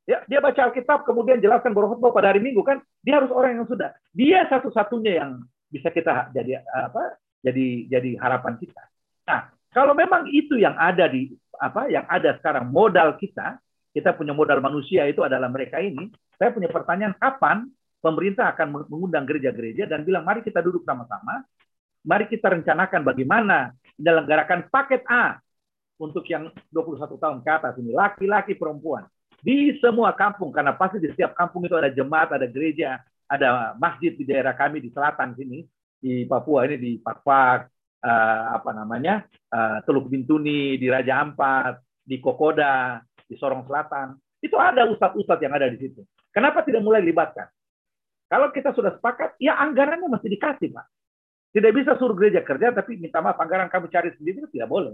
Ya, 0.07 0.23
dia 0.23 0.39
baca 0.39 0.71
Alkitab, 0.71 1.03
kemudian 1.03 1.43
jelaskan 1.43 1.75
berkhutbah 1.75 2.15
pada 2.15 2.31
hari 2.31 2.39
Minggu 2.39 2.63
kan, 2.63 2.79
dia 3.03 3.19
harus 3.19 3.27
orang 3.27 3.59
yang 3.59 3.67
sudah. 3.67 3.91
Dia 4.15 4.47
satu-satunya 4.47 5.19
yang 5.19 5.43
bisa 5.67 5.91
kita 5.91 6.31
jadi 6.31 6.63
apa? 6.63 7.19
Jadi 7.43 7.91
jadi 7.91 8.15
harapan 8.15 8.55
kita. 8.55 8.87
Nah, 9.27 9.51
kalau 9.75 9.91
memang 9.91 10.31
itu 10.31 10.55
yang 10.55 10.79
ada 10.79 11.11
di 11.11 11.35
apa 11.59 11.91
yang 11.91 12.07
ada 12.07 12.39
sekarang 12.39 12.71
modal 12.71 13.19
kita, 13.19 13.59
kita 13.91 14.15
punya 14.15 14.31
modal 14.31 14.63
manusia 14.63 15.03
itu 15.11 15.27
adalah 15.27 15.51
mereka 15.51 15.83
ini. 15.83 16.07
Saya 16.39 16.55
punya 16.55 16.71
pertanyaan 16.71 17.11
kapan 17.19 17.67
pemerintah 17.99 18.55
akan 18.55 18.87
mengundang 18.87 19.27
gereja-gereja 19.27 19.91
dan 19.91 20.07
bilang 20.07 20.23
mari 20.23 20.39
kita 20.39 20.63
duduk 20.63 20.87
sama-sama, 20.87 21.43
mari 22.07 22.31
kita 22.31 22.47
rencanakan 22.47 23.03
bagaimana 23.03 23.75
menyelenggarakan 23.99 24.71
paket 24.71 25.03
A 25.11 25.41
untuk 25.97 26.23
yang 26.29 26.53
21 26.69 27.17
tahun 27.17 27.37
ke 27.41 27.49
atas 27.49 27.73
ini, 27.81 27.91
laki-laki 27.93 28.53
perempuan 28.53 29.05
di 29.41 29.77
semua 29.77 30.13
kampung 30.17 30.49
karena 30.49 30.73
pasti 30.73 30.97
di 30.97 31.09
setiap 31.13 31.37
kampung 31.37 31.65
itu 31.65 31.77
ada 31.77 31.93
jemaat, 31.93 32.33
ada 32.33 32.49
gereja, 32.49 33.01
ada 33.29 33.77
masjid 33.77 34.13
di 34.15 34.25
daerah 34.25 34.57
kami 34.57 34.81
di 34.81 34.89
selatan 34.89 35.37
sini 35.37 35.61
di 35.97 36.25
Papua 36.29 36.65
ini 36.69 36.77
di 36.77 36.91
Pakpak, 37.01 37.59
uh, 38.05 38.43
apa 38.53 38.71
namanya 38.73 39.25
uh, 39.49 39.81
Teluk 39.83 40.09
Bintuni, 40.09 40.77
di 40.77 40.87
Raja 40.89 41.21
Ampat, 41.21 41.81
di 42.05 42.21
Kokoda, 42.21 43.01
di 43.25 43.35
Sorong 43.35 43.65
Selatan. 43.65 44.15
Itu 44.37 44.61
ada 44.61 44.85
ustadz-ustadz 44.85 45.41
yang 45.41 45.53
ada 45.57 45.67
di 45.67 45.77
situ. 45.81 46.05
Kenapa 46.29 46.61
tidak 46.61 46.85
mulai 46.85 47.01
libatkan? 47.01 47.49
Kalau 48.27 48.53
kita 48.53 48.75
sudah 48.75 48.93
sepakat, 48.93 49.39
ya 49.41 49.57
anggarannya 49.57 50.05
mesti 50.11 50.27
dikasih, 50.29 50.69
Pak. 50.75 50.85
Tidak 51.55 51.71
bisa 51.73 51.95
suruh 51.97 52.13
gereja 52.13 52.43
kerja, 52.43 52.69
tapi 52.75 52.99
minta 52.99 53.23
maaf, 53.23 53.39
anggaran 53.39 53.71
kamu 53.71 53.87
cari 53.89 54.13
sendiri 54.19 54.45
tidak 54.51 54.69
boleh. 54.69 54.93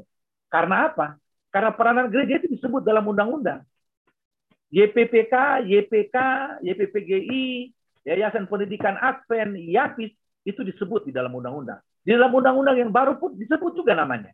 Karena 0.53 0.93
apa? 0.93 1.17
Karena 1.49 1.73
peranan 1.73 2.13
gereja 2.13 2.37
itu 2.37 2.53
disebut 2.53 2.85
dalam 2.85 3.01
undang-undang. 3.09 3.65
YPPK, 4.69 5.65
YPK, 5.65 6.17
YPPGI, 6.61 7.73
Yayasan 8.05 8.45
Pendidikan 8.45 8.93
Advent, 9.01 9.57
YAPIS, 9.57 10.13
itu 10.45 10.61
disebut 10.61 11.09
di 11.09 11.11
dalam 11.13 11.33
undang-undang. 11.33 11.81
Di 12.05 12.13
dalam 12.13 12.29
undang-undang 12.29 12.77
yang 12.77 12.93
baru 12.93 13.17
pun 13.17 13.33
disebut 13.33 13.73
juga 13.73 13.97
namanya. 13.97 14.29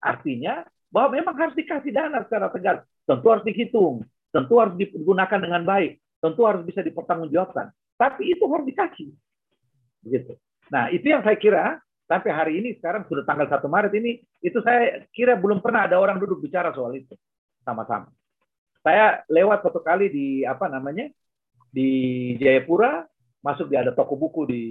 Artinya 0.00 0.64
bahwa 0.88 1.20
memang 1.20 1.34
harus 1.36 1.56
dikasih 1.58 1.92
dana 1.92 2.24
secara 2.24 2.48
tegas. 2.48 2.80
Tentu 3.04 3.26
harus 3.28 3.44
dihitung, 3.44 4.04
tentu 4.32 4.54
harus 4.60 4.76
digunakan 4.76 5.40
dengan 5.40 5.64
baik, 5.64 6.00
tentu 6.20 6.44
harus 6.44 6.62
bisa 6.64 6.80
dipertanggungjawabkan. 6.80 7.72
Tapi 7.98 8.32
itu 8.32 8.44
harus 8.46 8.66
dikasih. 8.68 9.08
Begitu. 10.06 10.32
Nah, 10.70 10.92
itu 10.92 11.08
yang 11.08 11.24
saya 11.24 11.36
kira 11.40 11.80
sampai 12.08 12.30
hari 12.32 12.52
ini 12.58 12.74
sekarang 12.80 13.04
sudah 13.04 13.22
tanggal 13.28 13.46
1 13.46 13.60
Maret 13.68 13.92
ini 14.00 14.18
itu 14.40 14.58
saya 14.64 15.04
kira 15.12 15.36
belum 15.36 15.60
pernah 15.60 15.84
ada 15.84 16.00
orang 16.00 16.16
duduk 16.16 16.40
bicara 16.40 16.72
soal 16.72 16.96
itu 16.96 17.12
sama-sama. 17.62 18.08
Saya 18.80 19.20
lewat 19.28 19.60
satu 19.60 19.84
kali 19.84 20.08
di 20.08 20.26
apa 20.48 20.72
namanya 20.72 21.12
di 21.68 22.32
Jayapura 22.40 23.04
masuk 23.44 23.68
di 23.68 23.76
ada 23.76 23.92
toko 23.92 24.16
buku 24.16 24.42
di 24.48 24.62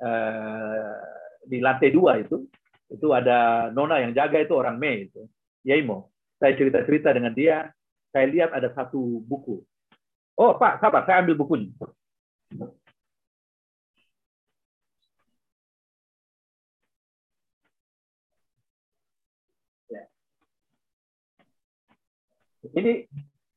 Eh, 0.00 0.92
di 1.44 1.60
lantai 1.60 1.92
dua 1.92 2.16
itu. 2.16 2.48
Itu 2.90 3.12
ada 3.12 3.68
nona 3.70 4.02
yang 4.02 4.16
jaga 4.16 4.40
itu 4.40 4.56
orang 4.56 4.80
Mei 4.80 5.06
itu 5.12 5.22
Yaimo. 5.62 6.10
Saya 6.40 6.56
cerita 6.56 6.82
cerita 6.88 7.12
dengan 7.12 7.36
dia 7.36 7.68
saya 8.10 8.26
lihat 8.26 8.50
ada 8.50 8.72
satu 8.72 9.20
buku. 9.22 9.62
Oh 10.40 10.56
pak 10.56 10.80
sabar 10.80 11.04
saya 11.04 11.20
ambil 11.22 11.36
bukunya 11.36 11.70
Ini 22.60 23.08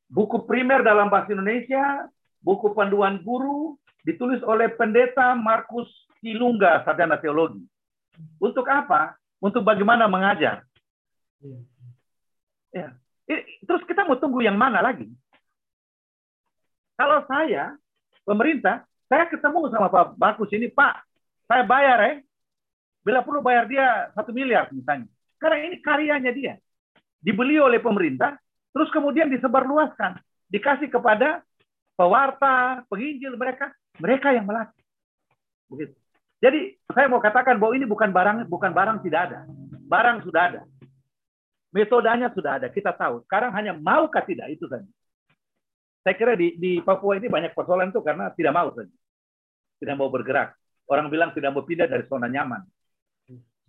buku 0.08 0.48
primer 0.48 0.80
dalam 0.86 1.12
bahasa 1.12 1.36
Indonesia, 1.36 2.08
buku 2.40 2.72
panduan 2.72 3.20
guru, 3.20 3.76
ditulis 4.08 4.40
oleh 4.48 4.72
pendeta 4.72 5.36
Markus 5.36 5.88
Kilungga, 6.24 6.88
sarjana 6.88 7.20
teologi. 7.20 7.64
Untuk 8.40 8.64
apa? 8.72 9.20
Untuk 9.44 9.66
bagaimana 9.68 10.08
mengajar. 10.08 10.64
Ya. 12.72 12.96
Terus 13.64 13.84
kita 13.84 14.08
mau 14.08 14.16
tunggu 14.16 14.40
yang 14.40 14.56
mana 14.56 14.80
lagi? 14.80 15.12
Kalau 16.96 17.26
saya, 17.28 17.76
pemerintah, 18.24 18.88
saya 19.12 19.28
ketemu 19.28 19.68
sama 19.68 19.92
Pak 19.92 20.16
Bagus 20.16 20.48
ini, 20.56 20.72
Pak, 20.72 21.04
saya 21.48 21.68
bayar 21.68 21.98
ya. 22.00 22.14
Bila 23.04 23.20
perlu 23.20 23.44
bayar 23.44 23.68
dia 23.68 24.08
satu 24.16 24.32
miliar 24.32 24.72
misalnya. 24.72 25.12
Karena 25.36 25.58
ini 25.68 25.76
karyanya 25.84 26.32
dia. 26.32 26.56
Dibeli 27.20 27.60
oleh 27.60 27.84
pemerintah, 27.84 28.40
terus 28.74 28.90
kemudian 28.92 29.30
disebarluaskan. 29.30 30.20
Dikasih 30.50 30.90
kepada 30.90 31.42
pewarta, 31.96 32.84
penginjil 32.90 33.38
mereka. 33.40 33.72
Mereka 34.02 34.34
yang 34.34 34.50
melatih. 34.50 34.84
Begitu. 35.70 35.94
Jadi 36.44 36.76
saya 36.92 37.08
mau 37.08 37.24
katakan 37.24 37.56
bahwa 37.56 37.72
ini 37.78 37.88
bukan 37.88 38.12
barang 38.12 38.52
bukan 38.52 38.76
barang 38.76 39.00
tidak 39.06 39.32
ada. 39.32 39.40
Barang 39.88 40.20
sudah 40.28 40.42
ada. 40.52 40.62
Metodenya 41.74 42.30
sudah 42.36 42.62
ada, 42.62 42.68
kita 42.70 42.94
tahu. 42.94 43.26
Sekarang 43.26 43.50
hanya 43.56 43.74
maukah 43.74 44.22
tidak 44.22 44.52
itu 44.54 44.70
saja. 44.70 44.86
Saya 46.04 46.14
kira 46.20 46.36
di, 46.36 46.54
di 46.60 46.72
Papua 46.84 47.18
ini 47.18 47.32
banyak 47.32 47.56
persoalan 47.56 47.90
itu 47.90 48.04
karena 48.04 48.30
tidak 48.36 48.54
mau 48.54 48.70
saja. 48.76 48.92
Tidak 49.80 49.96
mau 49.96 50.12
bergerak. 50.12 50.54
Orang 50.86 51.08
bilang 51.08 51.32
tidak 51.32 51.56
mau 51.56 51.64
pindah 51.64 51.88
dari 51.88 52.04
zona 52.06 52.28
nyaman. 52.28 52.62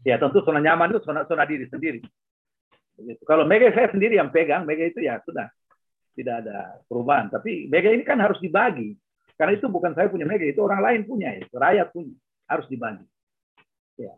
Ya 0.04 0.18
tentu 0.20 0.42
zona 0.44 0.60
nyaman 0.60 0.92
itu 0.92 1.00
zona, 1.06 1.24
zona 1.24 1.46
diri 1.48 1.64
sendiri. 1.70 2.02
Begitu. 2.94 3.22
Kalau 3.26 3.44
mega 3.44 3.70
saya 3.74 3.90
sendiri 3.90 4.18
yang 4.18 4.30
pegang, 4.30 4.62
mega 4.62 4.86
itu 4.86 5.02
ya 5.02 5.18
sudah 5.26 5.50
tidak 6.14 6.46
ada 6.46 6.78
perubahan. 6.86 7.26
Tapi 7.30 7.66
mega 7.66 7.90
ini 7.90 8.06
kan 8.06 8.18
harus 8.22 8.38
dibagi. 8.38 8.94
Karena 9.34 9.58
itu 9.58 9.66
bukan 9.66 9.92
saya 9.98 10.06
punya 10.06 10.22
mega, 10.26 10.46
itu 10.46 10.62
orang 10.62 10.78
lain 10.78 11.00
punya, 11.02 11.34
itu 11.34 11.54
rakyat 11.58 11.90
punya. 11.90 12.14
Harus 12.46 12.66
dibagi. 12.70 13.02
Ya. 13.98 14.14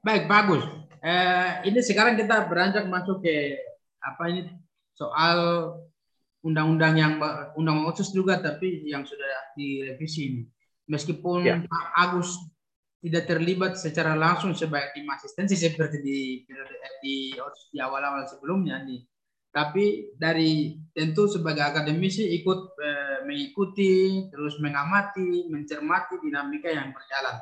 Baik, 0.00 0.24
bagus. 0.30 0.64
Eh, 1.04 1.50
ini 1.68 1.78
sekarang 1.84 2.16
kita 2.16 2.48
beranjak 2.48 2.88
masuk 2.88 3.20
ke 3.20 3.60
apa 4.00 4.32
ini 4.32 4.48
soal 4.96 5.38
undang-undang 6.40 6.94
yang 6.94 7.12
undang 7.58 7.84
otsus 7.84 8.14
juga 8.14 8.38
tapi 8.38 8.86
yang 8.88 9.04
sudah 9.04 9.52
direvisi 9.58 10.20
ini. 10.30 10.42
Meskipun 10.86 11.42
ya. 11.42 11.58
Pak 11.66 11.86
Agus 11.98 12.38
tidak 13.06 13.24
terlibat 13.30 13.78
secara 13.78 14.18
langsung 14.18 14.52
sebagai 14.58 14.98
tim 14.98 15.06
asistensi 15.06 15.54
seperti 15.54 16.02
di 16.02 16.42
di, 16.98 17.32
di 17.70 17.78
awal-awal 17.78 18.26
sebelumnya 18.26 18.82
nih. 18.82 19.00
Tapi 19.54 20.12
dari 20.18 20.76
tentu 20.92 21.30
sebagai 21.30 21.64
akademisi 21.64 22.28
ikut 22.42 22.60
eh, 22.76 23.18
mengikuti, 23.24 24.26
terus 24.28 24.60
mengamati, 24.60 25.48
mencermati 25.48 26.20
dinamika 26.20 26.68
yang 26.68 26.92
berjalan 26.92 27.40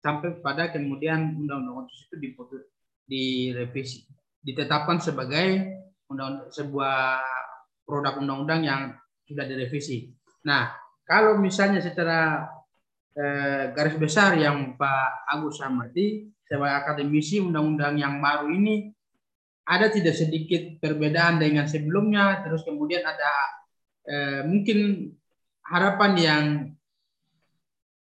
sampai 0.00 0.40
pada 0.40 0.72
kemudian 0.72 1.36
undang-undang 1.36 1.84
otsus 1.84 2.08
itu 2.08 2.16
diputus 2.16 2.64
direvisi 3.04 4.08
ditetapkan 4.40 4.96
sebagai 5.00 5.76
undang 6.08 6.48
sebuah 6.48 7.20
produk 7.84 8.18
undang-undang 8.18 8.60
yang 8.64 8.82
sudah 9.28 9.44
direvisi. 9.44 10.10
Nah, 10.48 10.72
kalau 11.04 11.36
misalnya 11.36 11.84
secara 11.84 12.48
eh, 13.20 13.64
garis 13.76 14.00
besar 14.00 14.40
yang 14.40 14.80
Pak 14.80 15.28
Agus 15.28 15.60
amati 15.60 16.32
sebagai 16.48 16.76
akademisi 16.80 17.36
undang-undang 17.44 18.00
yang 18.00 18.16
baru 18.18 18.48
ini 18.48 18.88
ada 19.68 19.92
tidak 19.92 20.16
sedikit 20.16 20.80
perbedaan 20.80 21.38
dengan 21.38 21.68
sebelumnya, 21.68 22.40
terus 22.40 22.64
kemudian 22.64 23.04
ada 23.04 23.32
eh, 24.08 24.40
mungkin 24.48 25.12
harapan 25.68 26.12
yang 26.16 26.44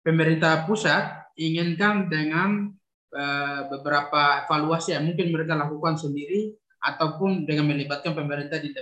pemerintah 0.02 0.66
pusat 0.66 1.30
inginkan 1.38 2.10
dengan 2.10 2.74
uh, 3.14 3.60
beberapa 3.70 4.44
evaluasi 4.44 4.98
yang 4.98 5.06
mungkin 5.06 5.30
mereka 5.30 5.54
lakukan 5.54 5.96
sendiri 5.96 6.52
ataupun 6.82 7.46
dengan 7.46 7.70
melibatkan 7.70 8.12
pemerintah 8.12 8.58
di 8.58 8.74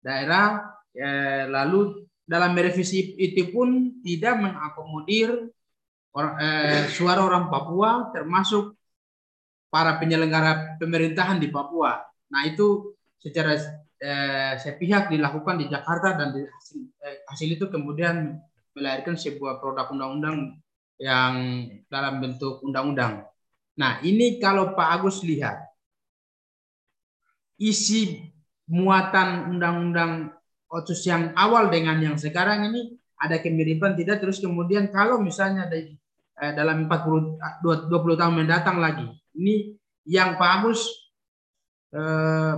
daerah 0.00 0.72
eh, 0.96 1.44
lalu 1.44 2.08
dalam 2.24 2.56
merevisi 2.56 3.12
itu 3.20 3.52
pun 3.52 4.00
tidak 4.00 4.40
mengakomodir 4.40 5.52
orang, 6.16 6.34
eh, 6.40 6.82
suara 6.92 7.20
orang 7.24 7.48
Papua 7.48 8.12
termasuk 8.12 8.76
para 9.72 9.96
penyelenggara 9.96 10.76
pemerintahan 10.76 11.40
di 11.40 11.48
Papua. 11.48 12.00
Nah 12.32 12.42
itu 12.44 12.96
secara 13.16 13.56
eh, 14.02 14.58
sepihak 14.58 15.14
dilakukan 15.14 15.62
di 15.62 15.70
Jakarta 15.70 16.18
dan 16.18 16.34
di 16.34 16.42
hasil, 16.42 16.80
eh, 17.06 17.22
hasil 17.30 17.48
itu 17.54 17.70
kemudian 17.70 18.34
melahirkan 18.74 19.14
sebuah 19.14 19.62
produk 19.62 19.94
undang-undang 19.94 20.58
yang 20.98 21.34
dalam 21.86 22.18
bentuk 22.18 22.62
undang-undang. 22.66 23.26
Nah, 23.78 24.02
ini 24.04 24.36
kalau 24.36 24.76
Pak 24.76 24.88
Agus 25.00 25.24
lihat 25.24 25.64
isi 27.62 28.26
muatan 28.68 29.54
undang-undang 29.54 30.34
otsus 30.66 31.04
yang 31.06 31.30
awal 31.36 31.68
dengan 31.70 32.00
yang 32.00 32.16
sekarang 32.18 32.68
ini 32.72 32.96
ada 33.22 33.38
kemiripan 33.38 33.94
tidak 33.94 34.18
terus 34.18 34.42
kemudian 34.42 34.90
kalau 34.90 35.22
misalnya 35.22 35.70
dari 35.70 35.94
eh, 36.42 36.52
dalam 36.52 36.90
40 36.90 37.38
20 37.62 38.18
tahun 38.18 38.34
mendatang 38.34 38.82
lagi. 38.82 39.06
Ini 39.38 39.78
yang 40.10 40.34
Pak 40.34 40.50
Agus 40.58 40.90
eh, 41.94 42.54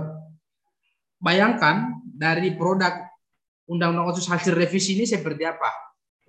bayangkan 1.21 2.01
dari 2.01 2.57
produk 2.57 3.05
undang-undang 3.69 4.09
otsus 4.09 4.29
hasil 4.29 4.53
revisi 4.53 4.97
ini 4.97 5.05
seperti 5.05 5.45
apa 5.45 5.69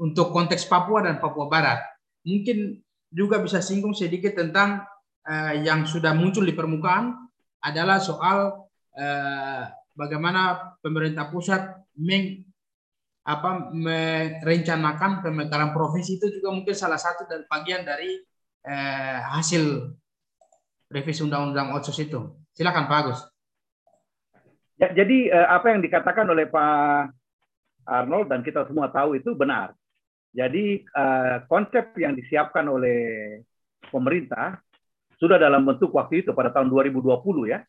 untuk 0.01 0.33
konteks 0.33 0.69
Papua 0.69 1.05
dan 1.05 1.21
Papua 1.21 1.49
Barat. 1.49 1.81
Mungkin 2.27 2.81
juga 3.13 3.41
bisa 3.41 3.63
singgung 3.63 3.95
sedikit 3.95 4.35
tentang 4.37 4.83
uh, 5.25 5.55
yang 5.63 5.87
sudah 5.87 6.13
muncul 6.13 6.43
di 6.43 6.53
permukaan 6.53 7.15
adalah 7.63 8.03
soal 8.03 8.67
uh, 8.97 9.63
bagaimana 9.95 10.75
pemerintah 10.83 11.31
pusat 11.31 11.87
apa, 13.27 13.74
merencanakan 13.74 15.27
pemekaran 15.27 15.74
provinsi 15.74 16.22
itu 16.22 16.31
juga 16.39 16.55
mungkin 16.55 16.79
salah 16.79 16.99
satu 16.99 17.27
dan 17.27 17.43
bagian 17.51 17.83
dari 17.83 18.22
uh, 18.70 19.18
hasil 19.35 19.91
revisi 20.87 21.27
undang-undang 21.27 21.74
otsus 21.74 21.99
itu. 21.99 22.39
Silakan 22.55 22.87
Pak 22.87 22.99
Agus. 23.03 23.20
Ya, 24.77 24.93
jadi 24.93 25.33
apa 25.33 25.72
yang 25.72 25.81
dikatakan 25.81 26.29
oleh 26.29 26.47
Pak 26.53 27.09
Arnold 27.89 28.29
dan 28.29 28.45
kita 28.45 28.68
semua 28.68 28.93
tahu 28.93 29.16
itu 29.16 29.33
benar. 29.33 29.72
Jadi 30.37 30.85
uh, 30.93 31.49
konsep 31.49 31.97
yang 31.97 32.12
disiapkan 32.12 32.68
oleh 32.68 33.41
pemerintah 33.89 34.61
sudah 35.16 35.41
dalam 35.41 35.64
bentuk 35.64 35.97
waktu 35.97 36.20
itu 36.20 36.37
pada 36.37 36.53
tahun 36.53 36.68
2020 36.68 37.16
ya. 37.49 37.64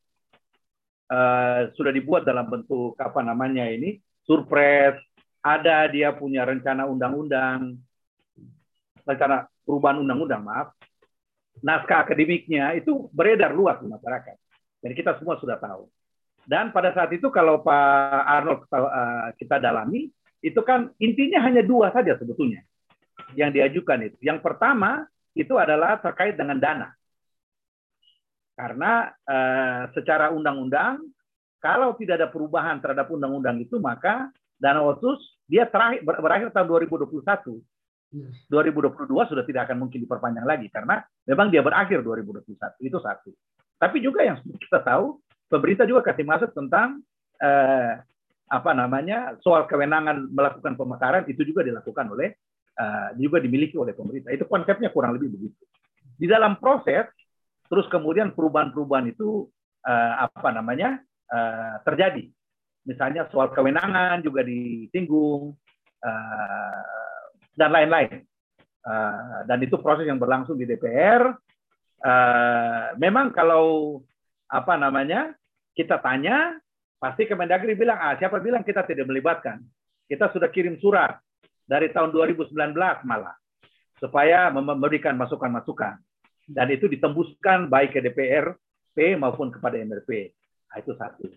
Uh, 1.07 1.71
sudah 1.79 1.95
dibuat 1.95 2.27
dalam 2.27 2.51
bentuk 2.51 2.99
apa 2.99 3.23
namanya 3.23 3.63
ini 3.71 3.95
surprise 4.27 4.99
ada 5.41 5.87
dia 5.89 6.13
punya 6.13 6.43
rencana 6.43 6.85
undang-undang 6.87 7.77
rencana 9.07 9.47
perubahan 9.63 10.03
undang-undang 10.03 10.43
maaf 10.43 10.73
naskah 11.63 12.05
akademiknya 12.05 12.77
itu 12.77 13.09
beredar 13.11 13.53
luas 13.53 13.79
di 13.81 13.87
masyarakat 13.89 14.35
jadi 14.83 14.93
kita 14.93 15.11
semua 15.17 15.39
sudah 15.41 15.57
tahu 15.57 15.89
dan 16.47 16.71
pada 16.71 16.95
saat 16.95 17.11
itu 17.11 17.27
kalau 17.27 17.59
Pak 17.59 18.23
Arnold 18.23 18.61
uh, 18.71 19.35
kita 19.35 19.59
dalami 19.59 20.07
itu 20.39 20.61
kan 20.63 20.93
intinya 21.01 21.43
hanya 21.43 21.65
dua 21.65 21.91
saja 21.91 22.15
sebetulnya 22.15 22.63
yang 23.33 23.51
diajukan 23.51 24.07
itu. 24.07 24.17
Yang 24.21 24.39
pertama 24.45 25.03
itu 25.33 25.57
adalah 25.57 25.97
terkait 25.99 26.37
dengan 26.37 26.57
dana. 26.61 26.89
Karena 28.57 29.13
eh, 29.13 29.83
secara 29.93 30.33
undang-undang 30.33 30.97
kalau 31.61 31.93
tidak 31.93 32.21
ada 32.21 32.29
perubahan 32.29 32.81
terhadap 32.81 33.05
undang-undang 33.09 33.61
itu 33.61 33.77
maka 33.77 34.33
dana 34.57 34.81
otsus 34.83 35.37
dia 35.47 35.69
terakhir 35.69 36.03
berakhir 36.03 36.49
tahun 36.51 36.67
2021. 36.67 37.61
2022 38.47 39.03
sudah 39.11 39.43
tidak 39.43 39.67
akan 39.67 39.83
mungkin 39.83 39.99
diperpanjang 39.99 40.47
lagi 40.47 40.71
karena 40.71 41.03
memang 41.27 41.51
dia 41.51 41.59
berakhir 41.59 41.99
2021 42.01 42.55
itu 42.83 42.97
satu. 43.03 43.31
Tapi 43.77 43.99
juga 43.99 44.23
yang 44.23 44.39
kita 44.63 44.79
tahu 44.83 45.19
pemerintah 45.51 45.83
juga 45.83 46.07
kasih 46.07 46.23
masuk 46.23 46.55
tentang 46.55 47.03
eh, 47.39 47.99
apa 48.47 48.71
namanya 48.71 49.35
soal 49.43 49.67
kewenangan 49.67 50.31
melakukan 50.31 50.79
pemekaran 50.79 51.27
itu 51.27 51.43
juga 51.43 51.67
dilakukan 51.67 52.07
oleh 52.15 52.31
uh, 52.79 53.09
juga 53.19 53.43
dimiliki 53.43 53.75
oleh 53.75 53.91
pemerintah. 53.91 54.31
Itu 54.31 54.47
konsepnya 54.47 54.93
kurang 54.93 55.19
lebih 55.19 55.35
begitu. 55.35 55.63
Di 56.15 56.25
dalam 56.25 56.55
proses 56.57 57.11
terus 57.67 57.85
kemudian 57.91 58.31
perubahan-perubahan 58.31 59.11
itu 59.11 59.51
uh, 59.83 60.13
apa 60.23 60.49
namanya 60.55 61.03
uh, 61.27 61.83
terjadi. 61.83 62.31
Misalnya 62.87 63.27
soal 63.27 63.51
kewenangan 63.51 64.23
juga 64.23 64.47
disinggung 64.47 65.51
uh, 65.99 67.21
dan 67.59 67.69
lain-lain. 67.75 68.23
Uh, 68.87 69.43
dan 69.43 69.59
itu 69.59 69.75
proses 69.83 70.07
yang 70.07 70.15
berlangsung 70.15 70.55
di 70.55 70.63
DPR. 70.63 71.35
Uh, 71.99 72.95
memang 72.95 73.35
kalau 73.35 73.99
apa 74.47 74.79
namanya 74.79 75.35
kita 75.75 75.99
tanya, 75.99 76.55
pasti 76.95 77.27
Kemendagri 77.27 77.75
bilang, 77.75 77.99
ah 77.99 78.15
siapa 78.15 78.39
bilang 78.39 78.63
kita 78.63 78.87
tidak 78.87 79.11
melibatkan? 79.11 79.59
Kita 80.07 80.31
sudah 80.31 80.47
kirim 80.47 80.79
surat 80.79 81.19
dari 81.67 81.91
tahun 81.91 82.15
2019 82.15 82.55
malah 83.03 83.35
supaya 83.99 84.47
memberikan 84.53 85.19
masukan-masukan 85.19 85.99
dan 86.47 86.67
itu 86.71 86.87
ditembuskan 86.87 87.67
baik 87.67 87.97
ke 87.97 87.99
DPRP 87.99 89.19
maupun 89.19 89.51
kepada 89.51 89.75
MRP. 89.75 90.31
Nah, 90.71 90.77
itu 90.79 90.95
satu. 90.95 91.27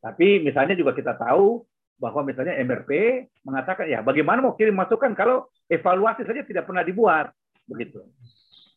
Tapi 0.00 0.44
misalnya 0.44 0.76
juga 0.76 0.92
kita 0.92 1.16
tahu 1.16 1.64
bahwa 1.96 2.20
misalnya 2.28 2.56
MRP 2.60 3.24
mengatakan 3.40 3.88
ya 3.88 4.04
bagaimana 4.04 4.44
mau 4.44 4.52
kirim 4.52 4.76
masukan 4.76 5.16
kalau 5.16 5.48
evaluasi 5.66 6.28
saja 6.28 6.44
tidak 6.44 6.68
pernah 6.68 6.84
dibuat 6.84 7.32
begitu. 7.64 8.04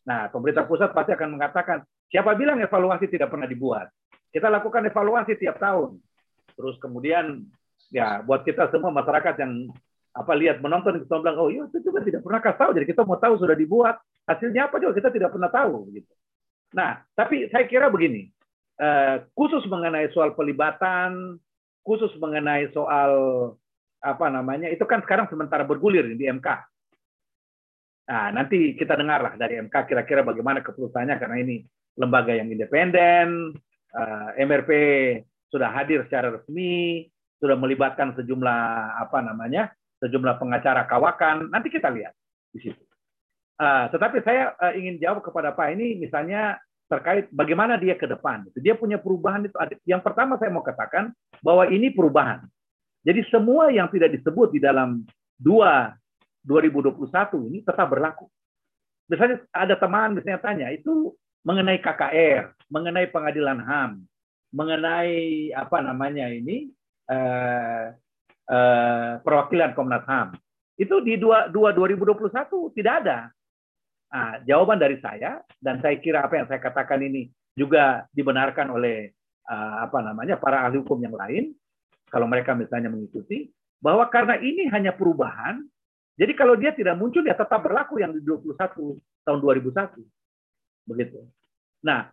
Nah, 0.08 0.32
pemerintah 0.32 0.64
pusat 0.64 0.90
pasti 0.96 1.12
akan 1.12 1.36
mengatakan 1.36 1.84
siapa 2.08 2.32
bilang 2.34 2.58
evaluasi 2.58 3.06
tidak 3.06 3.28
pernah 3.28 3.46
dibuat? 3.46 3.92
Kita 4.32 4.48
lakukan 4.48 4.88
evaluasi 4.88 5.36
tiap 5.36 5.60
tahun. 5.60 6.00
Terus 6.56 6.80
kemudian 6.80 7.44
ya 7.92 8.24
buat 8.24 8.42
kita 8.42 8.72
semua 8.72 8.90
masyarakat 8.90 9.34
yang 9.42 9.68
apa 10.10 10.32
lihat 10.34 10.58
menonton 10.58 11.06
kita 11.06 11.22
bilang 11.22 11.38
oh 11.38 11.48
iya 11.50 11.62
itu 11.70 11.78
juga 11.86 12.02
tidak 12.02 12.26
pernah 12.26 12.42
kasih 12.42 12.58
tahu 12.58 12.70
jadi 12.74 12.86
kita 12.90 13.02
mau 13.06 13.18
tahu 13.18 13.34
sudah 13.38 13.54
dibuat 13.54 13.94
hasilnya 14.26 14.66
apa 14.66 14.82
juga 14.82 14.98
kita 14.98 15.08
tidak 15.14 15.30
pernah 15.30 15.50
tahu 15.50 15.86
gitu. 15.94 16.12
Nah 16.74 17.06
tapi 17.14 17.46
saya 17.50 17.66
kira 17.70 17.86
begini 17.86 18.26
eh, 18.80 19.16
khusus 19.36 19.62
mengenai 19.68 20.08
soal 20.16 20.32
pelibatan 20.32 21.36
khusus 21.84 22.12
mengenai 22.16 22.72
soal 22.72 23.12
apa 24.00 24.26
namanya 24.32 24.72
itu 24.72 24.84
kan 24.88 25.04
sekarang 25.04 25.28
sementara 25.28 25.68
bergulir 25.68 26.08
di 26.16 26.24
MK. 26.24 26.48
Nah 28.10 28.32
nanti 28.32 28.74
kita 28.74 28.96
dengarlah 28.96 29.36
dari 29.36 29.60
MK 29.60 29.76
kira-kira 29.86 30.24
bagaimana 30.24 30.64
keputusannya 30.64 31.20
karena 31.20 31.36
ini 31.40 31.62
lembaga 32.00 32.32
yang 32.32 32.48
independen 32.48 33.52
eh, 33.92 34.28
MRP 34.40 34.70
sudah 35.50 35.68
hadir 35.74 36.06
secara 36.06 36.30
resmi, 36.30 37.10
sudah 37.42 37.58
melibatkan 37.58 38.14
sejumlah 38.14 38.62
apa 39.02 39.18
namanya, 39.20 39.74
sejumlah 39.98 40.38
pengacara 40.38 40.86
kawakan. 40.86 41.50
Nanti 41.50 41.68
kita 41.68 41.90
lihat 41.90 42.14
di 42.54 42.70
situ. 42.70 42.82
Uh, 43.60 43.92
tetapi 43.92 44.24
saya 44.24 44.56
uh, 44.56 44.72
ingin 44.72 44.96
jawab 44.96 45.20
kepada 45.20 45.52
Pak 45.52 45.76
ini 45.76 46.00
misalnya 46.00 46.56
terkait 46.90 47.30
bagaimana 47.30 47.78
dia 47.78 47.94
ke 47.94 48.10
depan. 48.10 48.50
Dia 48.58 48.74
punya 48.74 48.98
perubahan 48.98 49.46
itu. 49.46 49.54
Yang 49.86 50.02
pertama 50.02 50.34
saya 50.42 50.50
mau 50.50 50.66
katakan 50.66 51.14
bahwa 51.38 51.70
ini 51.70 51.94
perubahan. 51.94 52.42
Jadi 53.06 53.22
semua 53.30 53.70
yang 53.70 53.86
tidak 53.88 54.10
disebut 54.18 54.50
di 54.50 54.60
dalam 54.60 55.06
2 55.38 55.94
2021 56.44 57.48
ini 57.48 57.62
tetap 57.62 57.86
berlaku. 57.86 58.26
Misalnya 59.06 59.38
ada 59.54 59.74
teman 59.78 60.18
misalnya 60.18 60.42
tanya 60.42 60.66
itu 60.74 61.14
mengenai 61.46 61.80
KKR, 61.80 62.52
mengenai 62.68 63.06
pengadilan 63.08 63.58
HAM, 63.62 63.90
mengenai 64.52 65.48
apa 65.54 65.78
namanya 65.80 66.28
ini 66.28 66.68
eh, 67.08 67.84
eh, 68.50 69.12
perwakilan 69.22 69.72
Komnas 69.72 70.04
HAM. 70.04 70.36
Itu 70.80 71.04
di 71.04 71.20
dua, 71.20 71.48
dua 71.52 71.76
2021 71.76 72.76
tidak 72.76 72.94
ada. 73.04 73.18
Nah, 74.10 74.42
jawaban 74.42 74.82
dari 74.82 74.98
saya 74.98 75.38
dan 75.62 75.78
saya 75.78 75.94
kira 76.02 76.26
apa 76.26 76.34
yang 76.42 76.46
saya 76.50 76.58
katakan 76.58 76.98
ini 76.98 77.30
juga 77.54 78.06
dibenarkan 78.10 78.74
oleh 78.74 79.14
uh, 79.46 79.86
apa 79.86 80.02
namanya 80.02 80.34
para 80.34 80.66
ahli 80.66 80.82
hukum 80.82 80.98
yang 80.98 81.14
lain 81.14 81.54
kalau 82.10 82.26
mereka 82.26 82.58
misalnya 82.58 82.90
mengikuti 82.90 83.46
bahwa 83.78 84.10
karena 84.10 84.38
ini 84.42 84.66
hanya 84.66 84.90
perubahan 84.90 85.62
jadi 86.18 86.32
kalau 86.34 86.58
dia 86.58 86.74
tidak 86.74 86.98
muncul 86.98 87.22
ya 87.22 87.38
tetap 87.38 87.62
berlaku 87.62 88.02
yang 88.02 88.10
di 88.10 88.20
21 88.20 88.58
tahun 89.24 89.38
2001 89.40 90.04
begitu. 90.90 91.22
Nah, 91.86 92.12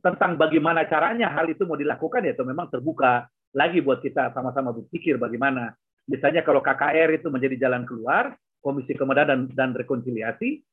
tentang 0.00 0.40
bagaimana 0.40 0.86
caranya 0.88 1.28
hal 1.28 1.50
itu 1.50 1.66
mau 1.68 1.76
dilakukan 1.76 2.24
ya 2.24 2.32
itu 2.32 2.44
memang 2.46 2.72
terbuka 2.72 3.28
lagi 3.52 3.84
buat 3.84 4.00
kita 4.00 4.32
sama-sama 4.32 4.72
berpikir 4.72 5.20
bagaimana 5.20 5.76
misalnya 6.08 6.40
kalau 6.40 6.64
KKR 6.64 7.20
itu 7.20 7.28
menjadi 7.28 7.68
jalan 7.68 7.84
keluar, 7.84 8.32
Komisi 8.64 8.96
Kemudahan 8.96 9.28
dan, 9.28 9.40
dan 9.52 9.70
Rekonsiliasi, 9.76 10.64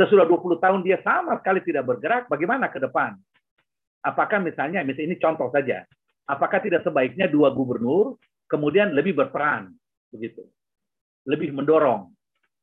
sesudah 0.00 0.24
20 0.24 0.64
tahun 0.64 0.80
dia 0.80 0.96
sama 1.04 1.36
sekali 1.36 1.60
tidak 1.60 1.84
bergerak, 1.84 2.24
bagaimana 2.32 2.72
ke 2.72 2.80
depan? 2.80 3.20
Apakah 4.00 4.40
misalnya, 4.40 4.80
misalnya 4.80 5.12
ini 5.12 5.16
contoh 5.20 5.52
saja, 5.52 5.84
apakah 6.24 6.64
tidak 6.64 6.80
sebaiknya 6.80 7.28
dua 7.28 7.52
gubernur 7.52 8.16
kemudian 8.48 8.96
lebih 8.96 9.12
berperan, 9.12 9.76
begitu, 10.08 10.40
lebih 11.28 11.52
mendorong? 11.52 12.08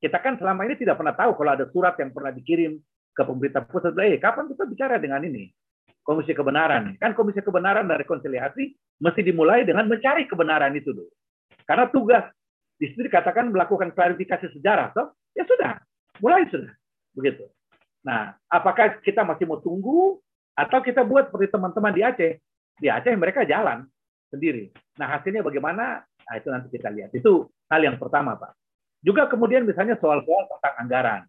Kita 0.01 0.17
kan 0.17 0.41
selama 0.41 0.65
ini 0.65 0.81
tidak 0.81 0.97
pernah 0.97 1.13
tahu 1.13 1.37
kalau 1.37 1.51
ada 1.53 1.69
surat 1.69 1.93
yang 2.01 2.09
pernah 2.09 2.33
dikirim 2.33 2.73
ke 3.13 3.21
pemerintah 3.21 3.61
pusat, 3.69 3.93
eh 4.01 4.17
kapan 4.17 4.49
kita 4.49 4.65
bicara 4.65 4.97
dengan 4.97 5.21
ini? 5.21 5.53
Komisi 6.01 6.33
kebenaran. 6.33 6.97
Kan 6.97 7.13
komisi 7.13 7.45
kebenaran 7.45 7.85
dan 7.85 8.01
rekonsiliasi 8.01 8.73
mesti 8.97 9.21
dimulai 9.21 9.61
dengan 9.61 9.85
mencari 9.85 10.25
kebenaran 10.25 10.73
itu 10.73 10.89
dulu. 10.89 11.09
Karena 11.69 11.85
tugas 11.93 12.25
di 12.77 12.89
situ 12.89 13.05
dikatakan 13.05 13.53
melakukan 13.53 13.93
klarifikasi 13.93 14.53
sejarah, 14.57 14.93
toh 14.93 15.17
ya 15.33 15.45
sudah, 15.45 15.81
mulai 16.21 16.45
sudah, 16.49 16.69
begitu. 17.17 17.49
Nah, 18.05 18.37
apakah 18.45 19.01
kita 19.01 19.25
masih 19.25 19.49
mau 19.49 19.57
tunggu 19.57 20.21
atau 20.53 20.79
kita 20.85 21.01
buat 21.01 21.33
seperti 21.33 21.49
teman-teman 21.49 21.91
di 21.91 22.01
Aceh? 22.05 22.33
Di 22.77 22.87
Aceh 22.93 23.13
mereka 23.17 23.41
jalan 23.41 23.89
sendiri. 24.29 24.69
Nah, 25.01 25.17
hasilnya 25.17 25.41
bagaimana? 25.41 26.05
Nah, 26.05 26.33
itu 26.37 26.47
nanti 26.53 26.69
kita 26.69 26.93
lihat. 26.93 27.09
Itu 27.17 27.49
hal 27.73 27.81
yang 27.81 27.97
pertama, 27.97 28.37
Pak. 28.37 28.53
Juga 29.01 29.25
kemudian 29.25 29.65
misalnya 29.65 29.97
soal-soal 29.97 30.45
tentang 30.45 30.75
anggaran 30.77 31.21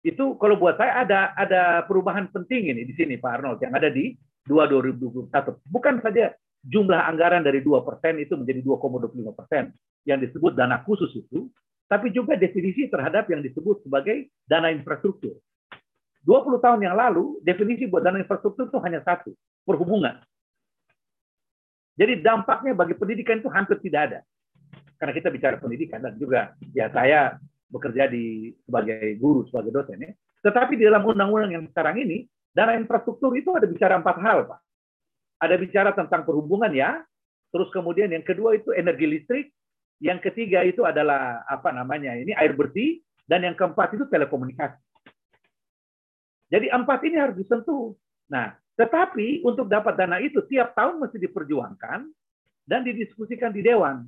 itu 0.00 0.32
kalau 0.40 0.56
buat 0.56 0.80
saya 0.80 1.04
ada 1.04 1.36
ada 1.36 1.84
perubahan 1.84 2.32
penting 2.32 2.72
ini 2.72 2.88
di 2.88 2.96
sini 2.96 3.20
Pak 3.20 3.32
Arnold 3.40 3.60
yang 3.60 3.76
ada 3.76 3.92
di 3.92 4.16
2 4.48 4.56
2021. 4.72 5.28
Bukan 5.68 6.00
saja 6.00 6.32
jumlah 6.64 7.00
anggaran 7.04 7.44
dari 7.44 7.60
2% 7.60 7.84
itu 8.20 8.32
menjadi 8.36 8.60
2,25% 8.64 9.36
persen 9.36 9.72
yang 10.08 10.16
disebut 10.20 10.56
dana 10.56 10.80
khusus 10.88 11.12
itu, 11.12 11.52
tapi 11.90 12.14
juga 12.14 12.38
definisi 12.38 12.86
terhadap 12.86 13.26
yang 13.26 13.42
disebut 13.42 13.82
sebagai 13.82 14.30
dana 14.46 14.70
infrastruktur. 14.70 15.42
20 16.22 16.62
tahun 16.62 16.86
yang 16.86 16.94
lalu, 16.94 17.42
definisi 17.42 17.90
buat 17.90 18.06
dana 18.06 18.22
infrastruktur 18.22 18.70
itu 18.70 18.78
hanya 18.78 19.02
satu, 19.02 19.34
perhubungan. 19.66 20.22
Jadi 21.98 22.22
dampaknya 22.22 22.78
bagi 22.78 22.94
pendidikan 22.94 23.42
itu 23.42 23.50
hampir 23.50 23.82
tidak 23.82 24.00
ada. 24.06 24.20
Karena 25.02 25.12
kita 25.18 25.28
bicara 25.34 25.56
pendidikan 25.58 25.98
dan 25.98 26.14
juga 26.14 26.54
ya 26.70 26.86
saya 26.94 27.34
bekerja 27.66 28.06
di 28.06 28.54
sebagai 28.62 29.18
guru, 29.18 29.50
sebagai 29.50 29.74
dosen 29.74 29.98
ya. 29.98 30.12
Tetapi 30.46 30.78
di 30.78 30.86
dalam 30.86 31.02
undang-undang 31.02 31.58
yang 31.58 31.64
sekarang 31.74 31.98
ini, 32.06 32.24
dana 32.54 32.78
infrastruktur 32.78 33.34
itu 33.34 33.50
ada 33.50 33.66
bicara 33.66 33.98
empat 33.98 34.16
hal, 34.22 34.46
Pak. 34.46 34.60
Ada 35.42 35.56
bicara 35.58 35.90
tentang 35.90 36.22
perhubungan 36.22 36.70
ya, 36.70 37.02
terus 37.50 37.66
kemudian 37.74 38.12
yang 38.12 38.22
kedua 38.22 38.54
itu 38.54 38.70
energi 38.76 39.08
listrik, 39.08 39.46
yang 40.00 40.18
ketiga 40.18 40.64
itu 40.64 40.82
adalah 40.88 41.44
apa 41.44 41.70
namanya 41.70 42.16
ini 42.16 42.32
air 42.32 42.56
bersih, 42.56 43.04
dan 43.28 43.44
yang 43.44 43.54
keempat 43.54 43.94
itu 43.94 44.08
telekomunikasi. 44.08 44.80
Jadi 46.50 46.66
empat 46.66 46.98
ini 47.06 47.16
harus 47.20 47.38
disentuh. 47.38 47.94
Nah, 48.26 48.58
tetapi 48.74 49.46
untuk 49.46 49.70
dapat 49.70 49.94
dana 49.94 50.18
itu 50.18 50.42
tiap 50.50 50.74
tahun 50.74 50.98
mesti 50.98 51.20
diperjuangkan 51.20 52.10
dan 52.66 52.80
didiskusikan 52.82 53.54
di 53.54 53.62
dewan. 53.62 54.02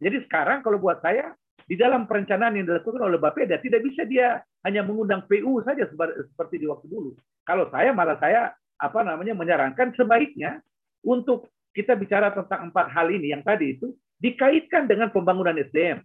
Jadi 0.00 0.24
sekarang 0.24 0.64
kalau 0.64 0.80
buat 0.80 1.04
saya 1.04 1.36
di 1.68 1.76
dalam 1.76 2.08
perencanaan 2.08 2.56
yang 2.56 2.64
dilakukan 2.64 3.04
oleh 3.04 3.20
Bapeda 3.20 3.60
tidak 3.60 3.84
bisa 3.84 4.08
dia 4.08 4.40
hanya 4.64 4.80
mengundang 4.80 5.28
PU 5.28 5.60
saja 5.60 5.84
seperti 5.84 6.64
di 6.64 6.66
waktu 6.70 6.88
dulu. 6.88 7.12
Kalau 7.44 7.68
saya 7.68 7.92
malah 7.92 8.16
saya 8.16 8.56
apa 8.80 9.04
namanya 9.04 9.36
menyarankan 9.36 9.92
sebaiknya 9.92 10.64
untuk 11.04 11.52
kita 11.76 11.92
bicara 11.94 12.32
tentang 12.32 12.72
empat 12.72 12.88
hal 12.88 13.12
ini 13.12 13.36
yang 13.36 13.44
tadi 13.44 13.76
itu 13.76 13.92
dikaitkan 14.20 14.86
dengan 14.86 15.08
pembangunan 15.10 15.56
SDM. 15.56 16.04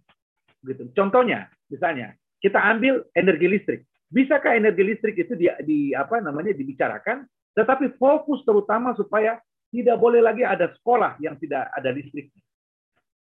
Gitu. 0.64 0.90
Contohnya, 0.96 1.46
misalnya 1.68 2.16
kita 2.40 2.58
ambil 2.58 3.04
energi 3.12 3.46
listrik. 3.46 3.80
Bisakah 4.08 4.56
energi 4.56 4.82
listrik 4.82 5.16
itu 5.20 5.36
di, 5.36 5.46
di 5.66 5.78
apa 5.92 6.18
namanya 6.24 6.56
dibicarakan, 6.56 7.28
tetapi 7.52 7.94
fokus 8.00 8.42
terutama 8.42 8.96
supaya 8.96 9.38
tidak 9.70 9.96
boleh 10.00 10.24
lagi 10.24 10.46
ada 10.46 10.72
sekolah 10.72 11.18
yang 11.20 11.36
tidak 11.36 11.68
ada 11.74 11.90
listriknya. 11.92 12.42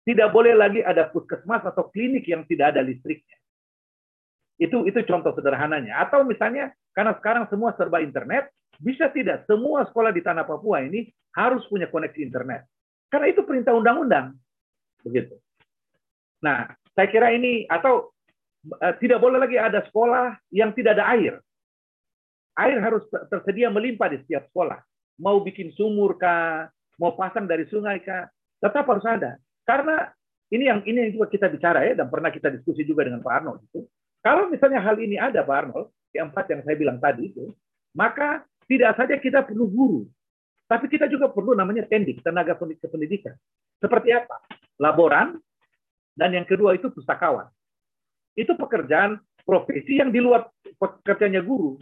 Tidak 0.01 0.29
boleh 0.33 0.57
lagi 0.57 0.81
ada 0.81 1.07
puskesmas 1.13 1.61
atau 1.61 1.87
klinik 1.93 2.25
yang 2.25 2.41
tidak 2.49 2.73
ada 2.73 2.81
listriknya. 2.81 3.37
Itu 4.57 4.89
itu 4.89 4.97
contoh 5.05 5.33
sederhananya. 5.37 6.01
Atau 6.01 6.25
misalnya 6.25 6.73
karena 6.91 7.13
sekarang 7.21 7.45
semua 7.53 7.77
serba 7.77 8.01
internet, 8.01 8.49
bisa 8.81 9.13
tidak 9.13 9.45
semua 9.45 9.85
sekolah 9.85 10.09
di 10.09 10.25
tanah 10.25 10.43
Papua 10.43 10.81
ini 10.81 11.05
harus 11.37 11.61
punya 11.69 11.85
koneksi 11.85 12.19
internet. 12.19 12.65
Karena 13.13 13.29
itu 13.29 13.45
perintah 13.45 13.77
undang-undang. 13.77 14.33
Begitu. 15.05 15.35
Nah, 16.41 16.73
saya 16.97 17.07
kira 17.09 17.33
ini 17.33 17.69
atau 17.69 18.09
uh, 18.81 18.93
tidak 18.97 19.21
boleh 19.21 19.37
lagi 19.41 19.57
ada 19.57 19.85
sekolah 19.85 20.37
yang 20.49 20.73
tidak 20.73 20.97
ada 20.97 21.05
air. 21.13 21.33
Air 22.57 22.77
harus 22.83 23.05
tersedia 23.31 23.71
melimpah 23.71 24.11
di 24.11 24.19
setiap 24.25 24.49
sekolah. 24.51 24.81
Mau 25.21 25.39
bikin 25.45 25.71
sumur 25.77 26.17
kah, 26.17 26.67
mau 26.97 27.13
pasang 27.15 27.45
dari 27.45 27.69
sungai 27.69 28.01
kah, 28.01 28.27
tetap 28.59 28.85
harus 28.89 29.05
ada. 29.05 29.37
Karena 29.63 30.09
ini 30.51 30.67
yang 30.67 30.83
ini 30.83 31.07
yang 31.07 31.11
juga 31.15 31.31
kita 31.31 31.47
bicara 31.47 31.87
ya 31.87 31.93
dan 31.95 32.11
pernah 32.11 32.27
kita 32.27 32.51
diskusi 32.51 32.83
juga 32.83 33.07
dengan 33.07 33.23
Pak 33.23 33.33
Arnold 33.33 33.61
itu. 33.71 33.87
Kalau 34.21 34.51
misalnya 34.51 34.83
hal 34.83 34.99
ini 34.99 35.15
ada 35.17 35.41
Pak 35.41 35.57
Arnold, 35.65 35.89
yang 36.11 36.29
empat 36.29 36.45
yang 36.51 36.61
saya 36.61 36.75
bilang 36.75 36.99
tadi 36.99 37.31
itu, 37.31 37.55
maka 37.95 38.43
tidak 38.67 38.95
saja 38.99 39.15
kita 39.17 39.43
perlu 39.43 39.65
guru, 39.67 40.01
Tapi 40.71 40.87
kita 40.87 41.03
juga 41.11 41.27
perlu 41.27 41.51
namanya 41.51 41.83
tendik, 41.83 42.23
tenaga 42.23 42.55
pendidikan. 42.55 43.35
Seperti 43.83 44.15
apa? 44.15 44.39
Laboran, 44.81 45.37
dan 46.17 46.33
yang 46.33 46.43
kedua 46.49 46.73
itu 46.73 46.89
pustakawan. 46.89 47.45
Itu 48.33 48.57
pekerjaan 48.57 49.21
profesi 49.45 50.01
yang 50.01 50.09
di 50.09 50.17
luar 50.17 50.49
pekerjaannya 50.81 51.41
guru. 51.45 51.77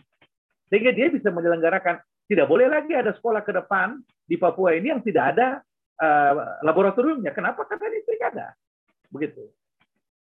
Sehingga 0.69 0.93
dia 0.93 1.09
bisa 1.09 1.33
menyelenggarakan. 1.33 2.01
Tidak 2.29 2.45
boleh 2.45 2.69
lagi 2.69 2.93
ada 2.93 3.09
sekolah 3.09 3.41
ke 3.41 3.49
depan 3.55 3.97
di 4.29 4.37
Papua 4.37 4.77
ini 4.77 4.93
yang 4.93 5.01
tidak 5.01 5.33
ada 5.33 5.65
uh, 5.97 6.61
laboratoriumnya. 6.61 7.33
Kenapa? 7.33 7.65
Karena 7.65 7.89
listrik 7.89 8.21
ada. 8.21 8.53
Begitu. 9.09 9.49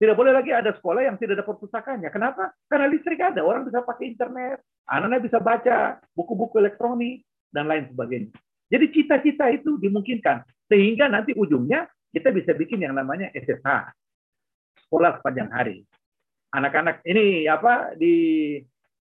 Tidak 0.00 0.16
boleh 0.16 0.32
lagi 0.32 0.56
ada 0.56 0.72
sekolah 0.72 1.04
yang 1.04 1.20
tidak 1.20 1.38
ada 1.38 1.46
perpustakanya. 1.46 2.08
Kenapa? 2.08 2.50
Karena 2.66 2.88
listrik 2.88 3.20
ada. 3.20 3.44
Orang 3.44 3.68
bisa 3.68 3.84
pakai 3.84 4.08
internet. 4.08 4.64
Anak-anak 4.88 5.20
bisa 5.20 5.38
baca 5.38 6.00
buku-buku 6.16 6.58
elektronik 6.64 7.22
dan 7.52 7.68
lain 7.68 7.92
sebagainya. 7.92 8.32
Jadi 8.72 8.84
cita-cita 8.88 9.52
itu 9.52 9.76
dimungkinkan. 9.76 10.42
Sehingga 10.72 11.12
nanti 11.12 11.36
ujungnya 11.36 11.84
kita 12.12 12.28
bisa 12.30 12.52
bikin 12.52 12.84
yang 12.84 12.92
namanya 12.92 13.32
SSH. 13.32 13.96
Sekolah 14.86 15.18
sepanjang 15.18 15.48
hari. 15.48 15.82
Anak-anak 16.52 17.00
ini 17.08 17.48
apa 17.48 17.96
di 17.96 18.14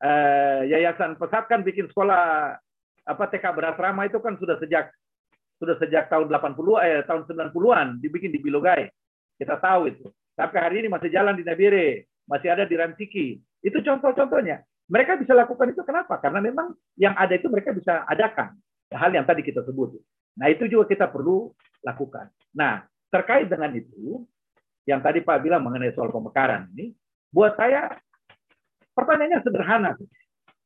eh, 0.00 0.60
Yayasan 0.68 1.16
Pesat 1.16 1.48
kan 1.48 1.64
bikin 1.64 1.88
sekolah 1.88 2.52
apa 3.08 3.24
TK 3.32 3.44
berasrama 3.56 4.04
itu 4.04 4.20
kan 4.20 4.36
sudah 4.36 4.60
sejak 4.60 4.92
sudah 5.56 5.76
sejak 5.80 6.12
tahun 6.12 6.28
80 6.28 6.60
eh 6.84 7.00
tahun 7.08 7.24
90-an 7.24 8.00
dibikin 8.00 8.32
di 8.32 8.40
Bilogai. 8.40 8.92
Kita 9.40 9.56
tahu 9.56 9.88
itu. 9.88 10.04
Tapi 10.36 10.56
hari 10.56 10.84
ini 10.84 10.88
masih 10.92 11.08
jalan 11.08 11.36
di 11.36 11.44
Nabire, 11.44 12.08
masih 12.28 12.52
ada 12.52 12.68
di 12.68 12.76
Ransiki. 12.76 13.40
Itu 13.64 13.80
contoh-contohnya. 13.80 14.60
Mereka 14.90 15.20
bisa 15.20 15.32
lakukan 15.36 15.72
itu 15.72 15.80
kenapa? 15.84 16.20
Karena 16.20 16.40
memang 16.44 16.76
yang 16.96 17.16
ada 17.16 17.36
itu 17.36 17.46
mereka 17.48 17.72
bisa 17.72 18.04
adakan 18.04 18.56
hal 18.90 19.10
yang 19.14 19.22
tadi 19.22 19.44
kita 19.46 19.62
sebut. 19.62 19.96
Nah, 20.34 20.50
itu 20.50 20.66
juga 20.66 20.90
kita 20.90 21.06
perlu 21.06 21.52
lakukan. 21.86 22.26
Nah, 22.58 22.82
terkait 23.10 23.50
dengan 23.50 23.70
itu, 23.74 24.24
yang 24.86 25.02
tadi 25.04 25.20
Pak 25.20 25.42
bilang 25.44 25.66
mengenai 25.66 25.92
soal 25.92 26.08
pemekaran 26.10 26.70
ini, 26.74 26.94
buat 27.30 27.54
saya 27.58 27.94
pertanyaannya 28.94 29.38
sederhana. 29.44 29.90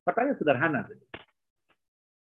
Pertanyaan 0.05 0.37
sederhana. 0.37 0.81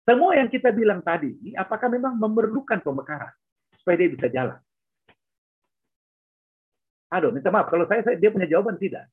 Semua 0.05 0.37
yang 0.37 0.49
kita 0.49 0.73
bilang 0.73 1.01
tadi, 1.01 1.53
apakah 1.57 1.89
memang 1.89 2.17
memerlukan 2.17 2.81
pemekaran 2.81 3.33
supaya 3.77 3.95
dia 4.01 4.09
bisa 4.09 4.27
jalan? 4.29 4.57
Aduh, 7.11 7.29
minta 7.35 7.51
maaf. 7.51 7.67
Kalau 7.69 7.85
saya, 7.85 8.01
saya 8.07 8.15
dia 8.17 8.31
punya 8.31 8.47
jawaban 8.47 8.79
tidak. 8.79 9.11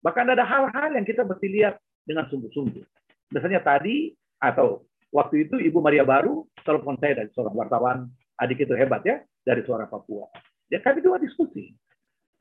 Bahkan 0.00 0.26
ada 0.36 0.44
hal-hal 0.46 0.94
yang 0.94 1.04
kita 1.04 1.26
mesti 1.26 1.46
lihat 1.50 1.80
dengan 2.04 2.28
sungguh-sungguh. 2.28 2.84
Misalnya 3.32 3.64
tadi 3.64 4.12
atau 4.38 4.84
waktu 5.10 5.48
itu 5.48 5.56
Ibu 5.58 5.80
Maria 5.80 6.04
Baru 6.04 6.46
telepon 6.62 6.94
saya 7.00 7.24
dari 7.24 7.30
seorang 7.32 7.56
wartawan, 7.56 7.98
adik 8.40 8.66
itu 8.66 8.74
hebat 8.74 9.02
ya, 9.06 9.22
dari 9.42 9.62
suara 9.62 9.86
Papua. 9.86 10.26
Ya 10.72 10.80
kami 10.80 11.04
dua 11.04 11.20
diskusi. 11.20 11.70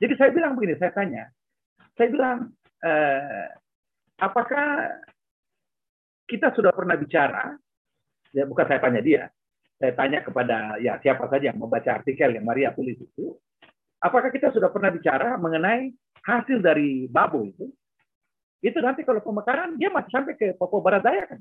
Jadi 0.01 0.13
saya 0.17 0.31
bilang 0.33 0.57
begini, 0.57 0.75
saya 0.79 0.91
tanya, 0.91 1.29
saya 1.95 2.07
bilang, 2.09 2.51
eh, 2.81 3.47
apakah 4.19 4.99
kita 6.27 6.51
sudah 6.55 6.73
pernah 6.73 6.97
bicara, 6.97 7.55
ya 8.33 8.43
bukan 8.49 8.65
saya 8.65 8.79
tanya 8.81 9.01
dia, 9.03 9.23
saya 9.77 9.93
tanya 9.93 10.19
kepada 10.25 10.79
ya 10.81 10.97
siapa 10.99 11.29
saja 11.29 11.53
yang 11.53 11.59
membaca 11.61 11.93
artikel 11.93 12.33
yang 12.33 12.43
Maria 12.47 12.73
tulis 12.73 12.97
itu, 12.97 13.37
apakah 14.01 14.33
kita 14.33 14.51
sudah 14.51 14.73
pernah 14.73 14.89
bicara 14.89 15.37
mengenai 15.37 15.93
hasil 16.25 16.59
dari 16.63 17.05
Babo 17.07 17.45
itu? 17.47 17.69
Itu 18.63 18.79
nanti 18.79 19.03
kalau 19.03 19.19
pemekaran 19.19 19.75
dia 19.75 19.91
masih 19.91 20.11
sampai 20.11 20.39
ke 20.39 20.55
Papua 20.55 20.79
Barat 20.79 21.03
Daya 21.03 21.27
kan? 21.27 21.39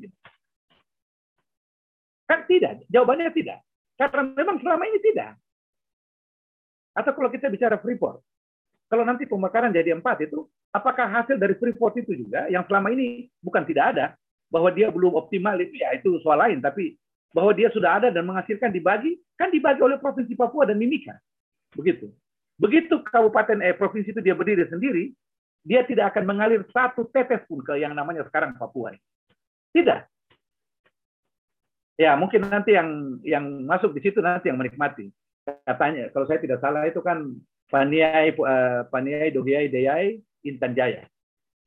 Kan 2.27 2.41
tidak, 2.51 2.83
jawabannya 2.91 3.31
tidak. 3.31 3.63
Karena 3.97 4.23
memang 4.33 4.57
selama 4.61 4.85
ini 4.89 4.99
tidak. 5.01 5.37
Atau 6.93 7.13
kalau 7.17 7.33
kita 7.33 7.49
bicara 7.49 7.81
Freeport, 7.81 8.21
kalau 8.93 9.05
nanti 9.09 9.25
pemekaran 9.25 9.73
jadi 9.73 9.97
empat 9.97 10.29
itu, 10.29 10.45
apakah 10.73 11.09
hasil 11.09 11.41
dari 11.41 11.57
Freeport 11.57 11.97
itu 11.97 12.13
juga 12.13 12.45
yang 12.53 12.65
selama 12.69 12.93
ini 12.93 13.33
bukan 13.41 13.65
tidak 13.65 13.97
ada, 13.97 14.07
bahwa 14.53 14.69
dia 14.69 14.93
belum 14.93 15.17
optimal 15.17 15.57
itu 15.57 15.81
ya 15.81 15.97
itu 15.97 16.21
soal 16.21 16.37
lain, 16.37 16.61
tapi 16.61 17.01
bahwa 17.33 17.57
dia 17.57 17.73
sudah 17.73 17.97
ada 17.97 18.09
dan 18.13 18.29
menghasilkan 18.29 18.69
dibagi, 18.69 19.17
kan 19.41 19.49
dibagi 19.49 19.81
oleh 19.81 19.97
Provinsi 19.97 20.37
Papua 20.37 20.69
dan 20.69 20.77
Mimika. 20.77 21.17
Begitu. 21.73 22.13
Begitu 22.61 23.01
kabupaten 23.01 23.65
eh, 23.65 23.73
provinsi 23.73 24.13
itu 24.13 24.21
dia 24.21 24.37
berdiri 24.37 24.69
sendiri, 24.69 25.17
dia 25.65 25.83
tidak 25.89 26.13
akan 26.13 26.29
mengalir 26.29 26.61
satu 26.69 27.09
tetes 27.09 27.41
pun 27.49 27.65
ke 27.65 27.81
yang 27.81 27.97
namanya 27.97 28.29
sekarang 28.29 28.53
Papua. 28.61 28.93
Tidak. 29.73 30.01
Ya, 32.01 32.17
mungkin 32.17 32.49
nanti 32.49 32.73
yang 32.73 33.21
yang 33.21 33.45
masuk 33.69 33.93
di 33.93 34.01
situ 34.01 34.19
nanti 34.25 34.49
yang 34.49 34.57
menikmati. 34.57 35.13
Katanya, 35.45 36.09
kalau 36.15 36.25
saya 36.25 36.41
tidak 36.41 36.63
salah 36.63 36.89
itu 36.89 37.03
kan 37.05 37.37
Paniai 37.69 38.33
uh, 38.37 38.89
Paniai 38.89 39.33
Dohiai 39.33 39.69
Deyai 39.69 40.21
Intan 40.45 40.73
Jaya. 40.73 41.05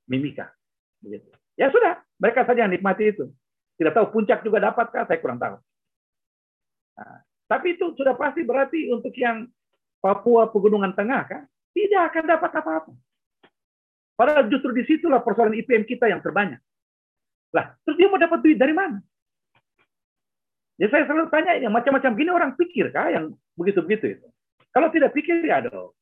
Mimika. 0.09 0.49
Begitu. 1.01 1.29
Ya 1.57 1.71
sudah, 1.71 2.01
mereka 2.21 2.45
saja 2.45 2.65
yang 2.65 2.73
nikmati 2.73 3.09
itu. 3.09 3.31
Tidak 3.75 3.91
tahu 3.91 4.11
puncak 4.11 4.43
juga 4.45 4.63
dapatkah, 4.63 5.07
saya 5.07 5.19
kurang 5.19 5.39
tahu. 5.41 5.55
Nah, 6.95 7.19
tapi 7.45 7.75
itu 7.75 7.91
sudah 7.93 8.15
pasti 8.15 8.41
berarti 8.41 8.87
untuk 8.89 9.11
yang 9.17 9.45
Papua 9.99 10.47
Pegunungan 10.53 10.93
Tengah 10.93 11.21
kan 11.27 11.41
tidak 11.75 12.13
akan 12.13 12.23
dapat 12.29 12.51
apa-apa. 12.55 12.91
Padahal 14.15 14.47
justru 14.47 14.71
di 14.71 14.83
situlah 14.87 15.19
persoalan 15.19 15.59
IPM 15.59 15.83
kita 15.83 16.07
yang 16.07 16.23
terbanyak. 16.23 16.61
Lah, 17.51 17.75
terus 17.83 17.99
dia 17.99 18.07
mau 18.07 18.19
dapat 18.19 18.39
duit 18.39 18.55
dari 18.55 18.71
mana? 18.71 19.03
Ya 20.75 20.91
saya 20.91 21.07
selalu 21.07 21.31
tanya, 21.31 21.55
yang 21.55 21.71
macam-macam 21.71 22.11
gini 22.19 22.29
orang 22.31 22.51
pikir 22.59 22.91
kah 22.91 23.07
yang 23.07 23.31
begitu-begitu 23.55 24.19
itu. 24.19 24.27
Kalau 24.75 24.91
tidak 24.91 25.15
pikir 25.15 25.39
ya 25.47 25.63
dong. 25.63 25.95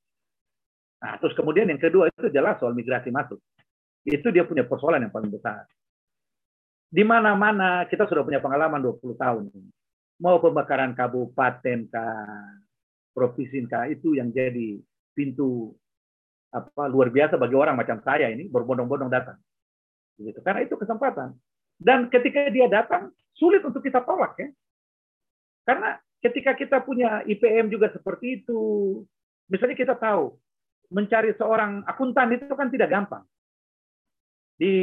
Nah, 0.98 1.20
terus 1.22 1.38
kemudian 1.38 1.70
yang 1.70 1.78
kedua 1.78 2.10
itu 2.10 2.32
jelas 2.34 2.58
soal 2.58 2.74
migrasi 2.74 3.14
masuk. 3.14 3.38
Itu 4.02 4.34
dia 4.34 4.48
punya 4.48 4.66
persoalan 4.66 5.06
yang 5.06 5.14
paling 5.14 5.30
besar. 5.30 5.70
Di 6.90 7.06
mana-mana 7.06 7.86
kita 7.86 8.10
sudah 8.10 8.26
punya 8.26 8.42
pengalaman 8.42 8.82
20 8.82 9.14
tahun. 9.14 9.44
Mau 10.22 10.38
pembakaran 10.42 10.98
kabupaten 10.98 11.80
kah, 11.90 12.54
provinsi 13.14 13.66
kah, 13.70 13.86
itu 13.90 14.18
yang 14.18 14.34
jadi 14.34 14.82
pintu 15.14 15.74
apa 16.54 16.86
luar 16.86 17.10
biasa 17.10 17.38
bagi 17.38 17.58
orang 17.58 17.74
macam 17.78 17.98
saya 18.06 18.30
ini 18.30 18.50
berbondong-bondong 18.50 19.10
datang. 19.10 19.38
Gitu. 20.18 20.38
Karena 20.42 20.66
itu 20.66 20.78
kesempatan. 20.78 21.34
Dan 21.78 22.10
ketika 22.14 22.50
dia 22.54 22.70
datang, 22.70 23.10
sulit 23.34 23.66
untuk 23.66 23.82
kita 23.82 24.06
tolak 24.06 24.38
ya. 24.38 24.50
Karena 25.64 25.96
ketika 26.24 26.56
kita 26.56 26.78
punya 26.84 27.24
IPM 27.28 27.72
juga 27.72 27.92
seperti 27.92 28.44
itu, 28.44 28.62
misalnya 29.52 29.76
kita 29.76 29.96
tahu 30.00 30.36
mencari 30.94 31.34
seorang 31.36 31.84
akuntan 31.88 32.36
itu 32.36 32.54
kan 32.54 32.70
tidak 32.70 32.92
gampang. 32.92 33.24
Di 34.60 34.76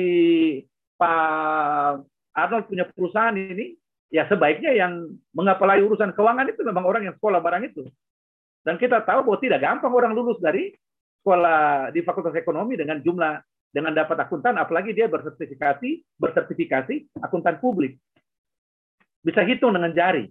Pak 0.98 2.04
Arnold 2.34 2.66
punya 2.66 2.84
perusahaan 2.90 3.32
ini, 3.32 3.78
ya 4.10 4.26
sebaiknya 4.26 4.74
yang 4.74 5.06
mengapalai 5.32 5.80
urusan 5.80 6.12
keuangan 6.12 6.50
itu 6.50 6.60
memang 6.66 6.84
orang 6.84 7.06
yang 7.08 7.16
sekolah 7.16 7.38
barang 7.38 7.64
itu. 7.70 7.86
Dan 8.60 8.76
kita 8.76 9.00
tahu 9.06 9.24
bahwa 9.24 9.38
tidak 9.40 9.64
gampang 9.64 9.92
orang 9.94 10.12
lulus 10.12 10.36
dari 10.42 10.74
sekolah 11.22 11.94
di 11.94 12.00
Fakultas 12.04 12.36
Ekonomi 12.36 12.76
dengan 12.76 13.00
jumlah 13.00 13.40
dengan 13.70 13.94
dapat 13.94 14.18
akuntan, 14.26 14.58
apalagi 14.58 14.90
dia 14.90 15.06
bersertifikasi 15.06 16.18
bersertifikasi 16.18 17.22
akuntan 17.22 17.62
publik. 17.62 17.96
Bisa 19.22 19.46
hitung 19.46 19.78
dengan 19.78 19.94
jari. 19.94 20.26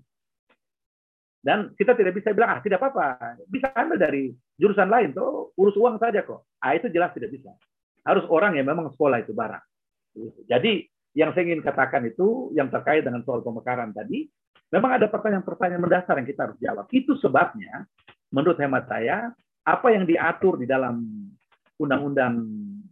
Dan 1.39 1.71
kita 1.79 1.95
tidak 1.95 2.19
bisa 2.19 2.35
bilang, 2.35 2.51
ah 2.51 2.59
tidak 2.59 2.83
apa-apa, 2.83 3.39
bisa 3.47 3.71
ambil 3.71 3.95
dari 3.95 4.35
jurusan 4.59 4.91
lain, 4.91 5.15
tuh 5.15 5.55
urus 5.55 5.75
uang 5.79 5.95
saja 5.95 6.19
kok. 6.27 6.43
Ah 6.59 6.75
itu 6.75 6.91
jelas 6.91 7.15
tidak 7.15 7.31
bisa. 7.31 7.55
Harus 8.03 8.27
orang 8.27 8.59
yang 8.59 8.67
memang 8.67 8.91
sekolah 8.91 9.23
itu 9.23 9.31
barang. 9.31 9.63
Jadi 10.51 10.83
yang 11.15 11.31
saya 11.31 11.47
ingin 11.47 11.63
katakan 11.63 12.03
itu, 12.05 12.51
yang 12.53 12.67
terkait 12.67 13.07
dengan 13.07 13.23
soal 13.23 13.39
pemekaran 13.39 13.95
tadi, 13.95 14.27
memang 14.69 14.99
ada 14.99 15.07
pertanyaan-pertanyaan 15.07 15.81
mendasar 15.81 16.15
yang 16.19 16.27
kita 16.27 16.41
harus 16.51 16.59
jawab. 16.59 16.85
Itu 16.91 17.15
sebabnya, 17.17 17.87
menurut 18.29 18.59
hemat 18.59 18.85
saya, 18.91 19.31
apa 19.63 19.87
yang 19.95 20.03
diatur 20.05 20.59
di 20.59 20.67
dalam 20.67 21.01
undang-undang 21.79 22.45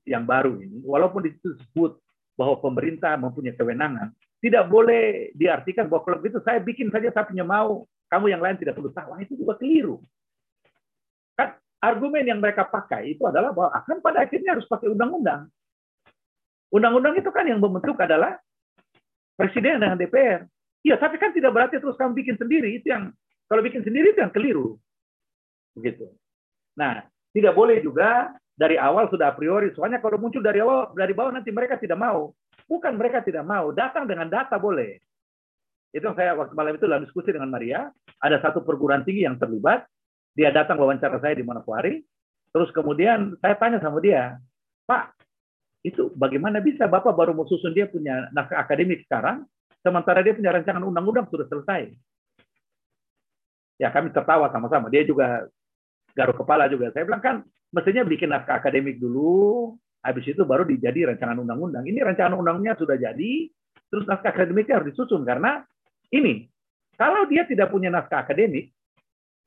yang 0.07 0.23
baru 0.23 0.55
ini, 0.63 0.81
walaupun 0.87 1.27
disebut 1.27 1.99
bahwa 2.39 2.55
pemerintah 2.63 3.19
mempunyai 3.19 3.57
kewenangan, 3.59 4.15
tidak 4.39 4.69
boleh 4.69 5.33
diartikan 5.33 5.89
bahwa 5.89 6.05
kalau 6.05 6.17
begitu 6.21 6.39
saya 6.45 6.61
bikin 6.61 6.87
saja 6.93 7.09
saya 7.11 7.27
punya 7.27 7.43
mau, 7.43 7.83
kamu 8.08 8.26
yang 8.32 8.41
lain 8.41 8.58
tidak 8.60 8.76
perlu 8.76 8.91
tahu. 8.91 9.20
Itu 9.20 9.36
juga 9.36 9.60
keliru. 9.60 9.99
Kan 11.36 11.60
argumen 11.84 12.24
yang 12.24 12.39
mereka 12.39 12.68
pakai 12.68 13.16
itu 13.16 13.24
adalah 13.28 13.51
bahwa 13.51 13.72
akan 13.76 13.97
pada 13.99 14.24
akhirnya 14.24 14.55
harus 14.55 14.68
pakai 14.68 14.88
undang-undang. 14.91 15.47
Undang-undang 16.72 17.16
itu 17.16 17.30
kan 17.32 17.47
yang 17.47 17.64
membentuk 17.64 17.95
adalah 17.99 18.36
presiden 19.39 19.80
dengan 19.80 19.95
DPR. 19.95 20.43
Iya, 20.84 20.95
tapi 20.99 21.20
kan 21.20 21.32
tidak 21.32 21.51
berarti 21.51 21.80
terus 21.80 21.95
kamu 21.99 22.16
bikin 22.16 22.36
sendiri. 22.39 22.80
Itu 22.80 22.91
yang 22.91 23.12
kalau 23.47 23.64
bikin 23.64 23.84
sendiri 23.84 24.12
itu 24.16 24.20
yang 24.20 24.32
keliru. 24.32 24.76
Begitu. 25.76 26.12
Nah, 26.76 27.08
tidak 27.32 27.53
boleh 27.55 27.80
juga 27.80 28.36
dari 28.58 28.76
awal 28.76 29.08
sudah 29.08 29.32
a 29.32 29.38
priori. 29.38 29.72
Soalnya 29.78 30.01
kalau 30.03 30.20
muncul 30.20 30.41
dari 30.41 30.60
awal 30.60 30.91
dari 30.95 31.14
bawah 31.14 31.32
nanti 31.32 31.53
mereka 31.53 31.80
tidak 31.80 31.99
mau. 31.99 32.34
Bukan 32.68 32.99
mereka 32.99 33.24
tidak 33.24 33.47
mau, 33.47 33.72
datang 33.72 34.03
dengan 34.03 34.28
data 34.28 34.60
boleh. 34.60 34.99
Itu 35.95 36.11
saya 36.13 36.35
waktu 36.35 36.53
malam 36.53 36.75
itu 36.75 36.85
dalam 36.85 37.03
diskusi 37.07 37.31
dengan 37.31 37.49
Maria, 37.51 37.88
ada 38.19 38.38
satu 38.43 38.61
perguruan 38.61 39.07
tinggi 39.07 39.23
yang 39.23 39.39
terlibat, 39.39 39.88
dia 40.38 40.53
datang 40.53 40.77
wawancara 40.77 41.17
saya 41.17 41.33
di 41.33 41.41
Manokwari, 41.41 42.03
terus 42.51 42.69
kemudian 42.75 43.33
saya 43.39 43.55
tanya 43.57 43.79
sama 43.81 43.97
dia, 44.03 44.38
Pak, 44.85 45.17
itu 45.88 46.11
bagaimana 46.13 46.59
bisa 46.59 46.85
Bapak 46.85 47.15
baru 47.15 47.31
mau 47.31 47.47
susun 47.47 47.71
dia 47.71 47.88
punya 47.88 48.27
naskah 48.35 48.59
akademik 48.59 49.07
sekarang, 49.07 49.47
sementara 49.79 50.19
dia 50.19 50.35
punya 50.35 50.51
rancangan 50.51 50.83
undang-undang 50.83 51.31
sudah 51.31 51.47
selesai. 51.47 51.95
Ya 53.77 53.93
kami 53.93 54.09
tertawa 54.09 54.49
sama-sama. 54.49 54.89
Dia 54.89 55.05
juga 55.05 55.45
garuk 56.17 56.41
kepala 56.41 56.65
juga. 56.65 56.89
Saya 56.91 57.05
bilang 57.05 57.21
kan 57.21 57.35
mestinya 57.69 58.01
bikin 58.03 58.33
naskah 58.33 58.57
akademik 58.57 58.97
dulu, 58.97 59.77
habis 60.01 60.25
itu 60.25 60.41
baru 60.43 60.65
dijadi 60.65 61.05
rancangan 61.07 61.38
undang-undang. 61.38 61.85
Ini 61.85 62.01
rancangan 62.01 62.35
undang-undangnya 62.35 62.75
sudah 62.81 62.97
jadi, 62.97 63.33
terus 63.88 64.03
naskah 64.09 64.33
akademiknya 64.33 64.81
harus 64.81 64.91
disusun 64.91 65.23
karena 65.23 65.61
ini 66.14 66.47
kalau 66.97 67.30
dia 67.30 67.45
tidak 67.45 67.70
punya 67.70 67.93
naskah 67.93 68.26
akademik 68.26 68.74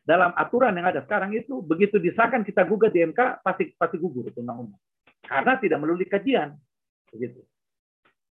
dalam 0.06 0.32
aturan 0.34 0.72
yang 0.74 0.88
ada 0.88 1.02
sekarang 1.04 1.34
itu 1.36 1.60
begitu 1.60 2.00
disahkan 2.00 2.46
kita 2.46 2.64
gugat 2.64 2.94
di 2.94 3.04
MK 3.04 3.44
pasti 3.44 3.74
pasti 3.76 3.96
gugur 4.00 4.30
itu 4.30 4.40
undang-undang. 4.40 4.80
Karena 5.22 5.54
tidak 5.60 5.78
melalui 5.82 6.08
kajian 6.08 6.56
begitu. 7.12 7.42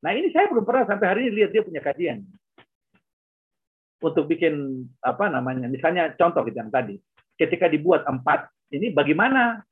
Nah 0.05 0.13
ini 0.13 0.29
saya 0.35 0.53
belum 0.53 0.67
pernah 0.67 0.85
sampai 0.85 1.07
hari 1.09 1.21
ini 1.27 1.43
lihat 1.43 1.51
dia 1.55 1.63
punya 1.65 1.81
kajian. 1.81 2.27
Untuk 4.05 4.29
bikin 4.29 4.85
apa 5.01 5.33
namanya 5.33 5.65
misalnya 5.71 6.13
contoh 6.19 6.45
gitu 6.45 6.61
yang 6.61 6.69
tadi. 6.69 7.01
Ketika 7.35 7.67
dibuat 7.67 8.05
empat 8.05 8.51
ini 8.75 8.93
bagaimana? 8.93 9.65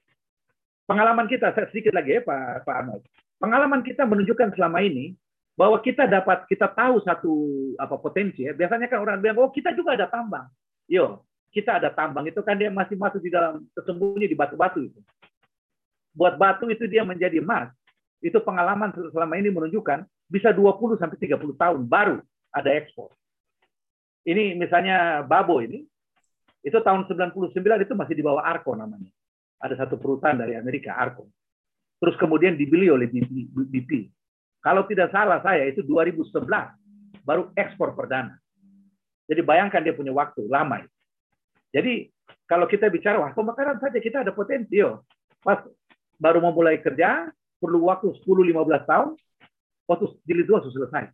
Pengalaman 0.83 1.31
kita 1.31 1.55
sedikit 1.71 1.95
lagi 1.95 2.19
ya 2.19 2.27
Pak 2.27 2.67
Pak 2.67 2.75
Ahmad. 2.75 3.01
Pengalaman 3.39 3.87
kita 3.87 4.03
menunjukkan 4.03 4.59
selama 4.59 4.83
ini 4.83 5.15
bahwa 5.53 5.77
kita 5.85 6.09
dapat 6.09 6.49
kita 6.49 6.69
tahu 6.73 7.01
satu 7.05 7.33
apa 7.77 7.97
potensi 8.01 8.45
ya 8.45 8.57
biasanya 8.57 8.89
kan 8.89 9.05
orang 9.05 9.21
bilang 9.21 9.39
oh 9.43 9.53
kita 9.53 9.77
juga 9.77 9.95
ada 9.97 10.09
tambang 10.09 10.49
yo 10.89 11.25
kita 11.53 11.77
ada 11.77 11.93
tambang 11.93 12.25
itu 12.25 12.41
kan 12.41 12.57
dia 12.57 12.73
masih 12.73 12.97
masuk 12.97 13.21
di 13.21 13.29
dalam 13.29 13.65
tersembunyi 13.77 14.27
di 14.29 14.37
batu-batu 14.37 14.81
itu 14.81 15.01
buat 16.17 16.41
batu 16.41 16.69
itu 16.73 16.89
dia 16.89 17.05
menjadi 17.05 17.41
emas 17.45 17.69
itu 18.25 18.37
pengalaman 18.41 18.93
selama 19.13 19.35
ini 19.37 19.53
menunjukkan 19.53 20.09
bisa 20.33 20.55
20 20.57 20.97
sampai 20.97 21.17
30 21.21 21.37
tahun 21.61 21.81
baru 21.85 22.17
ada 22.53 22.71
ekspor 22.73 23.13
ini 24.23 24.55
misalnya 24.55 25.27
Babo 25.27 25.59
ini, 25.59 25.83
itu 26.63 26.79
tahun 26.79 27.11
99 27.11 27.59
itu 27.59 27.95
masih 27.99 28.15
di 28.15 28.23
bawah 28.23 28.43
Arco 28.47 28.71
namanya. 28.79 29.11
Ada 29.59 29.87
satu 29.87 29.99
perusahaan 29.99 30.39
dari 30.39 30.55
Amerika, 30.55 30.95
Arco. 30.95 31.27
Terus 31.99 32.15
kemudian 32.19 32.55
dibeli 32.55 32.91
oleh 32.91 33.11
BP. 33.11 34.11
Kalau 34.63 34.87
tidak 34.87 35.11
salah 35.11 35.43
saya 35.43 35.67
itu 35.67 35.83
2011 35.83 36.47
baru 37.27 37.51
ekspor 37.59 37.99
perdana. 37.99 38.39
Jadi 39.27 39.43
bayangkan 39.43 39.83
dia 39.83 39.95
punya 39.95 40.15
waktu 40.15 40.47
lama. 40.47 40.87
Jadi 41.75 42.07
kalau 42.47 42.71
kita 42.71 42.87
bicara 42.87 43.19
wah 43.19 43.35
pemekaran 43.35 43.83
saja 43.83 43.99
kita 43.99 44.23
ada 44.23 44.31
potensi 44.31 44.79
yo. 44.79 45.03
Pas 45.43 45.59
baru 46.23 46.39
mau 46.39 46.55
mulai 46.55 46.79
kerja 46.79 47.27
perlu 47.59 47.91
waktu 47.91 48.15
10 48.23 48.23
15 48.23 48.87
tahun 48.87 49.09
waktu 49.91 50.05
jilid 50.31 50.47
dua 50.47 50.63
sudah 50.63 50.75
selesai. 50.79 51.05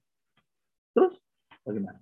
Terus 0.92 1.16
bagaimana? 1.64 1.98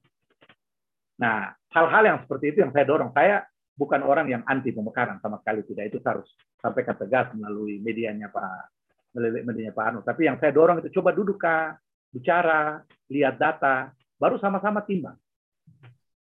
Nah, 1.16 1.54
hal-hal 1.72 2.02
yang 2.04 2.18
seperti 2.26 2.52
itu 2.52 2.58
yang 2.66 2.74
saya 2.74 2.84
dorong. 2.84 3.14
Saya 3.14 3.46
bukan 3.78 4.02
orang 4.02 4.26
yang 4.28 4.42
anti 4.50 4.74
pemekaran 4.74 5.22
sama 5.22 5.38
sekali 5.40 5.62
tidak. 5.62 5.94
Itu 5.94 5.98
harus 6.02 6.26
sampaikan 6.58 6.98
tegas 6.98 7.30
melalui 7.38 7.78
medianya 7.78 8.28
Pak 8.34 8.75
melalui 9.16 9.40
medianya 9.40 9.72
Pak 9.72 9.86
Anu. 9.88 10.00
Tapi 10.04 10.28
yang 10.28 10.36
saya 10.36 10.52
dorong 10.52 10.84
itu 10.84 10.92
coba 11.00 11.16
duduk 11.16 11.40
kak, 11.40 11.80
bicara, 12.12 12.84
lihat 13.08 13.40
data, 13.40 13.96
baru 14.20 14.36
sama-sama 14.36 14.84
timbang. 14.84 15.16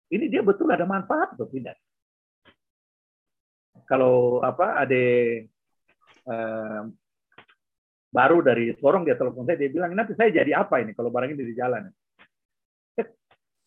Ini 0.08 0.32
dia 0.32 0.40
betul 0.40 0.72
ada 0.72 0.88
manfaat 0.88 1.36
atau 1.36 1.44
tidak? 1.52 1.76
Kalau 3.84 4.40
apa 4.40 4.88
ada 4.88 5.04
eh, 6.32 6.82
baru 8.08 8.40
dari 8.40 8.72
Sorong 8.80 9.04
dia 9.04 9.20
telepon 9.20 9.44
saya 9.44 9.60
dia 9.60 9.68
bilang 9.68 9.92
nanti 9.92 10.16
saya 10.16 10.32
jadi 10.32 10.64
apa 10.64 10.80
ini 10.80 10.96
kalau 10.96 11.12
barang 11.12 11.36
ini 11.36 11.44
di 11.44 11.54
jalan 11.56 11.92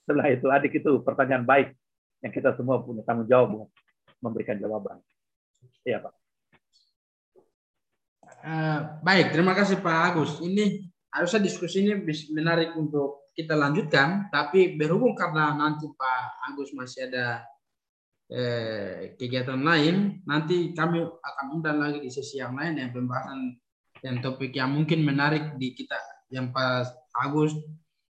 setelah 0.05 0.27
itu 0.33 0.49
adik 0.49 0.81
itu 0.81 1.01
pertanyaan 1.05 1.45
baik 1.45 1.69
yang 2.25 2.33
kita 2.33 2.57
semua 2.57 2.81
punya 2.81 3.05
tanggung 3.05 3.29
jawab 3.29 3.69
memberikan 4.21 4.57
jawaban. 4.61 5.01
Iya 5.81 6.05
Pak. 6.05 6.13
Uh, 8.39 8.79
baik, 9.03 9.35
terima 9.35 9.51
kasih 9.51 9.83
Pak 9.83 9.97
Agus. 10.15 10.39
Ini 10.39 10.87
harusnya 11.11 11.43
diskusi 11.43 11.83
ini 11.83 11.99
menarik 12.31 12.71
untuk 12.79 13.21
kita 13.35 13.55
lanjutkan, 13.55 14.31
tapi 14.31 14.79
berhubung 14.79 15.11
karena 15.15 15.55
nanti 15.55 15.87
Pak 15.91 16.51
Agus 16.51 16.71
masih 16.75 17.07
ada 17.11 17.47
eh, 18.31 19.15
kegiatan 19.15 19.59
lain, 19.59 20.23
nanti 20.27 20.75
kami 20.75 21.03
akan 21.03 21.45
undang 21.51 21.79
lagi 21.79 22.03
di 22.03 22.11
sesi 22.11 22.39
yang 22.39 22.55
lain 22.55 22.79
yang 22.79 22.91
pembahasan 22.91 23.55
yang 24.01 24.17
topik 24.19 24.51
yang 24.55 24.73
mungkin 24.73 25.05
menarik 25.05 25.55
di 25.55 25.71
kita 25.77 25.95
yang 26.33 26.51
Pak 26.51 26.91
Agus 27.15 27.55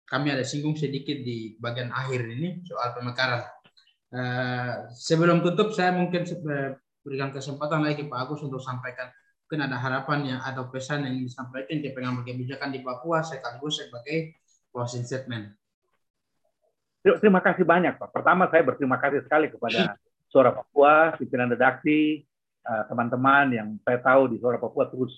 kami 0.08 0.32
ada 0.32 0.44
singgung 0.46 0.78
sedikit 0.78 1.20
di 1.22 1.58
bagian 1.60 1.92
akhir 1.92 2.24
ini 2.24 2.64
soal 2.64 2.96
pemekaran. 2.96 3.44
Uh, 4.08 4.88
sebelum 4.96 5.44
tutup, 5.44 5.76
saya 5.76 5.92
mungkin 5.92 6.24
berikan 7.04 7.30
kesempatan 7.36 7.84
lagi 7.84 8.08
Pak 8.08 8.20
Agus 8.24 8.40
untuk 8.46 8.64
sampaikan 8.64 9.12
mungkin 9.48 9.64
ada 9.64 9.80
harapan 9.80 10.36
yang 10.36 10.40
atau 10.44 10.68
pesan 10.68 11.08
yang 11.08 11.24
disampaikan 11.24 11.80
ke 11.80 11.96
pengambil 11.96 12.28
kebijakan 12.28 12.68
di 12.68 12.84
Papua 12.84 13.24
sekaligus 13.24 13.80
sebagai 13.80 14.36
closing 14.76 15.08
statement. 15.08 15.56
Terima 17.00 17.40
kasih 17.40 17.64
banyak 17.64 17.96
Pak. 17.96 18.12
Pertama 18.12 18.52
saya 18.52 18.68
berterima 18.68 19.00
kasih 19.00 19.24
sekali 19.24 19.48
kepada 19.48 19.96
Suara 20.36 20.52
Papua, 20.52 21.16
pimpinan 21.16 21.48
redaksi, 21.48 22.28
eh, 22.68 22.84
teman-teman 22.92 23.56
yang 23.56 23.68
saya 23.88 24.04
tahu 24.04 24.36
di 24.36 24.38
Suara 24.44 24.60
Papua 24.60 24.92
terus 24.92 25.16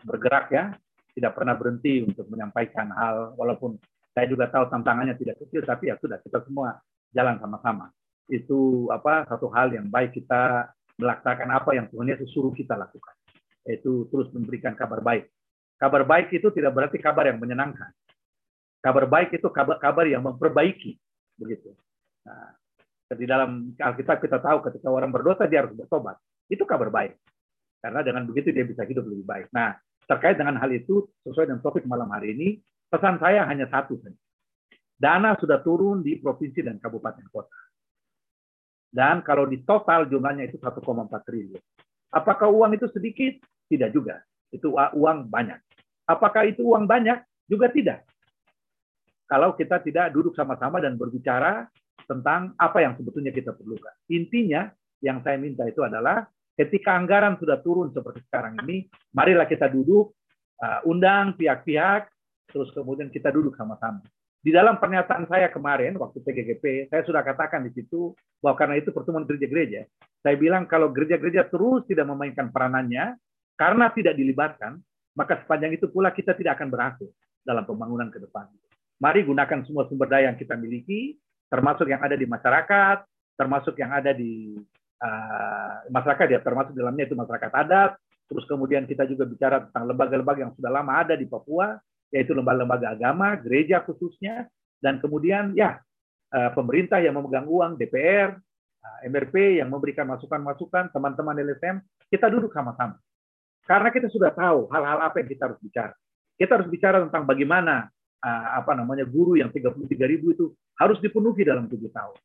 bergerak 0.00 0.48
ya, 0.48 0.72
tidak 1.12 1.36
pernah 1.36 1.52
berhenti 1.52 2.00
untuk 2.00 2.32
menyampaikan 2.32 2.88
hal 2.96 3.36
walaupun 3.36 3.76
saya 4.16 4.24
juga 4.24 4.48
tahu 4.48 4.72
tantangannya 4.72 5.20
tidak 5.20 5.36
kecil, 5.44 5.60
tapi 5.68 5.92
ya 5.92 6.00
sudah 6.00 6.16
kita 6.24 6.40
semua 6.48 6.80
jalan 7.12 7.36
sama-sama. 7.36 7.92
Itu 8.32 8.88
apa 8.88 9.28
satu 9.28 9.52
hal 9.52 9.76
yang 9.76 9.92
baik 9.92 10.16
kita 10.16 10.72
melaksanakan 10.96 11.48
apa 11.52 11.70
yang 11.76 11.92
Tuhan 11.92 12.08
Yesus 12.08 12.32
suruh 12.32 12.56
kita 12.56 12.72
lakukan, 12.72 13.12
yaitu 13.66 14.06
terus 14.08 14.30
memberikan 14.32 14.72
kabar 14.78 15.02
baik. 15.02 15.28
Kabar 15.76 16.06
baik 16.06 16.32
itu 16.32 16.48
tidak 16.54 16.72
berarti 16.72 16.96
kabar 17.02 17.28
yang 17.28 17.36
menyenangkan. 17.42 17.92
Kabar 18.80 19.04
baik 19.10 19.36
itu 19.36 19.48
kabar, 19.50 19.76
kabar 19.82 20.06
yang 20.06 20.22
memperbaiki, 20.24 20.96
begitu. 21.36 21.74
Nah, 22.24 22.54
di 23.12 23.26
dalam 23.26 23.74
Alkitab 23.76 24.22
kita 24.22 24.40
tahu 24.40 24.62
ketika 24.70 24.88
orang 24.88 25.10
berdosa 25.10 25.44
dia 25.44 25.66
harus 25.66 25.74
bertobat. 25.74 26.16
Itu 26.46 26.64
kabar 26.64 26.88
baik. 26.88 27.18
Karena 27.82 28.00
dengan 28.00 28.24
begitu 28.24 28.54
dia 28.54 28.64
bisa 28.64 28.86
hidup 28.86 29.04
lebih 29.04 29.26
baik. 29.26 29.46
Nah, 29.52 29.76
terkait 30.06 30.38
dengan 30.38 30.56
hal 30.56 30.70
itu, 30.72 31.04
sesuai 31.26 31.50
dengan 31.50 31.60
topik 31.60 31.84
malam 31.84 32.08
hari 32.08 32.32
ini, 32.32 32.48
Pesan 32.86 33.18
saya 33.18 33.42
hanya 33.50 33.66
satu 33.66 33.98
saja. 33.98 34.14
Dana 34.96 35.34
sudah 35.36 35.60
turun 35.60 36.00
di 36.00 36.16
provinsi 36.22 36.62
dan 36.62 36.78
kabupaten 36.78 37.26
kota. 37.28 37.60
Dan 38.88 39.20
kalau 39.26 39.44
di 39.44 39.60
total 39.66 40.08
jumlahnya 40.08 40.48
itu 40.48 40.56
1,4 40.56 40.80
triliun. 41.26 41.60
Apakah 42.14 42.48
uang 42.48 42.72
itu 42.78 42.86
sedikit? 42.94 43.42
Tidak 43.66 43.90
juga. 43.90 44.22
Itu 44.50 44.74
uang 44.74 45.26
banyak. 45.26 45.58
Apakah 46.06 46.46
itu 46.46 46.62
uang 46.62 46.86
banyak? 46.86 47.22
Juga 47.50 47.70
tidak. 47.70 48.06
Kalau 49.26 49.58
kita 49.58 49.82
tidak 49.82 50.14
duduk 50.14 50.38
sama-sama 50.38 50.78
dan 50.78 50.94
berbicara 50.94 51.66
tentang 52.06 52.54
apa 52.54 52.78
yang 52.78 52.94
sebetulnya 52.94 53.34
kita 53.34 53.50
perlukan. 53.50 53.90
Intinya 54.06 54.70
yang 55.02 55.18
saya 55.26 55.34
minta 55.36 55.66
itu 55.66 55.82
adalah 55.82 56.22
ketika 56.54 56.94
anggaran 56.94 57.34
sudah 57.36 57.58
turun 57.60 57.90
seperti 57.90 58.22
sekarang 58.30 58.54
ini, 58.62 58.86
marilah 59.12 59.44
kita 59.50 59.66
duduk, 59.66 60.14
uh, 60.62 60.80
undang 60.86 61.34
pihak-pihak, 61.34 62.06
terus 62.48 62.70
kemudian 62.72 63.10
kita 63.10 63.34
duduk 63.34 63.58
sama-sama. 63.58 64.00
Di 64.40 64.54
dalam 64.54 64.78
pernyataan 64.78 65.26
saya 65.26 65.50
kemarin 65.50 65.98
waktu 65.98 66.22
PGGP, 66.22 66.86
saya 66.86 67.02
sudah 67.02 67.26
katakan 67.26 67.66
di 67.66 67.74
situ 67.74 68.14
bahwa 68.38 68.54
karena 68.54 68.78
itu 68.78 68.94
pertemuan 68.94 69.26
gereja-gereja, 69.26 69.90
saya 70.22 70.38
bilang 70.38 70.70
kalau 70.70 70.94
gereja-gereja 70.94 71.50
terus 71.50 71.82
tidak 71.90 72.06
memainkan 72.06 72.54
peranannya 72.54 73.18
karena 73.56 73.90
tidak 73.90 74.14
dilibatkan, 74.14 74.78
maka 75.16 75.40
sepanjang 75.42 75.74
itu 75.74 75.88
pula 75.88 76.12
kita 76.12 76.36
tidak 76.36 76.60
akan 76.60 76.68
berhasil 76.68 77.08
dalam 77.40 77.64
pembangunan 77.64 78.12
ke 78.12 78.20
depan. 78.20 78.46
Mari 79.00 79.24
gunakan 79.24 79.64
semua 79.64 79.88
sumber 79.88 80.08
daya 80.08 80.32
yang 80.32 80.38
kita 80.40 80.56
miliki, 80.56 81.16
termasuk 81.48 81.88
yang 81.88 82.00
ada 82.04 82.16
di 82.16 82.28
masyarakat, 82.28 82.98
termasuk 83.36 83.76
yang 83.76 83.92
ada 83.92 84.12
di 84.12 84.56
uh, 85.00 85.74
masyarakat 85.92 86.26
ya, 86.32 86.40
termasuk 86.40 86.72
dalamnya 86.72 87.04
itu 87.08 87.16
masyarakat 87.16 87.52
adat, 87.52 87.92
terus 88.28 88.44
kemudian 88.48 88.88
kita 88.88 89.04
juga 89.04 89.28
bicara 89.28 89.56
tentang 89.68 89.84
lembaga-lembaga 89.88 90.40
yang 90.48 90.52
sudah 90.56 90.70
lama 90.72 90.92
ada 90.96 91.14
di 91.16 91.28
Papua, 91.28 91.76
yaitu 92.10 92.32
lembaga-lembaga 92.32 92.96
agama, 92.96 93.36
gereja 93.40 93.84
khususnya, 93.84 94.48
dan 94.80 94.98
kemudian 95.00 95.52
ya 95.56 95.80
eh, 96.32 96.50
pemerintah 96.52 96.98
yang 97.00 97.16
memegang 97.16 97.46
uang, 97.46 97.76
DPR, 97.76 98.34
eh, 98.34 98.98
MRP 99.08 99.60
yang 99.60 99.68
memberikan 99.68 100.08
masukan-masukan, 100.08 100.90
teman-teman 100.90 101.36
LSM, 101.36 101.84
kita 102.08 102.26
duduk 102.32 102.50
sama-sama. 102.56 102.96
Karena 103.66 103.90
kita 103.90 104.06
sudah 104.06 104.30
tahu 104.30 104.70
hal-hal 104.70 104.98
apa 105.02 105.18
yang 105.20 105.28
kita 105.28 105.50
harus 105.50 105.58
bicara. 105.58 105.94
Kita 106.38 106.54
harus 106.54 106.68
bicara 106.70 107.02
tentang 107.02 107.26
bagaimana 107.26 107.90
uh, 108.22 108.46
apa 108.62 108.78
namanya 108.78 109.02
guru 109.02 109.34
yang 109.34 109.50
33 109.50 109.82
ribu 110.06 110.32
itu 110.32 110.54
harus 110.78 111.02
dipenuhi 111.02 111.42
dalam 111.42 111.66
tujuh 111.66 111.90
tahun. 111.90 112.16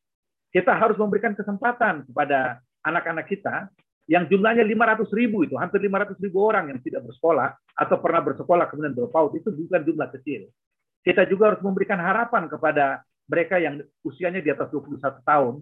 Kita 0.52 0.72
harus 0.76 0.94
memberikan 1.00 1.34
kesempatan 1.34 2.06
kepada 2.06 2.62
anak-anak 2.86 3.26
kita 3.26 3.72
yang 4.10 4.26
jumlahnya 4.28 4.66
500 4.66 5.08
ribu 5.14 5.46
itu, 5.46 5.54
hampir 5.56 5.80
500 5.80 6.18
ribu 6.20 6.42
orang 6.42 6.74
yang 6.74 6.78
tidak 6.82 7.06
bersekolah 7.06 7.54
atau 7.78 7.96
pernah 8.02 8.20
bersekolah 8.20 8.66
kemudian 8.68 8.92
berpaut, 8.92 9.32
itu 9.38 9.48
bukan 9.48 9.80
jumlah 9.80 10.08
kecil. 10.18 10.50
Kita 11.02 11.24
juga 11.26 11.54
harus 11.54 11.62
memberikan 11.62 11.96
harapan 11.96 12.50
kepada 12.50 13.00
mereka 13.30 13.56
yang 13.62 13.80
usianya 14.04 14.42
di 14.42 14.50
atas 14.50 14.68
21 14.74 15.00
tahun, 15.22 15.54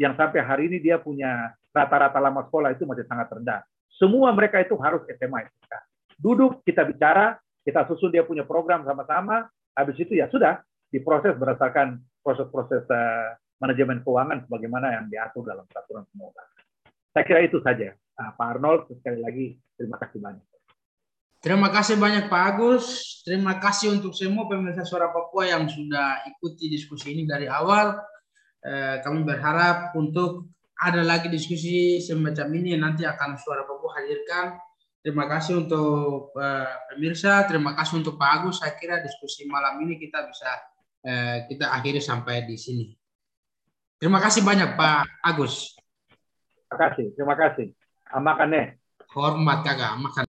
yang 0.00 0.16
sampai 0.16 0.40
hari 0.42 0.62
ini 0.72 0.80
dia 0.80 0.98
punya 0.98 1.52
rata-rata 1.72 2.18
lama 2.20 2.44
sekolah 2.48 2.72
itu 2.72 2.84
masih 2.88 3.04
sangat 3.04 3.28
rendah. 3.32 3.60
Semua 3.96 4.32
mereka 4.36 4.60
itu 4.60 4.76
harus 4.76 5.02
SMA. 5.08 5.48
Duduk, 6.16 6.64
kita 6.64 6.84
bicara, 6.84 7.36
kita 7.64 7.84
susun 7.88 8.12
dia 8.12 8.24
punya 8.24 8.44
program 8.44 8.84
sama-sama, 8.84 9.48
habis 9.76 9.96
itu 10.00 10.16
ya 10.16 10.28
sudah, 10.28 10.60
diproses 10.88 11.36
berdasarkan 11.36 12.00
proses-proses 12.24 12.84
uh, 12.88 13.36
manajemen 13.60 14.00
keuangan 14.04 14.44
sebagaimana 14.44 15.00
yang 15.00 15.04
diatur 15.08 15.44
dalam 15.48 15.64
peraturan 15.68 16.04
pemerintah. 16.12 16.44
Saya 17.12 17.24
kira 17.24 17.40
itu 17.44 17.58
saja. 17.64 17.96
Nah, 18.16 18.32
Pak 18.36 18.46
Arnold, 18.56 18.88
sekali 18.92 19.20
lagi 19.20 19.46
terima 19.76 19.96
kasih 20.00 20.20
banyak. 20.20 20.44
Terima 21.46 21.68
kasih 21.70 21.96
banyak 22.00 22.24
Pak 22.32 22.42
Agus. 22.42 22.86
Terima 23.22 23.60
kasih 23.60 24.00
untuk 24.00 24.16
semua 24.16 24.48
pemirsa 24.48 24.82
suara 24.82 25.12
Papua 25.12 25.46
yang 25.46 25.68
sudah 25.68 26.24
ikuti 26.26 26.66
diskusi 26.66 27.12
ini 27.12 27.28
dari 27.28 27.46
awal. 27.46 27.94
Eh, 28.66 28.98
kami 29.04 29.22
berharap 29.22 29.94
untuk 29.94 30.50
ada 30.80 31.06
lagi 31.06 31.30
diskusi 31.30 32.02
semacam 32.02 32.48
ini 32.56 32.74
nanti 32.74 33.06
akan 33.06 33.38
suara 33.38 33.62
Papua 33.62 33.75
hadirkan. 33.96 34.60
Terima 35.00 35.24
kasih 35.30 35.64
untuk 35.64 36.34
eh, 36.36 36.72
pemirsa. 36.92 37.46
Terima 37.48 37.72
kasih 37.72 38.02
untuk 38.04 38.20
Pak 38.20 38.30
Agus. 38.42 38.60
Saya 38.60 38.74
kira 38.76 39.00
diskusi 39.00 39.46
malam 39.48 39.80
ini 39.80 39.96
kita 39.96 40.26
bisa 40.28 40.50
eh, 41.06 41.36
kita 41.48 41.72
akhiri 41.72 42.02
sampai 42.02 42.44
di 42.44 42.58
sini. 42.60 42.86
Terima 43.96 44.20
kasih 44.20 44.44
banyak 44.44 44.76
Pak 44.76 45.24
Agus. 45.24 45.72
Terima 46.66 46.76
kasih, 46.76 47.06
terima 47.14 47.34
kasih. 47.38 47.66
Amakan 48.12 48.48
nih. 48.52 48.66
Hormat 49.14 49.64
kakak, 49.64 49.94
makan. 49.96 50.26